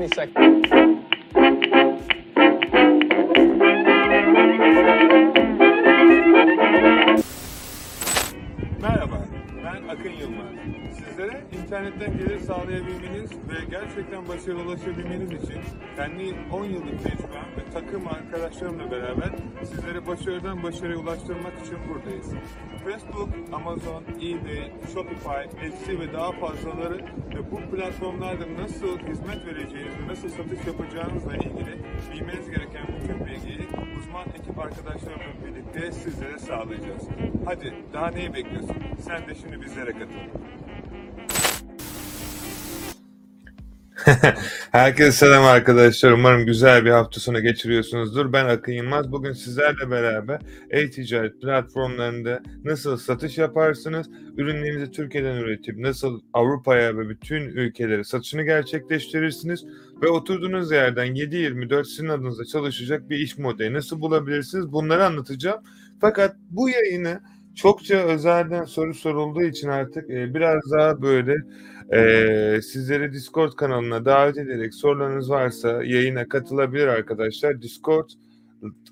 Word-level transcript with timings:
20 0.00 0.14
seconds. 0.14 1.09
Gerçekten 13.70 14.28
başarılı 14.28 14.62
ulaşabilmeniz 14.62 15.32
için 15.32 15.60
kendi 15.96 16.34
10 16.52 16.64
yıllık 16.64 17.02
tecrübem 17.02 17.48
ve 17.56 17.70
takım 17.72 18.08
arkadaşlarımla 18.08 18.90
beraber 18.90 19.30
sizleri 19.64 20.06
başarıdan 20.06 20.62
başarıya 20.62 20.98
ulaştırmak 20.98 21.52
için 21.66 21.78
buradayız. 21.88 22.32
Facebook, 22.84 23.28
Amazon, 23.52 24.02
eBay, 24.02 24.72
Shopify, 24.94 25.66
Etsy 25.66 25.92
ve 25.98 26.12
daha 26.12 26.32
fazlaları 26.32 26.96
ve 27.34 27.50
bu 27.50 27.76
platformlarda 27.76 28.62
nasıl 28.62 28.98
hizmet 28.98 29.46
vereceğiniz 29.46 29.94
ve 29.98 30.08
nasıl 30.08 30.28
satış 30.28 30.66
yapacağınızla 30.66 31.36
ilgili 31.36 31.78
bilmeniz 32.12 32.50
gereken 32.50 32.86
bütün 33.00 33.26
bilgiyi 33.26 33.68
uzman 33.98 34.26
ekip 34.38 34.58
arkadaşlarımla 34.58 35.46
birlikte 35.46 35.92
sizlere 35.92 36.38
sağlayacağız. 36.38 37.02
Hadi 37.44 37.74
daha 37.92 38.10
neyi 38.10 38.34
bekliyorsun? 38.34 38.76
Sen 39.00 39.26
de 39.28 39.34
şimdi 39.34 39.60
bizlere 39.62 39.92
katıl. 39.92 40.40
Herkese 44.72 45.12
selam 45.12 45.44
arkadaşlar. 45.44 46.12
Umarım 46.12 46.46
güzel 46.46 46.84
bir 46.84 46.90
hafta 46.90 47.20
sonu 47.20 47.40
geçiriyorsunuzdur. 47.40 48.32
Ben 48.32 48.44
Akın 48.46 48.72
Yılmaz. 48.72 49.12
Bugün 49.12 49.32
sizlerle 49.32 49.90
beraber 49.90 50.40
e-ticaret 50.70 51.40
platformlarında 51.40 52.42
nasıl 52.64 52.96
satış 52.96 53.38
yaparsınız, 53.38 54.06
ürünlerinizi 54.36 54.90
Türkiye'den 54.90 55.36
üretip 55.36 55.78
nasıl 55.78 56.20
Avrupa'ya 56.32 56.98
ve 56.98 57.08
bütün 57.08 57.42
ülkelere 57.42 58.04
satışını 58.04 58.42
gerçekleştirirsiniz 58.42 59.64
ve 60.02 60.08
oturduğunuz 60.08 60.72
yerden 60.72 61.06
7-24 61.06 61.84
sizin 61.84 62.08
adınıza 62.08 62.44
çalışacak 62.44 63.10
bir 63.10 63.16
iş 63.16 63.38
modeli 63.38 63.74
nasıl 63.74 64.00
bulabilirsiniz 64.00 64.72
bunları 64.72 65.06
anlatacağım. 65.06 65.60
Fakat 66.00 66.36
bu 66.50 66.68
yayını 66.68 67.20
çokça 67.54 67.94
özelden 67.94 68.64
soru 68.64 68.94
sorulduğu 68.94 69.42
için 69.42 69.68
artık 69.68 70.10
e, 70.10 70.34
biraz 70.34 70.62
daha 70.72 71.02
böyle 71.02 71.36
ee, 71.92 72.60
sizleri 72.62 73.12
Discord 73.12 73.52
kanalına 73.52 74.04
davet 74.04 74.38
ederek 74.38 74.74
sorularınız 74.74 75.30
varsa 75.30 75.84
yayına 75.84 76.28
katılabilir 76.28 76.86
arkadaşlar. 76.86 77.62
Discord 77.62 78.10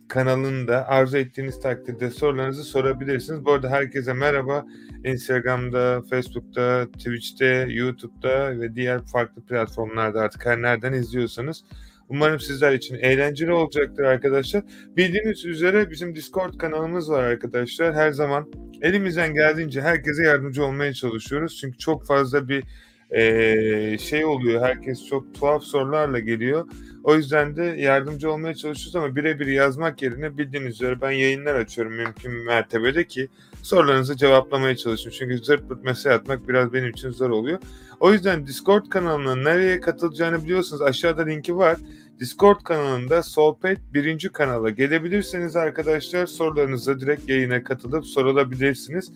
kanalında 0.08 0.88
arzu 0.88 1.16
ettiğiniz 1.16 1.60
takdirde 1.60 2.10
sorularınızı 2.10 2.64
sorabilirsiniz. 2.64 3.44
Bu 3.44 3.52
arada 3.52 3.70
herkese 3.70 4.12
merhaba. 4.12 4.66
Instagram'da, 5.04 6.02
Facebook'ta, 6.10 6.86
Twitch'te, 6.86 7.66
YouTube'da 7.68 8.60
ve 8.60 8.74
diğer 8.74 9.06
farklı 9.06 9.42
platformlarda 9.42 10.20
artık 10.20 10.46
her 10.46 10.62
nereden 10.62 10.92
izliyorsanız 10.92 11.64
Umarım 12.08 12.40
sizler 12.40 12.72
için 12.72 12.94
eğlenceli 12.94 13.52
olacaktır 13.52 14.04
arkadaşlar. 14.04 14.62
Bildiğiniz 14.96 15.44
üzere 15.44 15.90
bizim 15.90 16.14
Discord 16.14 16.54
kanalımız 16.58 17.10
var 17.10 17.22
arkadaşlar. 17.22 17.94
Her 17.94 18.10
zaman 18.10 18.52
elimizden 18.82 19.34
geldiğince 19.34 19.80
herkese 19.80 20.22
yardımcı 20.22 20.64
olmaya 20.64 20.92
çalışıyoruz. 20.92 21.58
Çünkü 21.60 21.78
çok 21.78 22.06
fazla 22.06 22.48
bir 22.48 22.64
eee, 23.14 23.96
şey 24.00 24.24
oluyor. 24.24 24.62
Herkes 24.62 25.06
çok 25.06 25.34
tuhaf 25.34 25.62
sorularla 25.62 26.18
geliyor. 26.18 26.68
O 27.04 27.16
yüzden 27.16 27.56
de 27.56 27.62
yardımcı 27.62 28.32
olmaya 28.32 28.54
çalışıyoruz 28.54 28.96
ama 28.96 29.16
birebir 29.16 29.46
yazmak 29.46 30.02
yerine 30.02 30.38
bildiğiniz 30.38 30.74
üzere 30.74 31.00
ben 31.00 31.10
yayınlar 31.10 31.54
açıyorum 31.54 31.92
mümkün 31.92 32.32
mertebede 32.32 33.04
ki 33.06 33.28
sorularınızı 33.62 34.16
cevaplamaya 34.16 34.76
çalışın. 34.76 35.10
Çünkü 35.10 35.38
zırt 35.38 35.68
pırt 35.68 35.84
mesaj 35.84 36.12
atmak 36.12 36.48
biraz 36.48 36.72
benim 36.72 36.90
için 36.90 37.10
zor 37.10 37.30
oluyor. 37.30 37.58
O 38.00 38.12
yüzden 38.12 38.46
Discord 38.46 38.88
kanalına 38.88 39.36
nereye 39.36 39.80
katılacağını 39.80 40.44
biliyorsunuz. 40.44 40.82
Aşağıda 40.82 41.22
linki 41.22 41.56
var. 41.56 41.76
Discord 42.20 42.60
kanalında 42.64 43.22
Sohbet 43.22 43.78
birinci 43.94 44.28
kanala 44.28 44.70
gelebilirseniz 44.70 45.56
arkadaşlar 45.56 46.26
sorularınızı 46.26 47.00
direkt 47.00 47.28
yayına 47.28 47.64
katılıp 47.64 48.06
sorulabilirsiniz. 48.06 49.12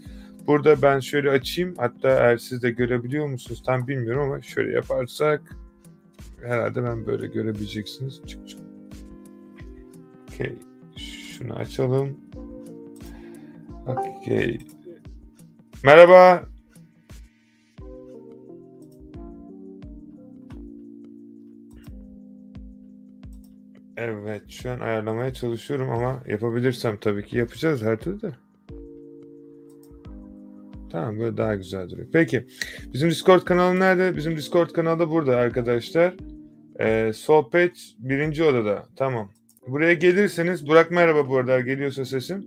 Burada 0.47 0.83
ben 0.83 1.01
şöyle 1.01 1.31
açayım. 1.31 1.75
Hatta 1.79 2.09
eğer 2.09 2.37
siz 2.37 2.63
de 2.63 2.71
görebiliyor 2.71 3.27
musunuz 3.27 3.63
tam 3.67 3.89
bilmiyorum 3.89 4.23
ama 4.23 4.43
şöyle 4.43 4.73
yaparsak 4.73 5.57
herhalde 6.43 6.85
ben 6.85 7.07
böyle 7.07 7.27
görebileceksiniz. 7.27 8.23
Çık 8.27 8.49
çık. 8.49 8.61
Okey. 10.29 10.59
Şunu 10.97 11.55
açalım. 11.55 12.21
Okey. 13.87 14.59
Merhaba. 15.85 16.45
Evet, 23.97 24.51
şu 24.51 24.71
an 24.71 24.81
ayarlamaya 24.81 25.35
çalışıyorum 25.35 25.91
ama 25.91 26.23
yapabilirsem 26.27 26.97
tabii 26.97 27.27
ki 27.27 27.39
yapacağız 27.39 27.83
her 27.83 27.97
türlü 27.97 28.23
de. 28.23 28.33
Tamam, 30.93 31.19
böyle 31.19 31.37
daha 31.37 31.55
güzel 31.55 31.91
duruyor. 31.91 32.09
Peki, 32.13 32.47
bizim 32.95 33.11
Discord 33.11 33.43
kanalı 33.43 33.81
nerede? 33.81 34.17
Bizim 34.17 34.37
Discord 34.37 34.71
kanalı 34.71 34.99
da 34.99 35.11
burada 35.11 35.37
arkadaşlar. 35.37 36.15
Ee, 36.81 37.13
sohbet 37.15 37.95
birinci 37.99 38.45
odada. 38.45 38.87
Tamam. 38.97 39.31
Buraya 39.67 39.95
gelirseniz, 39.95 40.69
Burak 40.69 40.91
merhaba 40.91 41.29
bu 41.29 41.37
arada 41.37 41.61
geliyorsa 41.61 42.05
sesim. 42.05 42.47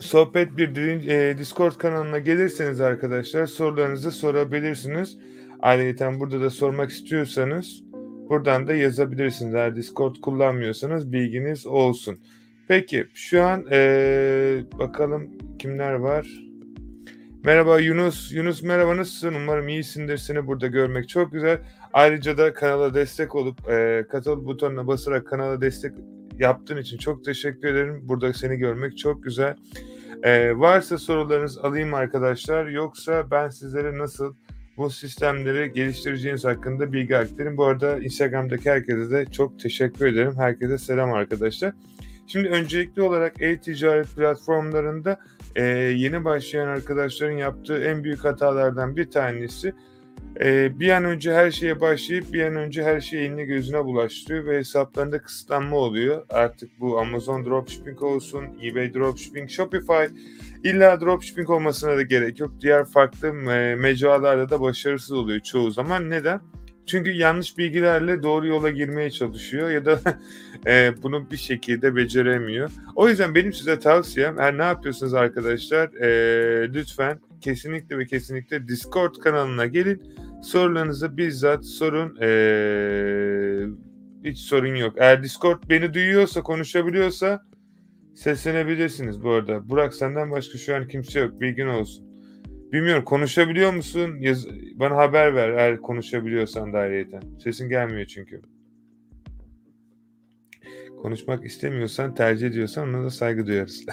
Sohbet 0.00 0.56
bir 0.56 0.76
e, 1.08 1.38
Discord 1.38 1.72
kanalına 1.72 2.18
gelirseniz 2.18 2.80
arkadaşlar 2.80 3.46
sorularınızı 3.46 4.10
sorabilirsiniz. 4.10 5.18
Ayrıca 5.60 6.20
burada 6.20 6.40
da 6.40 6.50
sormak 6.50 6.90
istiyorsanız 6.90 7.82
buradan 8.28 8.68
da 8.68 8.74
yazabilirsiniz. 8.74 9.54
Eğer 9.54 9.76
Discord 9.76 10.16
kullanmıyorsanız 10.16 11.12
bilginiz 11.12 11.66
olsun. 11.66 12.18
Peki 12.68 13.06
şu 13.14 13.42
an 13.42 13.64
eee, 13.70 14.64
bakalım 14.78 15.30
kimler 15.58 15.92
var. 15.92 16.26
Merhaba 17.44 17.80
Yunus. 17.80 18.32
Yunus 18.32 18.62
merhaba 18.62 18.96
nasılsın? 18.96 19.34
Umarım 19.34 19.68
iyisindir. 19.68 20.16
Seni 20.16 20.46
burada 20.46 20.66
görmek 20.66 21.08
çok 21.08 21.32
güzel. 21.32 21.58
Ayrıca 21.92 22.38
da 22.38 22.52
kanala 22.52 22.94
destek 22.94 23.34
olup 23.34 23.58
eee, 23.68 24.06
katıl 24.10 24.46
butonuna 24.46 24.86
basarak 24.86 25.26
kanala 25.26 25.60
destek 25.60 25.92
yaptığın 26.38 26.76
için 26.76 26.98
çok 26.98 27.24
teşekkür 27.24 27.68
ederim. 27.68 28.00
Burada 28.02 28.32
seni 28.32 28.56
görmek 28.56 28.98
çok 28.98 29.24
güzel. 29.24 29.56
Eee, 30.24 30.58
varsa 30.58 30.98
sorularınız 30.98 31.58
alayım 31.58 31.94
arkadaşlar. 31.94 32.66
Yoksa 32.66 33.30
ben 33.30 33.48
sizlere 33.48 33.98
nasıl 33.98 34.34
bu 34.76 34.90
sistemleri 34.90 35.72
geliştireceğiniz 35.72 36.44
hakkında 36.44 36.92
bilgi 36.92 37.16
aktarayım. 37.16 37.56
Bu 37.56 37.64
arada 37.64 37.98
Instagram'daki 37.98 38.70
herkese 38.70 39.10
de 39.10 39.26
çok 39.26 39.60
teşekkür 39.60 40.06
ederim. 40.06 40.32
Herkese 40.36 40.78
selam 40.78 41.12
arkadaşlar. 41.12 41.72
Şimdi 42.26 42.48
öncelikli 42.48 43.02
olarak 43.02 43.42
e-ticaret 43.42 44.16
platformlarında 44.16 45.20
e, 45.56 45.64
yeni 45.96 46.24
başlayan 46.24 46.68
arkadaşların 46.68 47.36
yaptığı 47.36 47.84
en 47.84 48.04
büyük 48.04 48.24
hatalardan 48.24 48.96
bir 48.96 49.10
tanesi 49.10 49.74
e, 50.40 50.80
bir 50.80 50.90
an 50.90 51.04
önce 51.04 51.34
her 51.34 51.50
şeye 51.50 51.80
başlayıp 51.80 52.32
bir 52.32 52.42
an 52.42 52.56
önce 52.56 52.84
her 52.84 53.00
şeyi 53.00 53.28
eline 53.28 53.44
gözüne 53.44 53.84
bulaştırıyor 53.84 54.46
ve 54.46 54.58
hesaplarında 54.58 55.22
kısıtlanma 55.22 55.76
oluyor. 55.76 56.26
Artık 56.28 56.80
bu 56.80 56.98
Amazon 56.98 57.44
Dropshipping 57.44 58.02
olsun, 58.02 58.44
eBay 58.62 58.94
Dropshipping, 58.94 59.50
Shopify 59.50 60.04
illa 60.64 61.00
dropshipping 61.00 61.50
olmasına 61.50 61.96
da 61.96 62.02
gerek 62.02 62.40
yok. 62.40 62.52
Diğer 62.60 62.84
farklı 62.84 63.28
e, 63.28 63.74
mecralarda 63.74 64.50
da 64.50 64.60
başarısız 64.60 65.12
oluyor 65.12 65.40
çoğu 65.40 65.70
zaman. 65.70 66.10
Neden? 66.10 66.40
Çünkü 66.86 67.10
yanlış 67.10 67.58
bilgilerle 67.58 68.22
doğru 68.22 68.46
yola 68.46 68.70
girmeye 68.70 69.10
çalışıyor 69.10 69.70
ya 69.70 69.84
da 69.84 70.00
e, 70.66 71.02
bunu 71.02 71.30
bir 71.30 71.36
şekilde 71.36 71.96
beceremiyor. 71.96 72.70
O 72.94 73.08
yüzden 73.08 73.34
benim 73.34 73.52
size 73.52 73.78
tavsiyem 73.78 74.40
eğer 74.40 74.58
ne 74.58 74.62
yapıyorsunuz 74.62 75.14
arkadaşlar 75.14 75.94
e, 75.94 76.74
lütfen 76.74 77.20
kesinlikle 77.40 77.98
ve 77.98 78.06
kesinlikle 78.06 78.68
Discord 78.68 79.14
kanalına 79.14 79.66
gelin. 79.66 80.02
Sorularınızı 80.42 81.16
bizzat 81.16 81.64
sorun. 81.64 82.16
E, 82.20 82.28
hiç 84.24 84.38
sorun 84.38 84.74
yok. 84.74 84.94
Eğer 84.96 85.22
Discord 85.22 85.62
beni 85.70 85.94
duyuyorsa, 85.94 86.42
konuşabiliyorsa 86.42 87.42
seslenebilirsiniz 88.14 89.22
bu 89.22 89.30
arada. 89.30 89.68
Burak 89.68 89.94
senden 89.94 90.30
başka 90.30 90.58
şu 90.58 90.76
an 90.76 90.88
kimse 90.88 91.20
yok. 91.20 91.40
Bilgin 91.40 91.66
olsun. 91.66 92.05
Bilmiyorum 92.72 93.04
konuşabiliyor 93.04 93.72
musun? 93.72 94.16
Yaz, 94.20 94.46
bana 94.74 94.96
haber 94.96 95.34
ver 95.34 95.48
eğer 95.48 95.76
konuşabiliyorsan 95.76 96.72
da 96.72 96.78
ayrıyeten. 96.78 97.22
Sesin 97.44 97.68
gelmiyor 97.68 98.06
çünkü. 98.06 98.42
Konuşmak 101.02 101.44
istemiyorsan, 101.44 102.14
tercih 102.14 102.46
ediyorsan 102.46 102.88
ona 102.88 103.04
da 103.04 103.10
saygı 103.10 103.46
duyarız. 103.46 103.86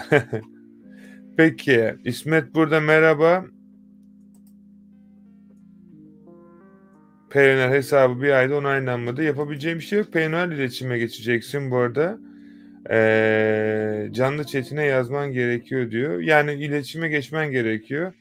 Peki, 1.36 1.94
İsmet 2.04 2.54
burada 2.54 2.80
merhaba. 2.80 3.44
Payoneer 7.30 7.70
hesabı 7.70 8.22
bir 8.22 8.30
ayda 8.30 8.56
onaylanmadı. 8.56 9.22
Yapabileceğim 9.22 9.78
bir 9.78 9.84
şey 9.84 9.98
yok. 9.98 10.12
Payoneer 10.12 10.48
iletişime 10.48 10.98
geçeceksin 10.98 11.70
bu 11.70 11.76
arada. 11.76 12.18
Ee, 12.90 14.08
canlı 14.10 14.44
chatine 14.44 14.84
yazman 14.84 15.32
gerekiyor 15.32 15.90
diyor. 15.90 16.20
Yani 16.20 16.52
iletişime 16.52 17.08
geçmen 17.08 17.50
gerekiyor. 17.50 18.12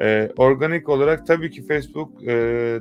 Ee, 0.00 0.30
organik 0.36 0.88
olarak 0.88 1.26
tabii 1.26 1.50
ki 1.50 1.66
Facebook 1.66 2.28
e, 2.28 2.80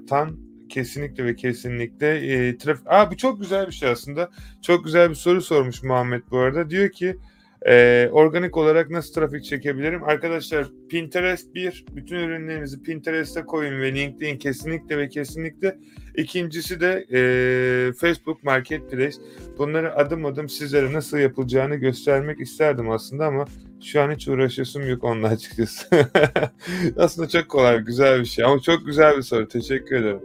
kesinlikle 0.70 1.26
ve 1.26 1.36
kesinlikle 1.36 2.08
e, 2.08 2.58
trafik... 2.58 2.88
Aa 2.88 3.12
bu 3.12 3.18
çok 3.18 3.42
güzel 3.42 3.68
bir 3.68 3.72
şey 3.72 3.90
aslında. 3.90 4.30
Çok 4.62 4.86
güzel 4.86 5.10
bir 5.10 5.16
soru 5.16 5.42
sormuş 5.42 5.84
Muhammed 5.84 6.22
bu 6.32 6.38
arada. 6.38 6.70
Diyor 6.70 6.90
ki 6.90 7.16
e, 7.68 8.10
organik 8.12 8.58
olarak 8.58 8.90
nasıl 8.90 9.14
trafik 9.14 9.44
çekebilirim? 9.44 10.04
Arkadaşlar 10.04 10.68
Pinterest 10.90 11.56
bir, 11.56 11.86
bütün 11.96 12.16
ürünlerinizi 12.16 12.84
Pinterest'e 12.84 13.42
koyun 13.42 13.82
ve 13.82 13.94
LinkedIn 13.94 14.38
kesinlikle 14.38 14.98
ve 14.98 15.10
kesinlikle. 15.10 15.78
İkincisi 16.16 16.82
de 16.82 17.06
e, 17.14 17.94
Facebook 17.94 18.44
Marketplace. 18.44 19.18
Bunları 19.58 19.96
adım 19.96 20.26
adım 20.26 20.50
sizlere 20.50 20.94
nasıl 20.94 21.18
yapılacağını 21.18 21.76
göstermek 21.76 22.40
isterdim 22.40 22.90
aslında 22.90 23.26
ama 23.26 23.46
şu 23.84 24.02
an 24.02 24.12
hiç 24.12 24.28
uğraşasım 24.28 24.90
yok 24.90 25.04
onunla 25.04 25.28
açıkçası. 25.28 25.88
aslında 26.98 27.30
çok 27.30 27.50
kolay, 27.50 27.80
güzel 27.80 28.20
bir 28.20 28.26
şey 28.26 28.46
ama 28.46 28.60
çok 28.60 28.86
güzel 28.86 29.18
bir 29.18 29.22
soru. 29.22 29.48
Teşekkür 29.48 29.96
ederim. 29.96 30.22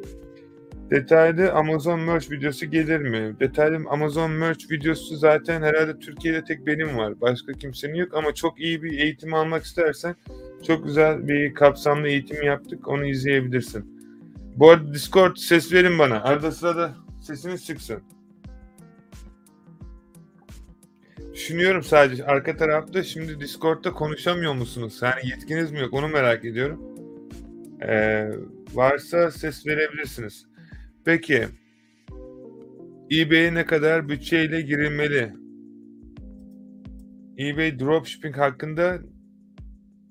Detaylı 0.91 1.53
Amazon 1.53 2.01
Merch 2.01 2.31
videosu 2.31 2.67
gelir 2.67 2.99
mi? 2.99 3.37
Detaylı 3.41 3.89
Amazon 3.91 4.31
Merch 4.31 4.71
videosu 4.71 5.17
zaten 5.17 5.62
herhalde 5.62 5.99
Türkiye'de 5.99 6.45
tek 6.45 6.67
benim 6.67 6.99
var. 6.99 7.21
Başka 7.21 7.53
kimsenin 7.53 7.95
yok 7.95 8.15
ama 8.15 8.35
çok 8.35 8.61
iyi 8.61 8.83
bir 8.83 8.99
eğitim 8.99 9.35
almak 9.35 9.65
istersen 9.65 10.17
çok 10.67 10.85
güzel 10.85 11.29
bir 11.29 11.55
kapsamlı 11.55 12.09
eğitim 12.09 12.43
yaptık. 12.43 12.89
Onu 12.89 13.07
izleyebilirsin. 13.07 13.95
Bu 14.57 14.71
arada 14.71 14.95
Discord 14.95 15.37
ses 15.37 15.73
verin 15.73 15.99
bana. 15.99 16.23
Arada 16.23 16.53
sırada 16.53 16.95
sesiniz 17.21 17.67
çıksın. 17.67 18.03
Düşünüyorum 21.35 21.83
sadece 21.83 22.25
arka 22.25 22.57
tarafta 22.57 23.03
şimdi 23.03 23.41
Discord'da 23.41 23.93
konuşamıyor 23.93 24.55
musunuz? 24.55 25.01
Yani 25.03 25.29
yetkiniz 25.31 25.73
mi 25.73 25.81
yok 25.81 25.93
onu 25.95 26.09
merak 26.09 26.45
ediyorum. 26.45 26.83
Ee, 27.83 28.29
varsa 28.75 29.31
ses 29.31 29.67
verebilirsiniz. 29.67 30.47
Peki 31.05 31.49
eBay'e 33.13 33.55
ne 33.55 33.67
kadar 33.67 34.09
bütçeyle 34.09 34.61
girilmeli? 34.61 35.33
eBay 37.39 37.79
dropshipping 37.79 38.37
hakkında 38.37 38.99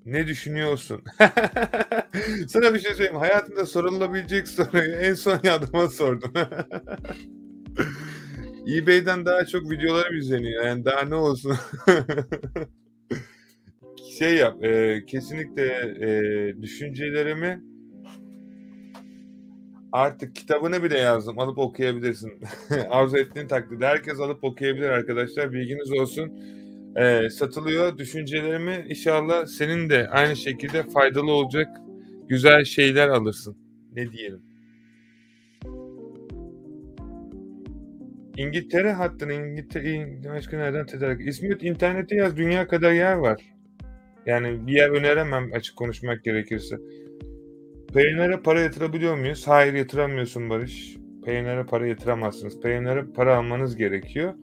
ne 0.04 0.26
düşünüyorsun? 0.26 1.02
Sana 2.48 2.74
bir 2.74 2.78
şey 2.78 2.94
söyleyeyim. 2.94 3.16
Hayatında 3.16 3.66
sorulabilecek 3.66 4.48
soruyu 4.48 4.92
en 4.92 5.14
son 5.14 5.38
adama 5.50 5.88
sordum. 5.88 6.32
eBay'den 8.68 9.26
daha 9.26 9.46
çok 9.46 9.70
videolarım 9.70 10.16
izleniyor. 10.16 10.64
Yani 10.64 10.84
daha 10.84 11.02
ne 11.02 11.14
olsun? 11.14 11.56
şey 14.18 14.34
yap, 14.34 14.64
e, 14.64 15.02
kesinlikle 15.06 15.64
e, 16.00 16.62
düşüncelerimi 16.62 17.62
artık 19.92 20.36
kitabını 20.36 20.82
bile 20.82 20.98
yazdım. 20.98 21.38
Alıp 21.38 21.58
okuyabilirsin. 21.58 22.32
Arzu 22.90 23.16
ettiğin 23.16 23.48
takdirde 23.48 23.86
herkes 23.86 24.20
alıp 24.20 24.44
okuyabilir 24.44 24.88
arkadaşlar. 24.88 25.52
Bilginiz 25.52 25.92
olsun. 25.92 26.32
E, 26.96 27.30
satılıyor. 27.30 27.98
Düşüncelerimi 27.98 28.86
inşallah 28.88 29.46
senin 29.46 29.90
de 29.90 30.08
aynı 30.08 30.36
şekilde 30.36 30.82
faydalı 30.82 31.30
olacak 31.32 31.68
güzel 32.28 32.64
şeyler 32.64 33.08
alırsın. 33.08 33.56
Ne 33.92 34.12
diyelim. 34.12 34.53
İngiltere 38.36 38.92
hattını 38.92 39.32
İngiltere 39.32 40.08
başka 40.34 40.56
nereden 40.56 40.86
tedarik? 40.86 41.28
İsmet 41.28 41.62
internete 41.62 42.16
yaz 42.16 42.36
dünya 42.36 42.68
kadar 42.68 42.92
yer 42.92 43.14
var. 43.14 43.42
Yani 44.26 44.66
bir 44.66 44.72
yer 44.72 44.90
öneremem 44.90 45.50
açık 45.52 45.76
konuşmak 45.76 46.24
gerekirse. 46.24 46.76
Payoneer'e 47.92 48.36
para 48.36 48.60
yatırabiliyor 48.60 49.16
muyuz? 49.16 49.48
Hayır 49.48 49.74
yatıramıyorsun 49.74 50.50
Barış. 50.50 50.96
Payoneer'e 51.24 51.64
para 51.64 51.86
yatıramazsınız. 51.86 52.60
Payoneer'e 52.60 53.04
para 53.12 53.36
almanız 53.36 53.76
gerekiyor. 53.76 54.34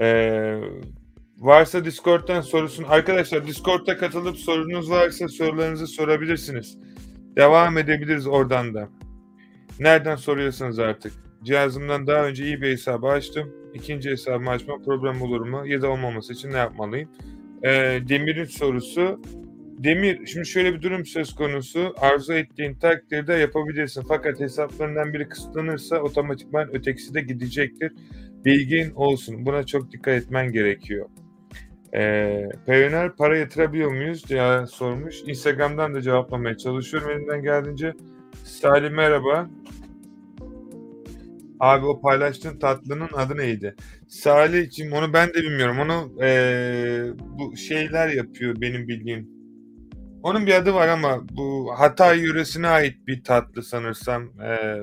Ee, 0.00 0.60
varsa 1.38 1.84
Discord'dan 1.84 2.40
sorusun. 2.40 2.84
Arkadaşlar 2.84 3.46
Discord'da 3.46 3.96
katılıp 3.96 4.36
sorunuz 4.36 4.90
varsa 4.90 5.28
sorularınızı 5.28 5.86
sorabilirsiniz. 5.86 6.78
Devam 7.36 7.78
edebiliriz 7.78 8.26
oradan 8.26 8.74
da. 8.74 8.88
Nereden 9.80 10.16
soruyorsanız 10.16 10.78
artık. 10.78 11.29
Cihazımdan 11.44 12.06
daha 12.06 12.26
önce 12.26 12.44
iyi 12.44 12.62
bir 12.62 12.70
hesabı 12.70 13.06
açtım. 13.06 13.52
İkinci 13.74 14.10
hesabımı 14.10 14.50
açma 14.50 14.78
problem 14.78 15.22
olur 15.22 15.40
mu? 15.40 15.66
Ya 15.66 15.82
da 15.82 15.88
olmaması 15.90 16.32
için 16.32 16.52
ne 16.52 16.56
yapmalıyım? 16.56 17.08
Ee, 17.62 18.00
Demir'in 18.08 18.44
sorusu. 18.44 19.20
Demir, 19.78 20.26
şimdi 20.26 20.46
şöyle 20.46 20.74
bir 20.74 20.82
durum 20.82 21.06
söz 21.06 21.34
konusu. 21.34 21.94
Arzu 21.98 22.32
ettiğin 22.32 22.74
takdirde 22.74 23.34
yapabilirsin. 23.34 24.04
Fakat 24.08 24.40
hesaplarından 24.40 25.14
biri 25.14 25.28
kısıtlanırsa 25.28 25.98
otomatikman 25.98 26.74
ötekisi 26.76 27.14
de 27.14 27.20
gidecektir. 27.20 27.92
Bilgin 28.44 28.90
olsun. 28.90 29.46
Buna 29.46 29.66
çok 29.66 29.92
dikkat 29.92 30.14
etmen 30.14 30.52
gerekiyor. 30.52 31.08
Ee, 31.94 32.48
Payoneer 32.66 33.16
para 33.16 33.38
yatırabiliyor 33.38 33.90
muyuz 33.90 34.28
diye 34.28 34.66
sormuş. 34.66 35.16
Instagram'dan 35.26 35.94
da 35.94 36.02
cevaplamaya 36.02 36.56
çalışıyorum 36.56 37.10
elimden 37.10 37.42
geldiğince. 37.42 37.92
Salih 38.44 38.90
merhaba. 38.90 39.50
Abi 41.60 41.86
o 41.86 42.00
paylaştığın 42.00 42.58
tatlının 42.58 43.08
adı 43.12 43.36
neydi? 43.36 43.74
Salih'cim 44.08 44.92
onu 44.92 45.12
ben 45.12 45.28
de 45.28 45.34
bilmiyorum. 45.34 45.78
Onu 45.78 46.22
ee, 46.22 47.04
bu 47.18 47.56
şeyler 47.56 48.08
yapıyor 48.08 48.60
benim 48.60 48.88
bildiğim. 48.88 49.28
Onun 50.22 50.46
bir 50.46 50.54
adı 50.54 50.74
var 50.74 50.88
ama 50.88 51.28
bu 51.32 51.72
Hatay 51.78 52.20
yöresine 52.20 52.68
ait 52.68 53.06
bir 53.06 53.24
tatlı 53.24 53.62
sanırsam. 53.62 54.40
Ee, 54.40 54.78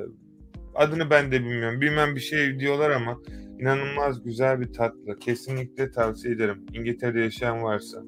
adını 0.76 1.10
ben 1.10 1.32
de 1.32 1.40
bilmiyorum. 1.40 1.82
Bilmem 1.82 2.16
bir 2.16 2.22
şey 2.22 2.60
diyorlar 2.60 2.90
ama 2.90 3.18
inanılmaz 3.60 4.24
güzel 4.24 4.62
bir 4.62 4.74
tatlı. 4.74 5.20
Kesinlikle 5.20 5.92
tavsiye 5.92 6.34
ederim. 6.34 6.66
İngiltere'de 6.74 7.20
yaşayan 7.20 7.64
varsa. 7.64 8.04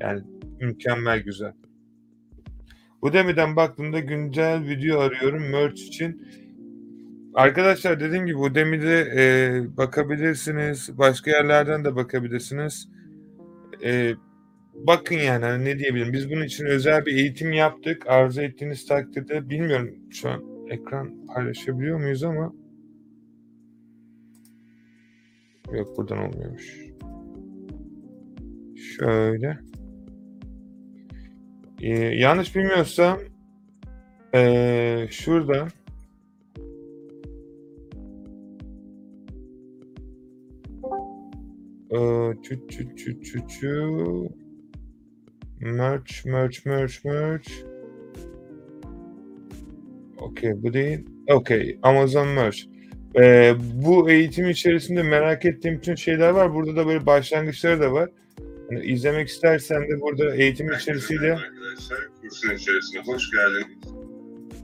Yani 0.00 0.22
mükemmel 0.60 1.20
güzel. 1.20 1.52
Udemy'den 3.02 3.56
baktığımda 3.56 3.98
güncel 3.98 4.68
video 4.68 5.00
arıyorum 5.00 5.50
merch 5.50 5.80
için. 5.80 6.22
Arkadaşlar 7.38 8.00
dediğim 8.00 8.26
gibi 8.26 8.36
Udemy'de 8.36 9.00
e, 9.16 9.76
bakabilirsiniz. 9.76 10.98
Başka 10.98 11.30
yerlerden 11.30 11.84
de 11.84 11.96
bakabilirsiniz. 11.96 12.88
E, 13.84 14.14
bakın 14.74 15.16
yani 15.16 15.44
hani 15.44 15.64
ne 15.64 15.78
diyebilirim. 15.78 16.12
Biz 16.12 16.30
bunun 16.30 16.44
için 16.44 16.66
özel 16.66 17.06
bir 17.06 17.16
eğitim 17.16 17.52
yaptık. 17.52 18.06
Arzu 18.06 18.42
ettiğiniz 18.42 18.86
takdirde 18.86 19.50
bilmiyorum 19.50 19.94
şu 20.10 20.28
an 20.30 20.42
ekran 20.70 21.26
paylaşabiliyor 21.26 21.98
muyuz 22.00 22.24
ama 22.24 22.52
yok 25.72 25.96
buradan 25.96 26.18
olmuyormuş. 26.18 26.76
Şöyle. 28.98 29.58
Ee, 31.80 31.98
yanlış 31.98 32.56
bilmiyorsam 32.56 33.18
ee, 34.34 35.06
şurada 35.10 35.68
ee, 41.92 42.32
çü 42.42 42.68
çü 42.68 42.96
çü 42.96 43.22
çü 43.22 43.48
çü 43.48 43.86
merch 45.60 46.24
merch 46.26 46.66
merch 46.66 47.04
merch 47.04 47.50
Okey 50.20 50.62
bu 50.62 50.72
değil. 50.72 51.00
Okey 51.28 51.78
Amazon 51.82 52.28
Merch. 52.28 52.58
Ee, 53.16 53.54
bu 53.74 54.10
eğitim 54.10 54.50
içerisinde 54.50 55.02
merak 55.02 55.44
ettiğim 55.44 55.76
bütün 55.76 55.94
şeyler 55.94 56.30
var. 56.30 56.54
Burada 56.54 56.76
da 56.76 56.86
böyle 56.86 57.06
başlangıçları 57.06 57.80
da 57.80 57.92
var. 57.92 58.10
Yani 58.70 58.84
izlemek 58.84 59.28
istersen 59.28 59.82
de 59.82 60.00
burada 60.00 60.36
eğitim 60.36 60.72
içerisiyle 60.72 61.32
Arkadaşlar 61.32 61.98
kursun 62.20 62.54
içerisine 62.54 63.02
hoş 63.06 63.30
geldiniz. 63.30 63.94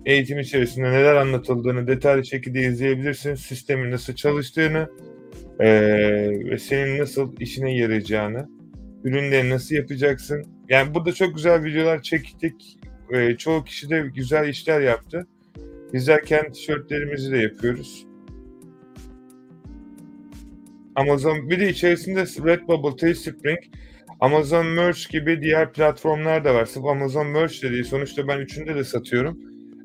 eğitim 0.07 0.39
içerisinde 0.39 0.91
neler 0.91 1.15
anlatıldığını 1.15 1.87
detaylı 1.87 2.27
şekilde 2.27 2.61
izleyebilirsin. 2.61 3.35
Sistemin 3.35 3.91
nasıl 3.91 4.15
çalıştığını 4.15 4.89
eee, 5.61 6.51
ve 6.51 6.59
senin 6.59 6.99
nasıl 6.99 7.33
işine 7.41 7.77
yarayacağını, 7.77 8.49
ürünleri 9.05 9.51
nasıl 9.51 9.75
yapacaksın. 9.75 10.47
Yani 10.69 10.95
burada 10.95 11.13
çok 11.13 11.35
güzel 11.35 11.65
videolar 11.65 12.03
çektik. 12.03 12.79
Eee, 13.13 13.37
çoğu 13.39 13.65
kişi 13.65 13.91
de 13.91 14.11
güzel 14.15 14.49
işler 14.49 14.81
yaptı. 14.81 15.27
Bizler 15.93 16.25
kendi 16.25 16.53
tişörtlerimizi 16.53 17.33
de 17.33 17.39
yapıyoruz. 17.39 18.07
Amazon 20.95 21.51
bir 21.51 21.61
de 21.61 21.69
içerisinde 21.71 22.21
Redbubble, 22.23 22.97
Teespring, 22.97 23.59
Amazon 24.21 24.67
Merch 24.67 25.11
gibi 25.11 25.43
diğer 25.43 25.73
platformlar 25.73 26.45
da 26.45 26.55
var. 26.55 26.65
Sırf 26.65 26.85
Amazon 26.85 27.27
Merch 27.27 27.63
de 27.63 27.71
değil. 27.73 27.85
Sonuçta 27.85 28.29
ben 28.29 28.39
üçünde 28.39 28.75
de 28.75 28.85
satıyorum. 28.85 29.39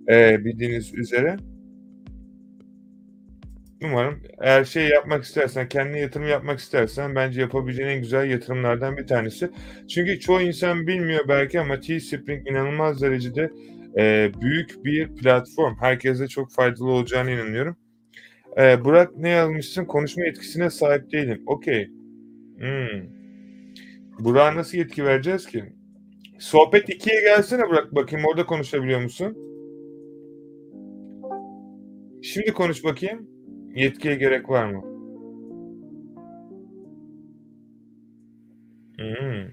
Ee, 0.10 0.46
bildiğiniz 0.46 0.94
üzere. 0.94 1.38
Umarım 3.84 4.20
eğer 4.40 4.64
şey 4.64 4.88
yapmak 4.88 5.24
istersen, 5.24 5.70
kendine 5.70 6.00
yatırım 6.00 6.28
yapmak 6.28 6.60
istersen 6.60 7.16
bence 7.16 7.42
yapabileceğin 7.42 7.90
en 7.90 8.02
güzel 8.02 8.30
yatırımlardan 8.30 8.98
bir 8.98 9.08
tanesi. 9.08 9.50
Çünkü 9.90 10.20
çoğu 10.20 10.42
insan 10.42 10.88
bilmiyor 10.88 11.28
belki 11.28 11.60
ama 11.60 11.80
Teespring 11.80 12.48
inanılmaz 12.48 13.02
derecede 13.02 13.52
e, 13.98 14.32
büyük 14.42 14.86
bir 14.86 15.16
platform. 15.16 15.76
Herkese 15.80 16.28
çok 16.28 16.52
faydalı 16.52 16.92
olacağına 16.92 17.32
inanıyorum. 17.32 17.78
E, 18.58 18.86
Burak 18.86 19.18
ne 19.18 19.30
yazmışsın? 19.30 19.86
Konuşma 19.86 20.26
yetkisine 20.26 20.70
sahip 20.70 21.12
değilim. 21.12 21.44
Okey. 21.48 21.90
Hmm. 22.58 23.04
Burak'a 24.20 24.56
nasıl 24.56 24.78
yetki 24.78 25.06
vereceğiz 25.06 25.46
ki? 25.46 25.64
Sohbet 26.40 26.90
2'ye 26.90 27.22
gelsene 27.22 27.70
Burak 27.70 27.96
bakayım 27.96 28.26
orada 28.26 28.46
konuşabiliyor 28.46 29.02
musun? 29.02 29.38
Şimdi 32.24 32.54
konuş 32.54 32.84
bakayım. 32.84 33.39
Yetkiye 33.76 34.16
gerek 34.16 34.50
var 34.50 34.66
mı? 34.66 34.82
Hmm. 38.98 39.52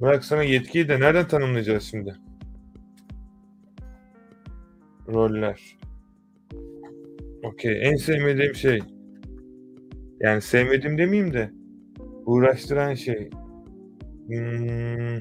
Bırak 0.00 0.24
sana 0.24 0.42
yetkiyi 0.42 0.88
de 0.88 1.00
nereden 1.00 1.28
tanımlayacağız 1.28 1.82
şimdi? 1.82 2.16
Roller. 5.08 5.78
Okey. 7.42 7.88
En 7.88 7.96
sevmediğim 7.96 8.54
şey. 8.54 8.80
Yani 10.20 10.42
sevmediğim 10.42 10.98
demeyeyim 10.98 11.32
de 11.32 11.50
uğraştıran 12.26 12.94
şey. 12.94 13.30
Hmm. 14.26 15.18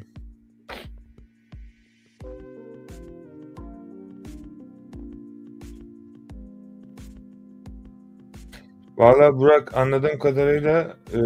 Valla 8.98 9.38
Burak 9.38 9.78
anladığım 9.78 10.20
kadarıyla 10.20 10.98
e, 11.14 11.20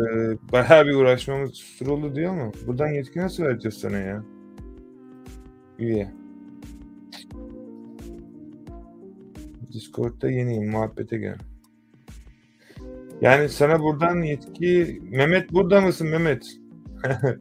bayağı 0.51 0.85
bir 0.85 0.95
uğraşmamız 0.95 1.53
sürüldü 1.53 2.15
diyor 2.15 2.33
mu? 2.33 2.51
Buradan 2.67 2.87
yetki 2.87 3.19
nasıl 3.19 3.43
vereceğiz 3.43 3.77
sana 3.77 3.97
ya? 3.97 4.23
Üye. 5.79 6.11
Discord'da 9.73 10.29
yeniyim. 10.29 10.71
Muhabbete 10.71 11.17
gel. 11.17 11.37
Yani 13.21 13.49
sana 13.49 13.79
buradan 13.79 14.21
yetki... 14.21 15.01
Mehmet 15.11 15.53
burada 15.53 15.81
mısın 15.81 16.07
Mehmet? 16.07 16.45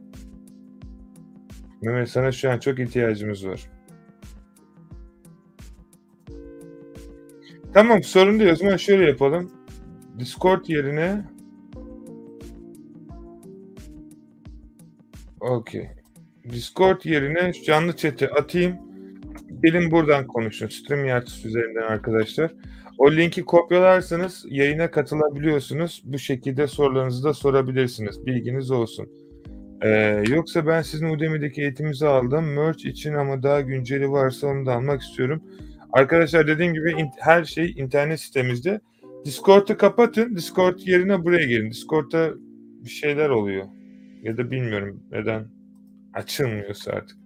Mehmet 1.81 2.09
sana 2.09 2.31
şu 2.31 2.51
an 2.51 2.59
çok 2.59 2.79
ihtiyacımız 2.79 3.47
var. 3.47 3.69
Tamam 7.73 8.03
sorun 8.03 8.39
değil. 8.39 8.51
O 8.51 8.55
zaman 8.55 8.77
şöyle 8.77 9.05
yapalım. 9.05 9.56
Discord 10.19 10.65
yerine 10.67 11.23
Okey. 15.39 15.89
Discord 16.49 17.01
yerine 17.03 17.53
canlı 17.53 17.95
chat'e 17.95 18.29
atayım. 18.29 18.75
Gelin 19.63 19.91
buradan 19.91 20.27
konuşun. 20.27 20.67
StreamYard 20.67 21.27
üzerinden 21.45 21.81
arkadaşlar. 21.81 22.53
O 22.97 23.11
linki 23.11 23.45
kopyalarsanız 23.45 24.45
yayına 24.49 24.91
katılabiliyorsunuz. 24.91 26.01
Bu 26.05 26.19
şekilde 26.19 26.67
sorularınızı 26.67 27.23
da 27.23 27.33
sorabilirsiniz. 27.33 28.25
Bilginiz 28.25 28.71
olsun. 28.71 29.09
Ee, 29.81 30.23
yoksa 30.29 30.67
ben 30.67 30.81
sizin 30.81 31.09
Udemy'deki 31.09 31.61
eğitimimizi 31.61 32.07
aldım. 32.07 32.53
Merch 32.53 32.85
için 32.85 33.13
ama 33.13 33.43
daha 33.43 33.61
günceli 33.61 34.11
varsa 34.11 34.47
onu 34.47 34.65
da 34.65 34.73
almak 34.73 35.01
istiyorum. 35.01 35.43
Arkadaşlar 35.93 36.47
dediğim 36.47 36.73
gibi 36.73 37.05
her 37.19 37.43
şey 37.45 37.73
internet 37.77 38.19
sitemizde. 38.19 38.81
Discord'u 39.25 39.77
kapatın. 39.77 40.35
Discord 40.35 40.79
yerine 40.79 41.25
buraya 41.25 41.45
gelin. 41.45 41.71
Discord'da 41.71 42.33
bir 42.85 42.89
şeyler 42.89 43.29
oluyor. 43.29 43.65
Ya 44.23 44.37
da 44.37 44.51
bilmiyorum 44.51 45.03
neden 45.11 45.47
açılmıyorsa 46.13 46.91
artık. 46.91 47.17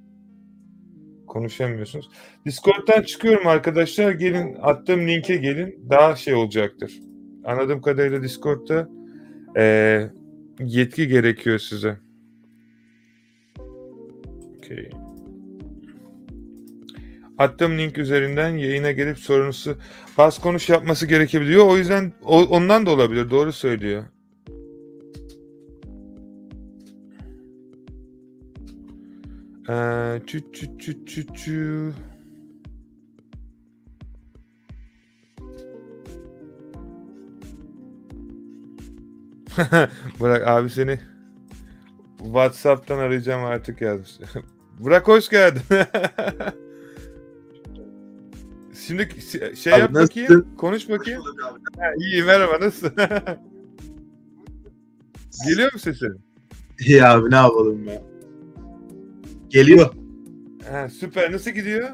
Konuşamıyorsunuz. 1.27 2.09
Discord'dan 2.45 3.01
çıkıyorum 3.01 3.47
arkadaşlar. 3.47 4.11
Gelin 4.11 4.55
attığım 4.61 5.07
linke 5.07 5.35
gelin. 5.35 5.85
Daha 5.89 6.15
şey 6.15 6.33
olacaktır. 6.33 6.99
Anladığım 7.45 7.81
kadarıyla 7.81 8.23
Discord'da 8.23 8.89
eee, 9.55 10.11
yetki 10.59 11.07
gerekiyor 11.07 11.59
size. 11.59 11.97
Okey. 14.57 14.89
Attığım 17.41 17.77
link 17.77 17.97
üzerinden 17.97 18.49
yayına 18.57 18.91
gelip 18.91 19.17
sorunuzu 19.17 19.77
bas 20.17 20.39
konuş 20.39 20.69
yapması 20.69 21.07
gerekebiliyor. 21.07 21.67
O 21.67 21.77
yüzden 21.77 22.13
o- 22.23 22.45
ondan 22.45 22.85
da 22.85 22.91
olabilir. 22.91 23.29
Doğru 23.29 23.53
söylüyor. 23.53 24.03
Ee, 29.69 30.21
çü 30.27 30.51
çü 30.53 30.77
çü 30.77 31.05
çü 31.05 31.33
çü. 31.33 31.93
Burak 40.19 40.47
abi 40.47 40.69
seni 40.69 40.99
WhatsApp'tan 42.17 42.97
arayacağım 42.97 43.45
artık 43.45 43.81
yazmış. 43.81 44.11
Burak 44.79 45.07
hoş 45.07 45.29
geldin. 45.29 45.61
Şimdi 48.87 49.09
şey 49.55 49.73
Abi 49.73 49.81
yap 49.81 49.91
nasılsın? 49.91 50.23
bakayım. 50.23 50.47
Konuş 50.57 50.89
bakayım. 50.89 51.21
Ha, 51.79 51.85
iyi 51.99 52.23
merhaba 52.23 52.59
nasılsın? 52.65 52.93
Geliyor 55.47 55.73
mu 55.73 55.79
sesin? 55.79 56.21
İyi 56.79 57.05
abi 57.05 57.31
ne 57.31 57.35
yapalım 57.35 57.87
ya. 57.87 58.03
Geliyor. 59.49 59.93
Ha, 60.71 60.89
süper. 60.89 61.31
Nasıl 61.31 61.51
gidiyor? 61.51 61.89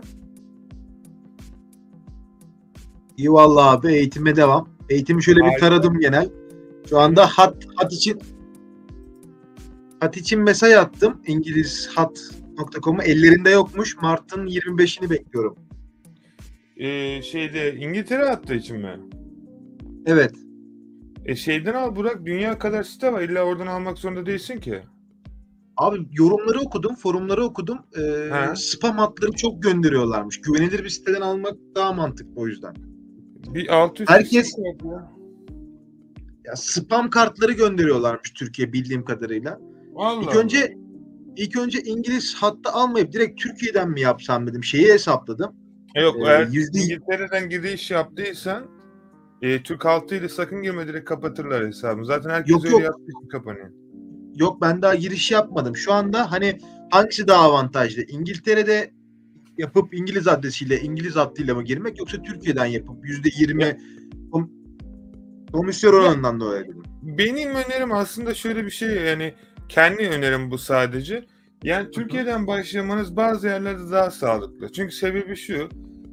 İyi 3.18 3.32
vallahi 3.32 3.78
abi 3.78 3.94
eğitime 3.94 4.36
devam. 4.36 4.70
Eğitimi 4.90 5.24
şöyle 5.24 5.40
bir 5.40 5.60
taradım 5.60 6.00
genel. 6.00 6.30
Şu 6.90 7.00
anda 7.00 7.28
hat 7.28 7.56
hat 7.76 7.94
için 7.94 8.22
hat 10.00 10.18
için 10.18 10.40
mesaj 10.42 10.74
attım. 10.74 11.22
İngiliz 11.28 11.90
hat.com'u 11.96 13.04
ellerinde 13.04 13.50
yokmuş. 13.50 13.98
Mart'ın 14.02 14.48
25'ini 14.48 15.10
bekliyorum. 15.10 15.67
Ee, 16.80 17.22
şeyde 17.22 17.76
İngiltere 17.76 18.24
attığı 18.24 18.56
için 18.56 18.78
mi? 18.78 19.00
Evet. 20.06 20.32
E 21.26 21.36
şeyden 21.36 21.74
al 21.74 21.96
Burak. 21.96 22.26
Dünya 22.26 22.60
kadar 22.60 22.84
site 22.84 23.14
var. 23.14 23.22
İlla 23.22 23.44
oradan 23.44 23.68
almak 23.68 23.98
zorunda 23.98 24.26
değilsin 24.26 24.60
ki. 24.60 24.82
Abi 25.78 26.08
yorumları 26.12 26.60
okudum, 26.60 26.96
forumları 26.96 27.44
okudum. 27.44 27.78
Ee, 27.98 28.56
spam 28.56 28.98
hatları 28.98 29.32
çok 29.32 29.64
gönderiyorlarmış. 29.64 30.42
Güvenilir 30.42 30.84
bir 30.84 30.90
siteden 30.90 31.22
almak 31.22 31.54
daha 31.76 31.94
mantıklı 31.94 32.42
o 32.42 32.48
yüzden. 32.48 32.76
Bir 33.54 33.76
600 33.76 34.10
Herkes- 34.10 34.46
kişi 34.46 34.62
yok 34.68 34.86
ya. 34.86 35.12
Ya 36.46 36.56
spam 36.56 37.10
kartları 37.10 37.52
gönderiyorlarmış 37.52 38.34
Türkiye 38.34 38.74
bildiğim 38.74 39.06
kadarıyla. 39.06 39.60
Vallahi. 39.94 40.26
İlk 40.26 40.36
önce 40.36 40.78
ilk 41.38 41.58
önce 41.58 41.82
İngiliz 41.82 42.36
hatta 42.36 42.74
almayıp 42.74 43.12
direkt 43.14 43.42
Türkiye'den 43.42 43.90
mi 43.90 44.02
yapsam 44.02 44.48
dedim. 44.48 44.64
Şeyi 44.64 44.94
hesapladım. 44.94 45.56
E 45.96 46.02
Yok 46.02 46.16
Ee, 46.20 46.24
eğer 46.26 46.48
yüzde- 46.48 46.80
İngiltere'den 46.80 47.50
giriş 47.50 47.92
yaptıysan 47.92 48.68
e, 49.42 49.64
Türk 49.64 49.86
halkıyla 49.86 50.30
sakın 50.30 50.62
girme 50.64 50.88
direkt 50.88 51.06
kapatırlar 51.10 51.68
hesabını. 51.68 52.06
Zaten 52.06 52.30
herkes 52.30 52.52
Yok, 52.52 52.66
öyle 52.66 52.74
yok. 52.76 52.84
yaptığı 52.84 53.04
için 53.20 53.28
kapanıyor. 53.30 53.70
Yok 54.36 54.62
ben 54.62 54.82
daha 54.82 54.96
giriş 54.96 55.32
yapmadım. 55.32 55.76
Şu 55.76 55.94
anda 55.94 56.32
hani 56.32 56.58
hangisi 56.92 57.28
daha 57.28 57.44
avantajlı? 57.44 58.02
İngiltere'de 58.02 58.92
yapıp 59.58 59.94
İngiliz 59.94 60.28
adresiyle 60.28 60.82
İngiliz 60.82 61.16
hattıyla 61.16 61.56
mı 61.56 61.64
girmek 61.64 62.00
yoksa 62.00 62.22
Türkiye'den 62.22 62.66
yapıp 62.66 63.06
%20 63.06 63.64
Ya- 63.64 63.78
kom- 64.32 64.50
komisyon 65.54 65.94
oranından 65.94 66.40
da 66.40 66.46
öyle 66.52 66.68
dedim. 66.68 66.84
Benim 67.02 67.50
önerim 67.50 67.92
aslında 67.92 68.34
şöyle 68.34 68.66
bir 68.66 68.72
şey 68.72 68.90
yani 68.90 69.34
kendi 69.70 70.08
önerim 70.10 70.52
bu 70.52 70.58
sadece. 70.58 71.26
Yani 71.64 71.92
Türkiye'den 71.92 72.48
başlamanız 72.48 73.16
bazı 73.16 73.48
yerlerde 73.48 73.92
daha 73.92 74.12
sağlıklı. 74.12 74.72
Çünkü 74.72 74.96
sebebi 74.96 75.36
şu. 75.36 75.70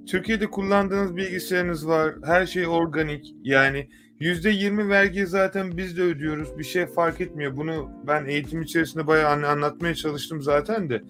Türkiye'de 0.06 0.46
kullandığınız 0.46 1.16
bilgisayarınız 1.16 1.88
var. 1.88 2.14
Her 2.24 2.46
şey 2.46 2.66
organik. 2.66 3.34
Yani 3.42 3.88
%20 4.20 4.88
vergi 4.88 5.26
zaten 5.26 5.76
biz 5.76 5.96
de 5.96 6.02
ödüyoruz. 6.02 6.58
Bir 6.58 6.64
şey 6.64 6.86
fark 6.86 7.20
etmiyor. 7.20 7.56
Bunu 7.56 7.90
ben 8.06 8.24
eğitim 8.24 8.62
içerisinde 8.62 9.06
bayağı 9.06 9.30
an- 9.30 9.42
anlatmaya 9.42 9.94
çalıştım 9.94 10.42
zaten 10.42 10.90
de. 10.90 11.02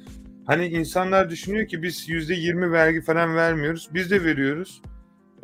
Hani 0.47 0.67
insanlar 0.67 1.31
düşünüyor 1.31 1.69
ki 1.69 1.83
biz 1.83 2.09
%20 2.09 2.73
vergi 2.73 3.01
falan 3.01 3.37
vermiyoruz. 3.37 3.89
Biz 3.95 4.11
de 4.11 4.25
veriyoruz. 4.25 4.83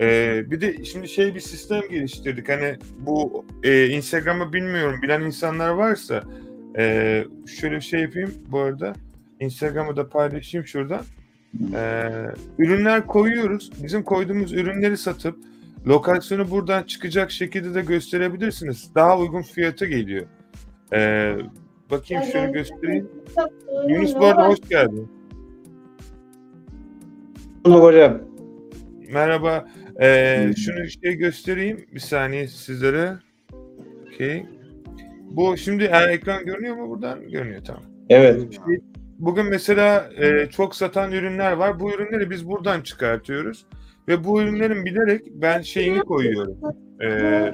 Ee, 0.01 0.43
bir 0.51 0.61
de 0.61 0.85
şimdi 0.85 1.09
şey 1.09 1.35
bir 1.35 1.41
sistem 1.41 1.81
geliştirdik. 1.91 2.49
Hani 2.49 2.77
bu 2.99 3.45
e, 3.63 3.87
Instagram'ı 3.87 4.53
bilmiyorum 4.53 5.01
bilen 5.03 5.21
insanlar 5.21 5.69
varsa 5.69 6.25
e, 6.81 7.25
şöyle 7.47 7.77
bir 7.77 7.81
şey 7.81 8.01
yapayım 8.01 8.35
bu 8.49 8.59
arada. 8.59 8.93
Instagram'ı 9.41 9.97
da 9.97 10.09
paylaşayım 10.09 10.67
şuradan. 10.67 11.03
Ee, 11.75 12.27
ürünler 12.59 13.07
koyuyoruz. 13.07 13.71
Bizim 13.83 14.03
koyduğumuz 14.03 14.53
ürünleri 14.53 14.97
satıp 14.97 15.39
lokasyonu 15.87 16.51
buradan 16.51 16.83
çıkacak 16.83 17.31
şekilde 17.31 17.75
de 17.75 17.83
gösterebilirsiniz. 17.83 18.95
Daha 18.95 19.19
uygun 19.19 19.43
fiyata 19.43 19.87
geliyor. 19.87 20.27
Ee, 20.93 21.37
bakayım 21.91 22.25
şöyle 22.33 22.53
göstereyim. 22.53 23.09
Yunus 23.89 24.15
bu 24.15 24.25
arada 24.25 24.49
hoş 24.49 24.59
geldin. 24.71 25.09
Bulduk 27.65 27.83
hocam. 27.83 28.19
Merhaba. 29.13 29.69
Ee, 30.01 30.53
şunu 30.57 30.89
şey 30.89 31.15
göstereyim 31.15 31.87
bir 31.95 32.01
saniye 32.01 32.49
sizlere. 32.49 33.19
Okey. 34.07 34.47
Bu 35.31 35.57
şimdi 35.57 35.85
e, 35.85 36.13
ekran 36.13 36.45
görünüyor 36.45 36.77
mu 36.77 36.91
buradan? 36.91 37.29
Görünüyor 37.29 37.65
tamam. 37.65 37.83
Evet. 38.09 38.61
Bugün 39.19 39.47
mesela 39.47 40.11
e, 40.17 40.47
çok 40.47 40.77
satan 40.77 41.13
ürünler 41.13 41.53
var. 41.53 41.81
Bu 41.81 41.93
ürünleri 41.95 42.31
biz 42.31 42.49
buradan 42.49 42.81
çıkartıyoruz. 42.81 43.67
Ve 44.09 44.25
bu 44.25 44.43
ürünlerin 44.43 44.85
bilerek 44.85 45.23
ben 45.35 45.63
şeyini 45.63 46.01
koyuyorum. 46.01 46.59
E, 47.03 47.53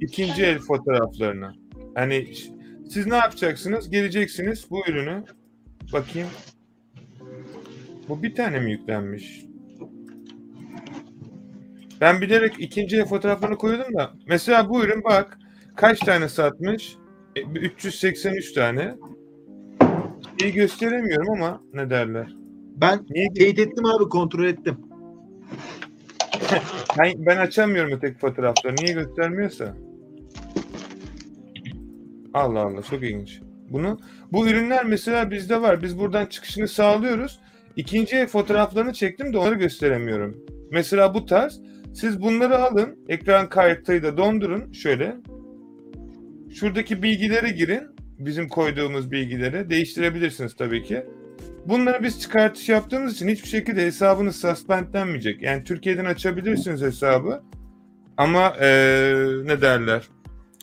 ikinci 0.00 0.44
el 0.44 0.58
fotoğraflarını. 0.58 1.52
Hani 1.94 2.26
siz 2.90 3.06
ne 3.06 3.16
yapacaksınız? 3.16 3.90
Geleceksiniz 3.90 4.70
bu 4.70 4.86
ürünü. 4.88 5.24
Bakayım. 5.92 6.28
Bu 8.08 8.22
bir 8.22 8.34
tane 8.34 8.60
mi 8.60 8.70
yüklenmiş? 8.70 9.46
Ben 12.00 12.20
bilerek 12.20 12.54
ikinci 12.58 12.96
el 12.96 13.06
fotoğraflarını 13.06 13.56
koyuyordum 13.56 13.94
da. 13.94 14.10
Mesela 14.28 14.68
bu 14.68 14.84
ürün 14.84 15.04
bak 15.04 15.38
kaç 15.76 15.98
tane 15.98 16.28
satmış? 16.28 16.96
E, 17.36 17.40
383 17.40 18.52
tane. 18.52 18.94
İyi 20.42 20.52
gösteremiyorum 20.52 21.30
ama 21.30 21.60
ne 21.74 21.90
derler? 21.90 22.28
Ben 22.76 23.06
Niye 23.10 23.28
teyit 23.34 23.58
ettim 23.58 23.86
abi 23.86 24.08
kontrol 24.08 24.44
ettim. 24.44 24.76
Ben, 26.98 27.26
ben 27.26 27.36
açamıyorum 27.36 27.92
öteki 27.92 28.18
fotoğrafları. 28.18 28.76
Niye 28.76 28.94
göstermiyorsa? 28.94 29.76
Allah 32.34 32.60
Allah 32.60 32.82
çok 32.82 33.02
ilginç. 33.02 33.40
Bunu 33.70 33.98
bu 34.32 34.48
ürünler 34.48 34.84
mesela 34.84 35.30
bizde 35.30 35.62
var. 35.62 35.82
Biz 35.82 35.98
buradan 35.98 36.26
çıkışını 36.26 36.68
sağlıyoruz. 36.68 37.40
İkinci 37.76 38.26
fotoğraflarını 38.26 38.92
çektim 38.92 39.32
de 39.32 39.38
onları 39.38 39.54
gösteremiyorum. 39.54 40.44
Mesela 40.70 41.14
bu 41.14 41.26
tarz. 41.26 41.60
Siz 41.94 42.22
bunları 42.22 42.58
alın. 42.58 42.98
Ekran 43.08 43.48
kayıtayı 43.48 44.02
da 44.02 44.16
dondurun. 44.16 44.72
Şöyle. 44.72 45.16
Şuradaki 46.60 47.02
bilgilere 47.02 47.48
girin. 47.48 47.82
Bizim 48.18 48.48
koyduğumuz 48.48 49.10
bilgileri. 49.10 49.70
Değiştirebilirsiniz 49.70 50.56
tabii 50.56 50.82
ki. 50.82 51.06
Bunları 51.66 52.02
biz 52.02 52.20
çıkartış 52.20 52.68
yaptığımız 52.68 53.14
için 53.14 53.28
hiçbir 53.28 53.48
şekilde 53.48 53.82
hesabınız 53.86 54.40
suspendlenmeyecek. 54.40 55.42
Yani 55.42 55.64
Türkiye'den 55.64 56.04
açabilirsiniz 56.04 56.82
hesabı. 56.82 57.42
Ama 58.16 58.56
eee, 58.60 59.24
ne 59.44 59.60
derler? 59.60 60.08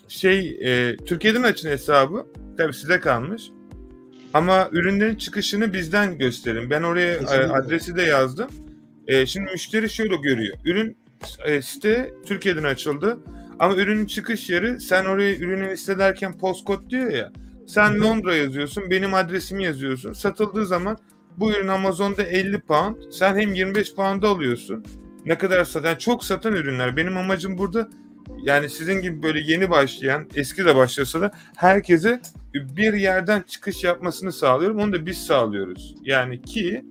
Şey, 0.07 0.47
eee, 0.49 0.97
Türkiye'den 0.97 1.43
açın 1.43 1.69
hesabı. 1.69 2.25
Tabii 2.57 2.73
size 2.73 2.99
kalmış. 2.99 3.43
Ama 4.33 4.69
ürünlerin 4.71 5.15
çıkışını 5.15 5.73
bizden 5.73 6.17
gösterin. 6.17 6.69
Ben 6.69 6.81
oraya 6.83 7.13
e, 7.13 7.19
Kesinlikle. 7.19 7.53
adresi 7.53 7.95
de 7.95 8.01
yazdım. 8.01 8.49
E, 9.07 9.25
şimdi 9.25 9.51
müşteri 9.51 9.89
şöyle 9.89 10.15
görüyor. 10.15 10.57
Ürün 10.65 10.97
e, 11.45 11.61
site 11.61 12.13
Türkiye'den 12.25 12.63
açıldı. 12.63 13.19
Ama 13.59 13.75
ürünün 13.75 14.05
çıkış 14.05 14.49
yeri 14.49 14.81
sen 14.81 15.05
oraya 15.05 15.35
ürünü 15.35 15.69
listelerken 15.69 16.37
postcode 16.37 16.89
diyor 16.89 17.11
ya. 17.11 17.31
Sen 17.67 18.01
Londra 18.01 18.35
yazıyorsun, 18.35 18.89
benim 18.89 19.13
adresimi 19.13 19.63
yazıyorsun. 19.63 20.13
Satıldığı 20.13 20.65
zaman 20.65 20.97
bu 21.37 21.51
ürün 21.51 21.67
Amazon'da 21.67 22.23
50 22.23 22.59
pound. 22.59 22.95
Sen 23.11 23.35
hem 23.35 23.53
25 23.53 23.95
pound'a 23.95 24.29
alıyorsun. 24.29 24.85
Ne 25.25 25.37
kadar 25.37 25.65
satan, 25.65 25.89
yani 25.89 25.99
çok 25.99 26.23
satan 26.23 26.53
ürünler. 26.53 26.97
Benim 26.97 27.17
amacım 27.17 27.57
burada 27.57 27.89
yani 28.43 28.69
sizin 28.69 29.01
gibi 29.01 29.23
böyle 29.23 29.39
yeni 29.39 29.69
başlayan, 29.69 30.29
eski 30.35 30.65
de 30.65 30.75
başlasa 30.75 31.21
da 31.21 31.31
herkese 31.55 32.21
bir 32.53 32.93
yerden 32.93 33.41
çıkış 33.41 33.83
yapmasını 33.83 34.31
sağlıyorum. 34.31 34.79
Onu 34.79 34.93
da 34.93 35.05
biz 35.05 35.25
sağlıyoruz. 35.25 35.95
Yani 36.03 36.41
ki 36.41 36.85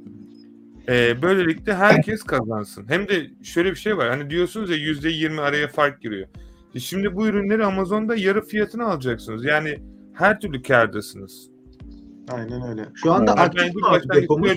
e, 0.88 1.22
böylelikle 1.22 1.74
herkes 1.74 2.22
kazansın. 2.22 2.88
Hem 2.88 3.08
de 3.08 3.30
şöyle 3.42 3.70
bir 3.70 3.76
şey 3.76 3.96
var. 3.96 4.08
Hani 4.08 4.30
diyorsunuz 4.30 4.70
ya 4.70 4.76
%20 4.76 5.40
araya 5.40 5.68
fark 5.68 6.02
giriyor. 6.02 6.28
E 6.74 6.80
Şimdi 6.80 7.16
bu 7.16 7.26
ürünleri 7.26 7.64
Amazon'da 7.64 8.16
yarı 8.16 8.42
fiyatına 8.44 8.84
alacaksınız. 8.86 9.44
Yani 9.44 9.78
her 10.12 10.40
türlü 10.40 10.62
kârdasınız. 10.62 11.50
Aynen 12.28 12.68
öyle. 12.68 12.88
Şu 12.94 13.12
anda 13.12 13.30
Evet. 13.38 13.40
aktif 13.40 13.74
mi 13.74 13.82
abi 13.88 14.22
depomuz? 14.22 14.50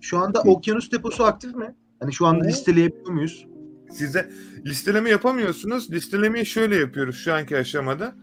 Şu 0.00 0.18
anda 0.18 0.40
okyanus 0.40 0.92
deposu 0.92 1.24
aktif 1.24 1.54
mi? 1.54 1.74
Hani 2.00 2.12
şu 2.12 2.26
anda 2.26 2.44
Ne? 2.44 2.48
listeleyebiliyor 2.48 3.10
muyuz? 3.12 3.46
Size 3.90 4.30
listeleme 4.66 5.10
yapamıyorsunuz. 5.10 5.90
Listelemeyi 5.92 6.46
şöyle 6.46 6.76
yapıyoruz 6.76 7.16
şu 7.16 7.34
anki 7.34 7.56
aşamada. 7.56 8.14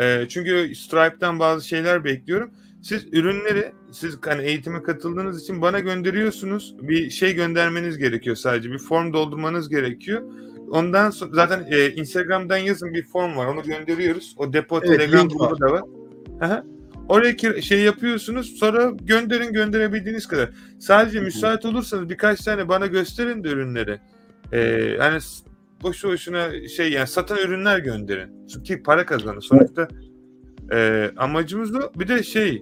Ee, 0.00 0.26
çünkü 0.28 0.74
Stripe'den 0.74 1.38
bazı 1.38 1.68
şeyler 1.68 2.04
bekliyorum. 2.04 2.50
Siz 2.82 3.06
ürünleri, 3.12 3.72
siz 3.92 4.18
hani 4.24 4.42
eğitime 4.42 4.82
katıldığınız 4.82 5.42
için 5.42 5.62
bana 5.62 5.80
gönderiyorsunuz. 5.80 6.76
Bir 6.82 7.10
şey 7.10 7.34
göndermeniz 7.34 7.98
gerekiyor 7.98 8.36
sadece. 8.36 8.70
Bir 8.70 8.78
form 8.78 9.12
doldurmanız 9.12 9.68
gerekiyor. 9.68 10.22
Ondan 10.70 11.10
sonra 11.10 11.30
zaten 11.34 11.66
e, 11.70 11.90
Instagram'dan 11.90 12.56
yazın 12.56 12.94
bir 12.94 13.06
form 13.06 13.36
var. 13.36 13.46
Onu 13.46 13.62
gönderiyoruz. 13.62 14.34
O 14.38 14.52
depo 14.52 14.78
Evet, 14.78 14.88
Telegram 14.88 15.28
grubu 15.28 15.60
da 15.60 15.72
var. 15.72 15.82
Aha. 16.40 16.64
Oraya 17.08 17.62
şey 17.62 17.80
yapıyorsunuz. 17.80 18.58
Sonra 18.58 18.92
gönderin 19.02 19.52
gönderebildiğiniz 19.52 20.26
kadar. 20.26 20.50
Sadece 20.78 21.20
müsait 21.20 21.64
olursanız 21.64 22.08
birkaç 22.08 22.40
tane 22.40 22.68
bana 22.68 22.86
gösterin 22.86 23.44
de 23.44 23.48
ürünleri. 23.48 23.98
Ee, 24.52 24.96
hani 24.98 25.18
boşu 25.82 26.08
boşuna 26.08 26.68
şey 26.68 26.92
yani 26.92 27.06
satan 27.06 27.38
ürünler 27.38 27.78
gönderin. 27.78 28.48
Çünkü 28.48 28.82
para 28.82 29.06
kazanın. 29.06 29.40
Sonuçta 29.40 29.88
e, 30.72 31.10
amacımız 31.16 31.74
o. 31.74 31.90
Bir 31.96 32.08
de 32.08 32.22
şey 32.22 32.60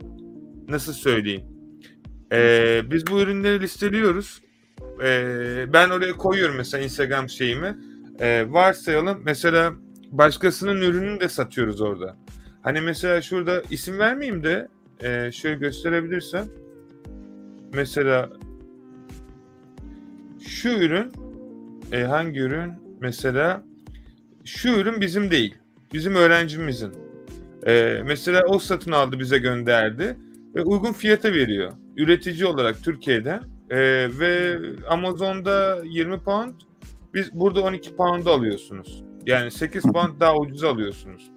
nasıl 0.68 0.92
söyleyeyim. 0.92 1.44
Ee, 2.32 2.82
biz 2.90 3.06
bu 3.06 3.20
ürünleri 3.20 3.60
listeliyoruz. 3.60 4.42
Ee, 5.02 5.64
ben 5.72 5.90
oraya 5.90 6.12
koyuyorum 6.12 6.56
mesela 6.56 6.84
Instagram 6.84 7.28
şeyimi. 7.28 7.76
Ee, 8.20 8.46
varsayalım 8.52 9.22
mesela 9.24 9.72
başkasının 10.10 10.80
ürününü 10.80 11.20
de 11.20 11.28
satıyoruz 11.28 11.80
orada. 11.80 12.16
Hani 12.62 12.80
mesela 12.80 13.22
şurada 13.22 13.62
isim 13.70 13.98
vermeyeyim 13.98 14.42
de 14.44 14.68
e, 15.00 15.32
şöyle 15.32 15.54
gösterebilirsem. 15.56 16.44
Mesela 17.72 18.30
şu 20.46 20.68
ürün 20.68 21.12
e, 21.92 22.02
hangi 22.02 22.40
ürün? 22.40 22.72
Mesela 23.00 23.62
şu 24.44 24.68
ürün 24.68 25.00
bizim 25.00 25.30
değil. 25.30 25.54
Bizim 25.92 26.14
öğrencimizin. 26.14 26.92
E, 27.66 28.02
mesela 28.04 28.42
o 28.48 28.58
satın 28.58 28.92
aldı 28.92 29.18
bize 29.18 29.38
gönderdi 29.38 30.16
ve 30.54 30.62
uygun 30.62 30.92
fiyata 30.92 31.32
veriyor. 31.32 31.72
Üretici 31.96 32.46
olarak 32.46 32.82
Türkiye'den 32.82 33.42
E, 33.70 33.78
ve 34.18 34.58
Amazon'da 34.88 35.78
20 35.84 36.18
pound 36.20 36.54
biz 37.14 37.34
burada 37.34 37.62
12 37.62 37.96
pound'a 37.96 38.30
alıyorsunuz. 38.32 39.04
Yani 39.26 39.50
8 39.50 39.82
pound 39.82 40.20
daha 40.20 40.36
ucuz 40.36 40.64
alıyorsunuz. 40.64 41.30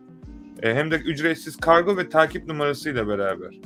E, 0.63 0.73
hem 0.75 0.91
de 0.91 0.95
ücretsiz 0.95 1.57
kargo 1.57 1.97
ve 1.97 2.09
takip 2.09 2.47
numarasıyla 2.47 3.07
beraber. 3.07 3.59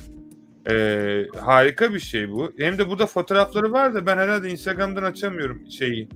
E, 0.70 1.28
harika 1.40 1.94
bir 1.94 2.00
şey 2.00 2.32
bu. 2.32 2.52
Hem 2.58 2.78
de 2.78 2.90
burada 2.90 3.06
fotoğrafları 3.06 3.72
var 3.72 3.94
da 3.94 4.06
ben 4.06 4.18
herhalde 4.18 4.50
Instagram'dan 4.50 5.04
açamıyorum 5.04 5.62
şeyi. 5.72 6.10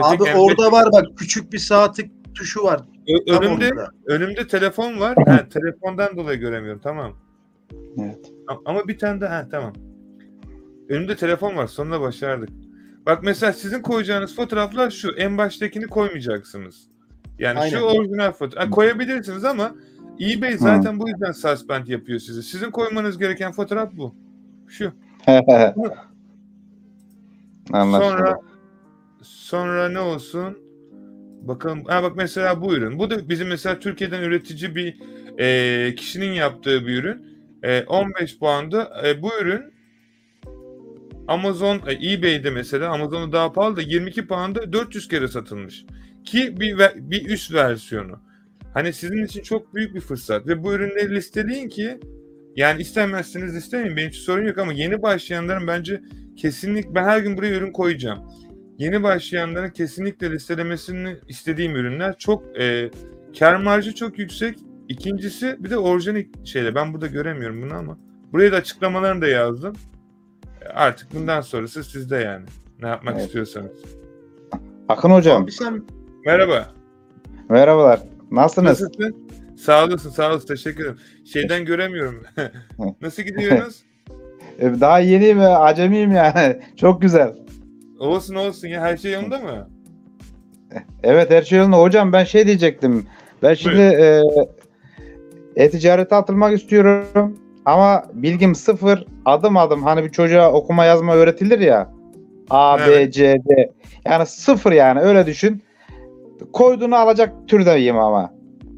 Abi 0.00 0.16
Öteki- 0.22 0.36
orada 0.36 0.72
var 0.72 0.88
bak 0.92 1.04
küçük 1.16 1.52
bir 1.52 1.58
saatlik 1.58 2.34
tuşu 2.34 2.62
var. 2.64 2.80
Ö- 3.08 3.24
Tam 3.34 3.42
önümde 3.44 3.68
orada. 3.72 3.88
önümde 4.06 4.46
telefon 4.46 5.00
var. 5.00 5.14
Ha, 5.26 5.48
telefondan 5.48 6.16
dolayı 6.16 6.38
göremiyorum. 6.38 6.80
Tamam. 6.84 7.12
Evet. 7.98 8.32
Ama 8.64 8.88
bir 8.88 8.98
tane 8.98 9.20
de 9.20 9.26
ha 9.28 9.48
tamam. 9.50 9.72
Önümde 10.88 11.16
telefon 11.16 11.56
var. 11.56 11.66
Sonunda 11.66 12.00
başardık. 12.00 12.48
Bak 13.06 13.22
mesela 13.22 13.52
sizin 13.52 13.82
koyacağınız 13.82 14.36
fotoğraflar 14.36 14.90
şu. 14.90 15.10
En 15.10 15.38
baştakini 15.38 15.86
koymayacaksınız. 15.86 16.88
Yani 17.38 17.58
Aynen. 17.58 17.78
şu 17.78 17.84
orijinal 17.84 18.32
fotoğraf. 18.32 18.70
Koyabilirsiniz 18.70 19.44
ama 19.44 19.74
eBay 20.20 20.56
zaten 20.56 21.00
bu 21.00 21.08
yüzden 21.08 21.32
suspend 21.32 21.86
yapıyor 21.86 22.18
sizi. 22.18 22.42
Sizin 22.42 22.70
koymanız 22.70 23.18
gereken 23.18 23.52
fotoğraf 23.52 23.92
bu. 23.92 24.14
Şu. 24.68 24.92
Anlaşıldı. 27.72 28.16
Sonra 28.16 28.38
sonra 29.22 29.88
ne 29.88 30.00
olsun? 30.00 30.58
Bakalım. 31.42 31.84
Ha 31.84 32.02
bak 32.02 32.16
mesela 32.16 32.62
bu 32.62 32.74
ürün. 32.74 32.98
Bu 32.98 33.10
da 33.10 33.28
bizim 33.28 33.48
mesela 33.48 33.78
Türkiye'den 33.78 34.22
üretici 34.22 34.74
bir 34.74 34.96
e, 35.38 35.94
kişinin 35.94 36.32
yaptığı 36.32 36.86
bir 36.86 37.02
ürün. 37.02 37.26
E, 37.62 37.82
15 37.82 38.38
puanda. 38.38 39.02
E, 39.06 39.22
bu 39.22 39.30
ürün 39.40 39.72
Amazon, 41.28 41.80
e, 41.86 42.12
eBay'de 42.12 42.50
mesela 42.50 42.88
Amazon'da 42.88 43.32
daha 43.32 43.52
pahalı 43.52 43.76
da 43.76 43.82
22 43.82 44.26
puanda 44.26 44.72
400 44.72 45.08
kere 45.08 45.28
satılmış. 45.28 45.84
Ki 46.24 46.60
bir 46.60 46.78
bir 46.96 47.26
üst 47.26 47.54
versiyonu. 47.54 48.20
Hani 48.74 48.92
sizin 48.92 49.24
için 49.24 49.42
çok 49.42 49.74
büyük 49.74 49.94
bir 49.94 50.00
fırsat 50.00 50.46
ve 50.46 50.62
bu 50.62 50.72
ürünleri 50.72 51.14
listeleyin 51.14 51.68
ki 51.68 52.00
yani 52.56 52.80
istemezseniz 52.82 53.54
listemeyin 53.54 53.96
benim 53.96 54.08
için 54.08 54.20
sorun 54.20 54.46
yok 54.46 54.58
ama 54.58 54.72
yeni 54.72 55.02
başlayanların 55.02 55.66
bence 55.66 56.02
kesinlikle 56.36 56.94
ben 56.94 57.04
her 57.04 57.18
gün 57.18 57.36
buraya 57.36 57.54
ürün 57.54 57.72
koyacağım. 57.72 58.18
Yeni 58.78 59.02
başlayanların 59.02 59.70
kesinlikle 59.70 60.30
listelemesini 60.30 61.16
istediğim 61.28 61.76
ürünler 61.76 62.18
çok 62.18 62.60
e, 62.60 62.90
kar 63.38 63.56
marjı 63.56 63.94
çok 63.94 64.18
yüksek. 64.18 64.58
İkincisi 64.88 65.56
bir 65.58 65.70
de 65.70 65.78
orijinal 65.78 66.24
şeyle 66.44 66.74
ben 66.74 66.92
burada 66.92 67.06
göremiyorum 67.06 67.62
bunu 67.62 67.74
ama 67.74 67.98
buraya 68.32 68.52
da 68.52 68.56
açıklamalarını 68.56 69.22
da 69.22 69.28
yazdım. 69.28 69.76
E, 70.64 70.68
Artık 70.68 71.14
bundan 71.14 71.40
sonrası 71.40 71.84
sizde 71.84 72.16
yani. 72.16 72.44
Ne 72.82 72.88
yapmak 72.88 73.14
Evet. 73.14 73.26
istiyorsanız. 73.26 73.70
Akın 74.88 75.10
hocam. 75.10 75.42
Abi 75.42 75.52
sen 75.52 75.82
Merhaba. 76.26 76.66
Merhabalar. 77.48 78.00
Nasılsınız? 78.30 78.70
Nasılsın? 78.80 79.28
Sağ 79.58 79.84
olasın, 79.84 80.10
sağ 80.10 80.30
olasın. 80.30 80.46
Teşekkür 80.48 80.80
ederim. 80.84 80.98
Şeyden 81.32 81.64
göremiyorum. 81.64 82.22
Nasıl 83.02 83.22
gidiyorsunuz? 83.22 83.82
E, 84.58 84.80
Daha 84.80 84.98
yeniyim 84.98 85.40
ve 85.40 85.46
acemiyim 85.46 86.12
yani. 86.12 86.60
Çok 86.76 87.02
güzel. 87.02 87.34
olsun 87.98 88.34
olsun 88.34 88.68
ya. 88.68 88.80
Her 88.80 88.96
şey 88.96 89.12
yolunda 89.12 89.38
mı? 89.38 89.68
Evet 91.02 91.30
her 91.30 91.42
şey 91.42 91.58
yolunda. 91.58 91.78
Hocam 91.78 92.12
ben 92.12 92.24
şey 92.24 92.46
diyecektim. 92.46 93.06
Ben 93.42 93.54
şimdi 93.54 93.80
e, 93.80 94.20
e-ticarete 95.56 96.14
atılmak 96.14 96.54
istiyorum. 96.58 97.38
Ama 97.64 98.02
bilgim 98.12 98.54
sıfır. 98.54 99.06
Adım 99.24 99.56
adım 99.56 99.82
hani 99.82 100.04
bir 100.04 100.10
çocuğa 100.10 100.52
okuma 100.52 100.84
yazma 100.84 101.14
öğretilir 101.14 101.58
ya. 101.58 101.90
A, 102.50 102.78
B, 102.78 102.82
Evet. 102.82 103.14
C, 103.14 103.42
D. 103.48 103.70
Yani 104.06 104.26
sıfır 104.26 104.72
yani 104.72 105.00
öyle 105.00 105.26
düşün. 105.26 105.62
Koyduğunu 106.52 106.96
alacak 106.96 107.32
türdeyim 107.46 107.98
ama. 107.98 108.32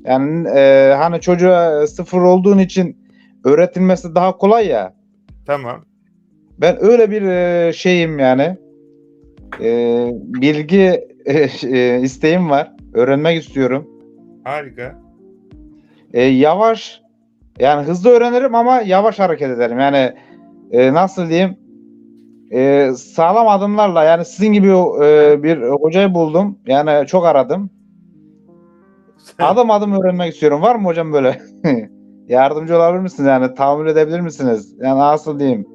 Yani 0.04 0.48
e, 0.48 0.94
hani 0.98 1.20
çocuğa 1.20 1.86
sıfır 1.86 2.20
olduğun 2.20 2.58
için 2.58 2.96
öğretilmesi 3.44 4.14
daha 4.14 4.36
kolay 4.36 4.66
ya. 4.66 4.94
Tamam. 5.46 5.84
Ben 6.58 6.84
öyle 6.84 7.10
bir 7.10 7.22
e, 7.22 7.72
şeyim 7.72 8.18
yani. 8.18 8.56
E, 9.60 10.08
bilgi 10.14 11.08
e, 11.26 11.48
e, 11.62 12.00
isteğim 12.00 12.50
var. 12.50 12.72
Öğrenmek 12.94 13.42
istiyorum. 13.42 13.90
Harika. 14.44 14.98
E, 16.12 16.22
yavaş 16.22 17.03
yani 17.58 17.86
hızlı 17.86 18.10
öğrenirim 18.10 18.54
ama 18.54 18.80
yavaş 18.80 19.18
hareket 19.18 19.50
ederim. 19.50 19.78
Yani 19.78 20.12
e, 20.70 20.94
nasıl 20.94 21.28
diyeyim? 21.28 21.56
E, 22.52 22.90
sağlam 22.96 23.48
adımlarla 23.48 24.04
yani 24.04 24.24
sizin 24.24 24.52
gibi 24.52 24.68
e, 25.04 25.42
bir 25.42 25.62
hocayı 25.62 26.14
buldum. 26.14 26.58
Yani 26.66 27.06
çok 27.06 27.26
aradım. 27.26 27.70
Adım 29.38 29.70
adım 29.70 29.92
öğrenmek 29.92 30.32
istiyorum. 30.34 30.62
Var 30.62 30.74
mı 30.74 30.88
hocam 30.88 31.12
böyle? 31.12 31.42
Yardımcı 32.28 32.76
olabilir 32.76 33.00
misiniz? 33.02 33.28
Yani 33.28 33.54
tahammül 33.54 33.86
edebilir 33.86 34.20
misiniz? 34.20 34.74
Yani 34.78 34.98
nasıl 34.98 35.38
diyeyim? 35.38 35.73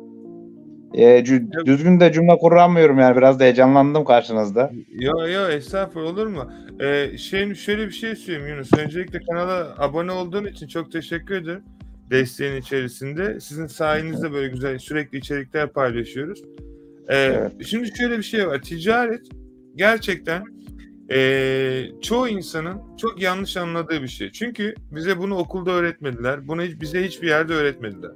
E, 0.93 1.04
cü- 1.19 1.65
düzgün 1.65 1.99
de 1.99 2.13
cümle 2.13 2.38
kuramıyorum 2.38 2.99
yani. 2.99 3.17
Biraz 3.17 3.39
da 3.39 3.43
heyecanlandım 3.43 4.06
karşınızda. 4.06 4.71
Yo 4.99 5.28
yo 5.28 5.49
estağfurullah 5.49 6.12
olur 6.13 6.28
mu? 6.28 6.52
Ee, 6.80 7.17
şey, 7.17 7.56
şöyle 7.56 7.86
bir 7.88 7.91
şey 7.91 8.15
söyleyeyim 8.15 8.47
Yunus. 8.56 8.69
Öncelikle 8.80 9.19
kanala 9.19 9.75
abone 9.78 10.12
olduğun 10.12 10.45
için 10.45 10.67
çok 10.67 10.91
teşekkür 10.91 11.36
ederim. 11.36 11.62
Desteğin 12.10 12.62
içerisinde. 12.62 13.39
Sizin 13.39 13.67
sayenizde 13.67 14.32
böyle 14.34 14.47
güzel 14.47 14.78
sürekli 14.78 15.17
içerikler 15.17 15.67
paylaşıyoruz. 15.73 16.41
Ee, 17.10 17.15
Evet. 17.17 17.52
Şimdi 17.65 17.97
şöyle 17.97 18.17
bir 18.17 18.23
şey 18.23 18.47
var. 18.47 18.62
Ticaret 18.62 19.21
gerçekten 19.75 20.43
ee, 21.12 21.84
çoğu 22.02 22.28
insanın 22.28 22.78
çok 22.97 23.21
yanlış 23.21 23.58
anladığı 23.58 24.02
bir 24.04 24.08
şey. 24.08 24.32
Çünkü 24.32 24.73
bize 24.91 25.17
bunu 25.17 25.36
okulda 25.38 25.71
öğretmediler. 25.71 26.47
Bunu 26.47 26.62
hiç- 26.62 26.82
bize 26.82 27.04
hiçbir 27.04 27.28
yerde 27.28 27.54
öğretmediler. 27.54 28.12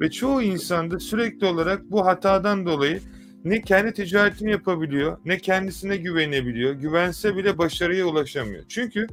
Ve 0.00 0.10
çoğu 0.10 0.42
insanda 0.42 0.98
sürekli 0.98 1.46
olarak 1.46 1.90
bu 1.90 2.06
hatadan 2.06 2.66
dolayı 2.66 3.00
ne 3.44 3.60
kendi 3.60 3.92
ticaretini 3.92 4.50
yapabiliyor, 4.50 5.18
ne 5.24 5.38
kendisine 5.38 5.96
güvenebiliyor. 5.96 6.72
Güvense 6.72 7.36
bile 7.36 7.58
başarıya 7.58 8.06
ulaşamıyor. 8.06 8.64
Çünkü 8.68 9.06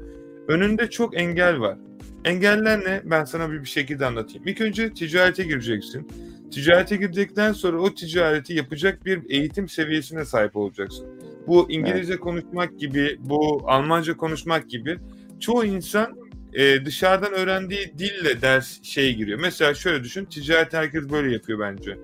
önünde 0.48 0.89
çok 0.89 1.17
engel 1.17 1.60
var. 1.60 1.78
Engeller 2.26 2.86
ne? 2.86 3.02
Ben 3.06 3.24
sana 3.24 3.52
bir, 3.52 3.62
bir 3.62 3.69
şekilde 3.69 4.06
anlatayım. 4.06 4.48
İlk 4.48 4.62
önce 4.62 4.93
ticarete 4.93 5.43
gireceksin. 5.43 6.08
Ticarete 6.52 6.96
girdikten 6.96 7.54
sonra 7.54 7.82
o 7.82 7.93
ticareti 7.93 8.54
yapacak 8.54 9.06
bir 9.06 9.22
eğitim 9.30 9.69
seviyesine 9.69 10.26
sahip 10.26 10.56
olacaksın. 10.56 11.08
Bu 11.48 11.72
İngilizce 11.72 12.17
konuşmak 12.17 12.80
gibi, 12.80 13.17
bu 13.19 13.62
Almanca 13.65 14.17
konuşmak 14.17 14.69
gibi 14.69 14.98
çoğu 15.39 15.65
insan 15.65 16.22
e, 16.56 16.86
dışarıdan 16.86 17.34
öğrendiği 17.34 17.94
dille 17.98 18.42
ders 18.42 18.84
şeye 18.84 19.12
giriyor. 19.12 19.39
Mesela 19.39 19.74
şöyle 19.74 20.04
düşün, 20.04 20.26
ticaret 20.26 20.74
herkes 20.74 21.10
böyle 21.10 21.34
yapıyor 21.34 21.60
bence. 21.60 21.98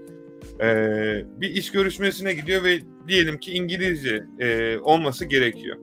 Ee, 0.61 1.25
bir 1.41 1.49
iş 1.49 1.71
görüşmesine 1.71 2.33
gidiyor 2.33 2.63
ve 2.63 2.79
diyelim 3.07 3.37
ki 3.37 3.51
İngilizce 3.51 4.23
e, 4.39 4.77
olması 4.77 5.25
gerekiyor. 5.25 5.77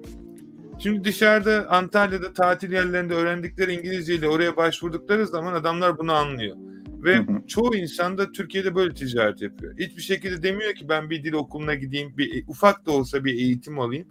Şimdi 0.78 1.04
dışarıda 1.04 1.66
Antalya'da 1.70 2.32
tatil 2.32 2.72
yerlerinde 2.72 3.14
öğrendikleri 3.14 3.72
İngilizceyle 3.72 4.28
oraya 4.28 4.56
başvurdukları 4.56 5.26
zaman 5.26 5.54
adamlar 5.54 5.98
bunu 5.98 6.12
anlıyor. 6.12 6.56
Ve 7.04 7.16
Hı 7.16 7.20
hı. 7.20 7.46
çoğu 7.46 7.76
insan 7.76 8.18
da 8.18 8.32
Türkiye'de 8.32 8.74
böyle 8.74 8.94
ticaret 8.94 9.42
yapıyor. 9.42 9.78
Hiçbir 9.78 10.02
şekilde 10.02 10.42
demiyor 10.42 10.74
ki 10.74 10.88
ben 10.88 11.10
bir 11.10 11.24
dil 11.24 11.32
okuluna 11.32 11.74
gideyim, 11.74 12.18
bir 12.18 12.44
ufak 12.48 12.86
da 12.86 12.92
olsa 12.92 13.24
bir 13.24 13.34
eğitim 13.34 13.78
alayım. 13.78 14.06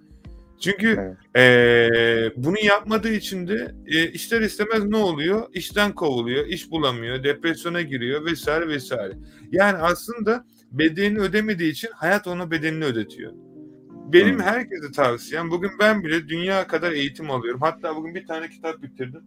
Çünkü 0.66 0.98
Evet. 1.00 1.18
eee, 1.36 2.32
bunu 2.36 2.56
yapmadığı 2.64 3.12
için 3.14 3.48
de 3.48 3.76
e, 3.86 4.12
ister 4.12 4.42
istemez 4.42 4.86
ne 4.86 4.98
oluyor? 4.98 5.48
İşten 5.54 5.92
kovuluyor, 5.96 6.46
iş 6.48 6.72
bulamıyor, 6.72 7.24
depresyona 7.24 7.82
giriyor 7.82 8.26
vesaire 8.26 8.68
vesaire. 8.68 9.14
Yani 9.52 9.78
aslında 9.78 10.46
bedelini 10.72 11.20
ödemediği 11.20 11.72
için 11.72 11.90
hayat 11.94 12.28
ona 12.28 12.52
bedelini 12.52 12.86
ödetiyor. 12.86 13.34
Benim 14.14 14.40
Hı. 14.40 14.44
herkese 14.44 14.92
tavsiyem 14.92 15.52
bugün 15.52 15.72
ben 15.80 16.04
bile 16.04 16.28
dünya 16.28 16.68
kadar 16.68 16.92
eğitim 16.92 17.32
alıyorum. 17.32 17.62
Hatta 17.62 17.96
bugün 17.96 18.16
bir 18.16 18.28
tane 18.28 18.50
kitap 18.50 18.82
bitirdim. 18.84 19.22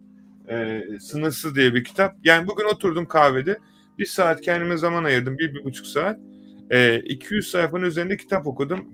Ee, 0.49 0.81
Sınırsız 0.99 1.55
diye 1.55 1.73
bir 1.73 1.83
kitap. 1.83 2.15
Yani 2.23 2.47
bugün 2.47 2.65
oturdum 2.65 3.05
kahvede. 3.05 3.57
Bir 3.99 4.05
saat 4.05 4.41
kendime 4.41 4.77
zaman 4.77 5.03
ayırdım. 5.03 5.37
Bir, 5.37 5.53
bir 5.53 5.63
buçuk 5.63 5.85
saat. 5.85 6.19
Ee, 6.71 6.99
200 6.99 7.47
sayfanın 7.51 7.85
üzerinde 7.85 8.17
kitap 8.17 8.47
okudum. 8.47 8.89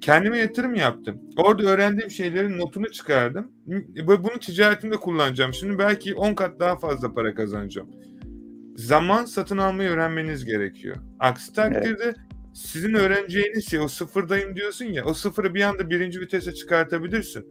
Kendime 0.00 0.38
yatırım 0.38 0.74
yaptım. 0.74 1.20
Orada 1.36 1.62
öğrendiğim 1.62 2.10
şeylerin 2.10 2.58
notunu 2.58 2.90
çıkardım. 2.90 3.52
Ve 3.68 4.24
bunu 4.24 4.38
ticaretimde 4.40 4.96
kullanacağım. 4.96 5.54
Şimdi 5.54 5.78
belki 5.78 6.14
10 6.14 6.34
kat 6.34 6.60
daha 6.60 6.76
fazla 6.78 7.14
para 7.14 7.34
kazanacağım. 7.34 7.88
Zaman 8.76 9.24
satın 9.24 9.58
almayı 9.58 9.90
öğrenmeniz 9.90 10.44
gerekiyor. 10.44 10.96
Aksi 11.18 11.52
takdirde 11.52 12.14
sizin 12.54 12.94
öğreneceğiniz 12.94 13.70
şey 13.70 13.80
o 13.80 13.88
sıfırdayım 13.88 14.56
diyorsun 14.56 14.84
ya 14.84 15.04
o 15.04 15.14
sıfırı 15.14 15.54
bir 15.54 15.62
anda 15.62 15.90
birinci 15.90 16.20
vitese 16.20 16.54
çıkartabilirsin. 16.54 17.46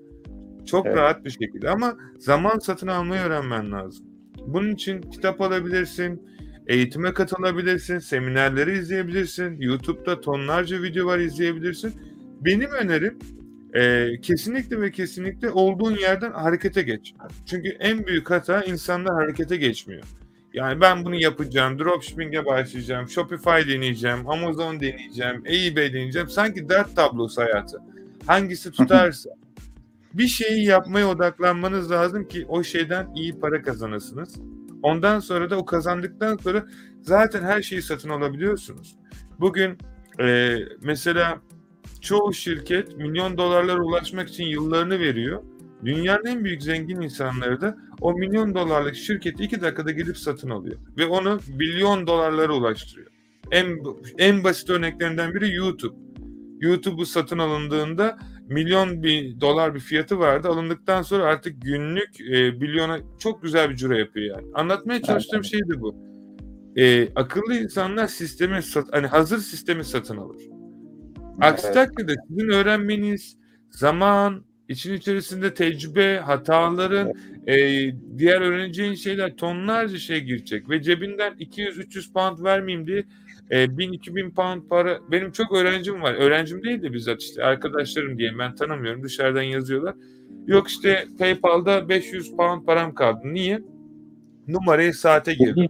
Çok 0.66 0.86
Evet. 0.86 0.98
rahat 0.98 1.26
bir 1.26 1.30
şekilde 1.30 1.70
ama 1.70 1.98
zaman 2.20 2.60
satın 2.60 2.88
almayı 2.88 3.22
öğrenmen 3.22 3.72
lazım. 3.72 4.06
Bunun 4.48 4.72
için 4.72 5.02
kitap 5.02 5.42
alabilirsin, 5.42 6.28
eğitime 6.68 7.14
katılabilirsin, 7.14 8.00
seminerleri 8.00 8.78
izleyebilirsin, 8.78 9.58
YouTube'da 9.60 10.22
tonlarca 10.22 10.82
video 10.82 11.06
var 11.06 11.20
izleyebilirsin. 11.20 12.09
Benim 12.40 12.72
önerim 12.72 13.20
e, 13.74 14.08
kesinlikle 14.22 14.82
ve 14.82 14.92
kesinlikle 14.92 15.50
olduğun 15.50 15.96
yerden 15.96 16.32
harekete 16.32 16.82
geç. 16.82 17.14
Çünkü 17.46 17.70
en 17.70 18.08
büyük 18.08 18.30
hata 18.32 18.64
insanlar 18.64 19.14
harekete 19.14 19.58
geçmiyor. 19.58 20.04
Yani 20.54 20.82
ben 20.82 21.06
bunu 21.06 21.16
yapacağım, 21.16 21.80
dropshipping'e 21.80 22.46
başlayacağım, 22.46 23.10
Shopify 23.10 23.70
deneyeceğim, 23.70 24.30
Amazon 24.30 24.80
deneyeceğim, 24.80 25.44
eBay 25.46 25.94
deneyeceğim. 25.94 26.30
Sanki 26.30 26.70
dert 26.70 26.96
tablosu 26.96 27.42
hayatı. 27.42 27.78
Hangisi 28.28 28.72
tutarsa. 28.72 29.30
bir 30.14 30.28
şeyi 30.28 30.66
yapmaya 30.66 31.10
odaklanmanız 31.10 31.92
lazım 31.92 32.28
ki 32.28 32.46
o 32.50 32.64
şeyden 32.64 33.08
iyi 33.16 33.40
para 33.40 33.62
kazanasınız. 33.62 34.36
Ondan 34.84 35.20
sonra 35.20 35.50
da 35.50 35.58
o 35.58 35.66
kazandıktan 35.66 36.38
sonra 36.38 36.66
zaten 37.02 37.44
her 37.44 37.62
şeyi 37.62 37.82
satın 37.82 38.10
alabiliyorsunuz. 38.10 38.96
Bugün 39.40 39.78
e, 40.20 40.58
mesela 40.82 41.42
çoğu 42.02 42.34
şirket 42.34 42.98
milyon 42.98 43.38
dolarlara 43.38 43.82
ulaşmak 43.82 44.30
için 44.30 44.44
yıllarını 44.44 45.00
veriyor. 45.00 45.44
Dünyanın 45.86 46.26
en 46.26 46.46
büyük 46.46 46.64
zengin 46.64 47.02
insanları 47.02 47.62
da 47.62 47.78
o 48.02 48.14
milyon 48.14 48.56
dolarlık 48.56 48.96
şirketi 48.96 49.44
iki 49.44 49.62
dakikada 49.62 49.92
gidip 49.92 50.18
satın 50.18 50.50
alıyor. 50.50 50.76
Ve 50.98 51.06
onu 51.06 51.40
milyon 51.58 52.08
dolarlara 52.08 52.54
ulaştırıyor. 52.54 53.12
En, 53.52 53.78
en 54.18 54.44
basit 54.44 54.70
örneklerinden 54.70 55.34
biri 55.34 55.56
YouTube. 55.56 55.96
YouTube'u 56.60 57.06
satın 57.06 57.38
alındığında 57.38 58.20
milyon 58.48 59.04
bir 59.04 59.42
dolar 59.42 59.76
bir 59.76 59.80
fiyatı 59.80 60.20
vardı. 60.20 60.48
Alındıktan 60.48 61.02
sonra 61.02 61.24
artık 61.24 61.62
günlük 61.62 62.22
e, 62.22 62.52
milyona 62.52 63.00
çok 63.20 63.44
güzel 63.44 63.70
bir 63.70 63.76
cüre 63.76 64.00
yapıyor 64.00 64.38
yani. 64.38 64.48
Anlatmaya 64.54 65.02
çalıştığım 65.02 65.44
şey 65.44 65.60
de 65.60 65.82
bu. 65.82 65.96
E, 66.76 67.14
akıllı 67.16 67.56
insanlar 67.56 68.08
sistemi 68.08 68.64
sat, 68.64 68.88
hani 68.92 69.08
hazır 69.08 69.38
sistemi 69.38 69.84
satın 69.84 70.18
alır. 70.18 70.59
Aksi 71.42 71.68
Evet. 71.68 71.74
takdirde 71.74 72.16
sizin 72.28 72.50
öğrenmeniz, 72.50 73.38
zaman, 73.70 74.44
için 74.70 74.94
içerisinde 74.94 75.54
tecrübe, 75.54 76.18
hataların, 76.18 77.14
e, 77.48 77.56
diğer 78.18 78.42
öğreneceğin 78.42 78.94
şeyler 78.94 79.36
tonlarca 79.36 79.98
şey 79.98 80.20
girecek 80.20 80.70
ve 80.70 80.82
cebinden 80.82 81.34
200-300 81.34 82.14
pound 82.14 82.44
vermeyeyim 82.44 82.88
diye 82.88 83.04
e, 83.50 83.66
1000-2000 83.66 84.32
pound 84.32 84.70
para 84.70 85.00
benim 85.12 85.32
çok 85.32 85.56
öğrencim 85.56 86.02
var. 86.02 86.14
Öğrencim 86.14 86.64
değil 86.64 86.82
de 86.82 86.94
bizzat 86.94 87.22
işte 87.22 87.44
arkadaşlarım 87.44 88.18
diye 88.18 88.40
ben 88.40 88.56
tanımıyorum. 88.56 89.04
Dışarıdan 89.04 89.42
yazıyorlar. 89.42 89.96
Yok 90.48 90.68
işte 90.68 91.06
PayPal'da 91.20 91.90
500 91.90 92.36
pound 92.36 92.66
param 92.66 92.94
kaldı. 92.94 93.20
Niye? 93.24 93.62
Numarayı 94.48 94.94
saate 94.94 95.34
girdim. 95.34 95.70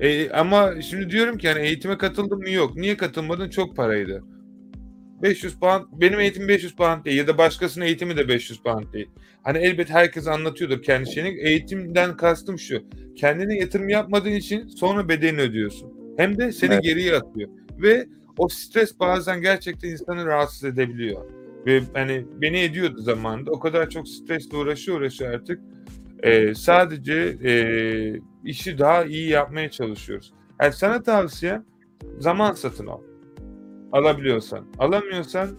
E, 0.00 0.30
ama 0.30 0.82
şimdi 0.82 1.10
diyorum 1.10 1.38
ki 1.38 1.46
yani 1.46 1.60
eğitime 1.60 1.98
katıldım 1.98 2.38
mı 2.38 2.50
yok. 2.50 2.76
Niye 2.76 2.96
katılmadın? 2.96 3.50
Çok 3.50 3.76
paraydı. 3.76 4.24
500 5.22 5.58
pound 5.60 5.84
benim 5.92 6.20
eğitim 6.20 6.48
500 6.48 6.76
pound 6.76 7.04
değil 7.04 7.16
ya 7.18 7.26
da 7.26 7.38
başkasının 7.38 7.84
eğitimi 7.84 8.16
de 8.16 8.28
500 8.28 8.62
pound 8.62 8.92
değil. 8.92 9.10
Hani 9.42 9.58
elbet 9.58 9.90
herkes 9.90 10.26
anlatıyordur 10.26 10.82
kendi 10.82 11.12
şeyini. 11.12 11.40
Eğitimden 11.40 12.16
kastım 12.16 12.58
şu. 12.58 12.82
Kendine 13.16 13.58
yatırım 13.58 13.88
yapmadığın 13.88 14.30
için 14.30 14.66
sonra 14.66 15.08
bedelini 15.08 15.40
ödüyorsun. 15.40 15.92
Hem 16.16 16.38
de 16.38 16.52
seni 16.52 16.72
Evet. 16.72 16.82
geriye 16.82 17.16
atıyor. 17.16 17.50
Ve 17.78 18.06
o 18.38 18.48
stres 18.48 19.00
bazen 19.00 19.40
gerçekten 19.40 19.88
insanı 19.88 20.26
rahatsız 20.26 20.64
edebiliyor. 20.64 21.24
Ve 21.66 21.82
hani 21.94 22.26
beni 22.40 22.60
ediyordu 22.60 23.02
zamanında. 23.02 23.50
O 23.50 23.60
kadar 23.60 23.90
çok 23.90 24.08
stresle 24.08 24.56
uğraşıyor 24.56 24.98
uğraşıyor 24.98 25.32
artık. 25.32 25.60
Ee, 26.22 26.54
sadece 26.54 27.14
e, 27.44 27.52
işi 28.44 28.78
daha 28.78 29.04
iyi 29.04 29.28
yapmaya 29.28 29.70
çalışıyoruz. 29.70 30.32
Yani 30.62 30.72
sana 30.72 31.02
tavsiyem 31.02 31.64
zaman 32.18 32.52
satın 32.52 32.86
al. 32.86 33.00
Alabiliyorsan. 33.92 34.66
Alamıyorsan 34.78 35.50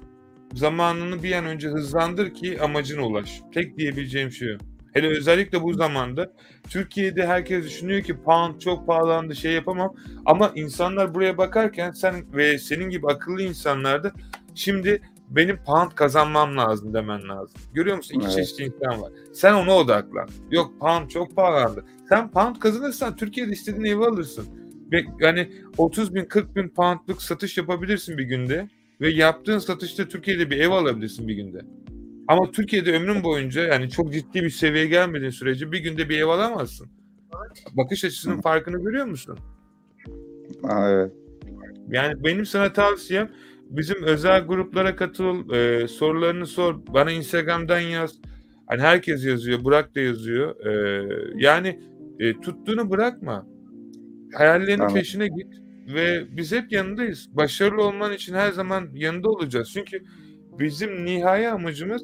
zamanını 0.53 1.23
bir 1.23 1.31
an 1.31 1.45
önce 1.45 1.69
hızlandır 1.69 2.33
ki 2.33 2.61
amacına 2.61 3.05
ulaş. 3.07 3.41
Tek 3.53 3.77
diyebileceğim 3.77 4.31
şey 4.31 4.55
o. 4.55 4.57
Hele 4.93 5.07
özellikle 5.07 5.61
bu 5.61 5.73
zamanda 5.73 6.33
Türkiye'de 6.69 7.27
herkes 7.27 7.65
düşünüyor 7.65 8.01
ki 8.01 8.21
pound 8.23 8.59
çok 8.59 8.87
pahalandı 8.87 9.35
şey 9.35 9.53
yapamam. 9.53 9.95
Ama 10.25 10.51
insanlar 10.55 11.13
buraya 11.15 11.37
bakarken 11.37 11.91
sen 11.91 12.33
ve 12.33 12.57
senin 12.57 12.89
gibi 12.89 13.07
akıllı 13.07 13.41
insanlar 13.41 14.03
da 14.03 14.11
şimdi 14.55 15.01
benim 15.35 15.57
pound 15.65 15.91
kazanmam 15.91 16.57
lazım 16.57 16.93
demen 16.93 17.29
lazım. 17.29 17.61
Görüyor 17.73 17.97
musun? 17.97 18.15
İki 18.15 18.25
Evet. 18.25 18.35
çeşit 18.35 18.59
insan 18.59 19.01
var. 19.01 19.11
Sen 19.33 19.53
ona 19.53 19.75
odaklan. 19.77 20.29
Yok 20.51 20.79
pound 20.79 21.09
çok 21.09 21.35
pahalandı. 21.35 21.85
Sen 22.09 22.31
pound 22.31 22.55
kazanırsan 22.55 23.15
Türkiye'de 23.15 23.51
istediğin 23.51 23.85
evi 23.85 24.05
alırsın. 24.05 24.45
Ve 24.91 25.05
yani 25.19 25.51
30 25.77 26.15
bin 26.15 26.25
40 26.25 26.55
bin 26.55 26.69
poundluk 26.69 27.21
satış 27.21 27.57
yapabilirsin 27.57 28.17
bir 28.17 28.23
günde. 28.23 28.69
Ve 29.01 29.09
yaptığın 29.09 29.59
satışta 29.59 30.07
Türkiye'de 30.07 30.49
bir 30.49 30.57
ev 30.59 30.69
alabilirsin 30.71 31.27
bir 31.27 31.33
günde. 31.35 31.61
Ama 32.27 32.51
Türkiye'de 32.51 32.93
ömrün 32.93 33.23
boyunca 33.23 33.61
yani 33.61 33.89
çok 33.89 34.13
ciddi 34.13 34.41
bir 34.41 34.49
seviyeye 34.49 34.87
gelmediğin 34.87 35.31
sürece 35.31 35.71
bir 35.71 35.79
günde 35.79 36.09
bir 36.09 36.19
ev 36.19 36.27
alamazsın. 36.27 36.87
Bakış 37.71 38.05
açısının 38.05 38.41
farkını 38.41 38.83
görüyor 38.83 39.05
musun? 39.05 39.37
Aa, 40.63 40.89
evet. 40.89 41.11
Yani 41.89 42.23
benim 42.23 42.45
sana 42.45 42.73
tavsiyem 42.73 43.29
bizim 43.71 44.03
özel 44.03 44.41
gruplara 44.41 44.95
katıl, 44.95 45.53
e, 45.53 45.87
sorularını 45.87 46.47
sor, 46.47 46.75
bana 46.87 47.11
Instagram'dan 47.11 47.79
yaz. 47.79 48.15
Hani 48.67 48.81
herkes 48.81 49.25
yazıyor, 49.25 49.63
Burak 49.63 49.95
da 49.95 49.99
yazıyor. 49.99 50.65
E, 50.65 51.03
yani 51.35 51.79
e, 52.19 52.41
tuttuğunu 52.41 52.89
bırakma. 52.89 53.47
Hayallerinin 54.33 54.77
Tamam. 54.77 54.93
peşine 54.93 55.27
git 55.27 55.47
ve 55.87 56.23
biz 56.37 56.51
hep 56.51 56.71
yanındayız. 56.71 57.29
Başarılı 57.31 57.83
olman 57.83 58.13
için 58.13 58.33
her 58.33 58.51
zaman 58.51 58.89
yanında 58.93 59.29
olacağız. 59.29 59.69
Çünkü 59.73 60.03
bizim 60.59 61.05
nihai 61.05 61.47
amacımız 61.47 62.03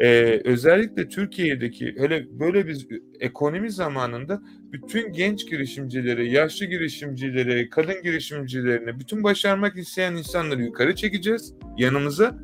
e, 0.00 0.40
özellikle 0.44 1.08
Türkiye'deki 1.08 1.94
hele 1.98 2.26
böyle 2.40 2.66
bir 2.66 2.86
ekonomi 3.20 3.70
zamanında 3.70 4.42
bütün 4.72 5.12
genç 5.12 5.50
girişimcileri, 5.50 6.32
yaşlı 6.32 6.66
girişimcileri, 6.66 7.70
kadın 7.70 8.02
girişimcilerini, 8.02 9.00
bütün 9.00 9.24
başarmak 9.24 9.76
isteyen 9.76 10.14
insanları 10.14 10.62
yukarı 10.62 10.94
çekeceğiz 10.94 11.54
yanımıza. 11.78 12.38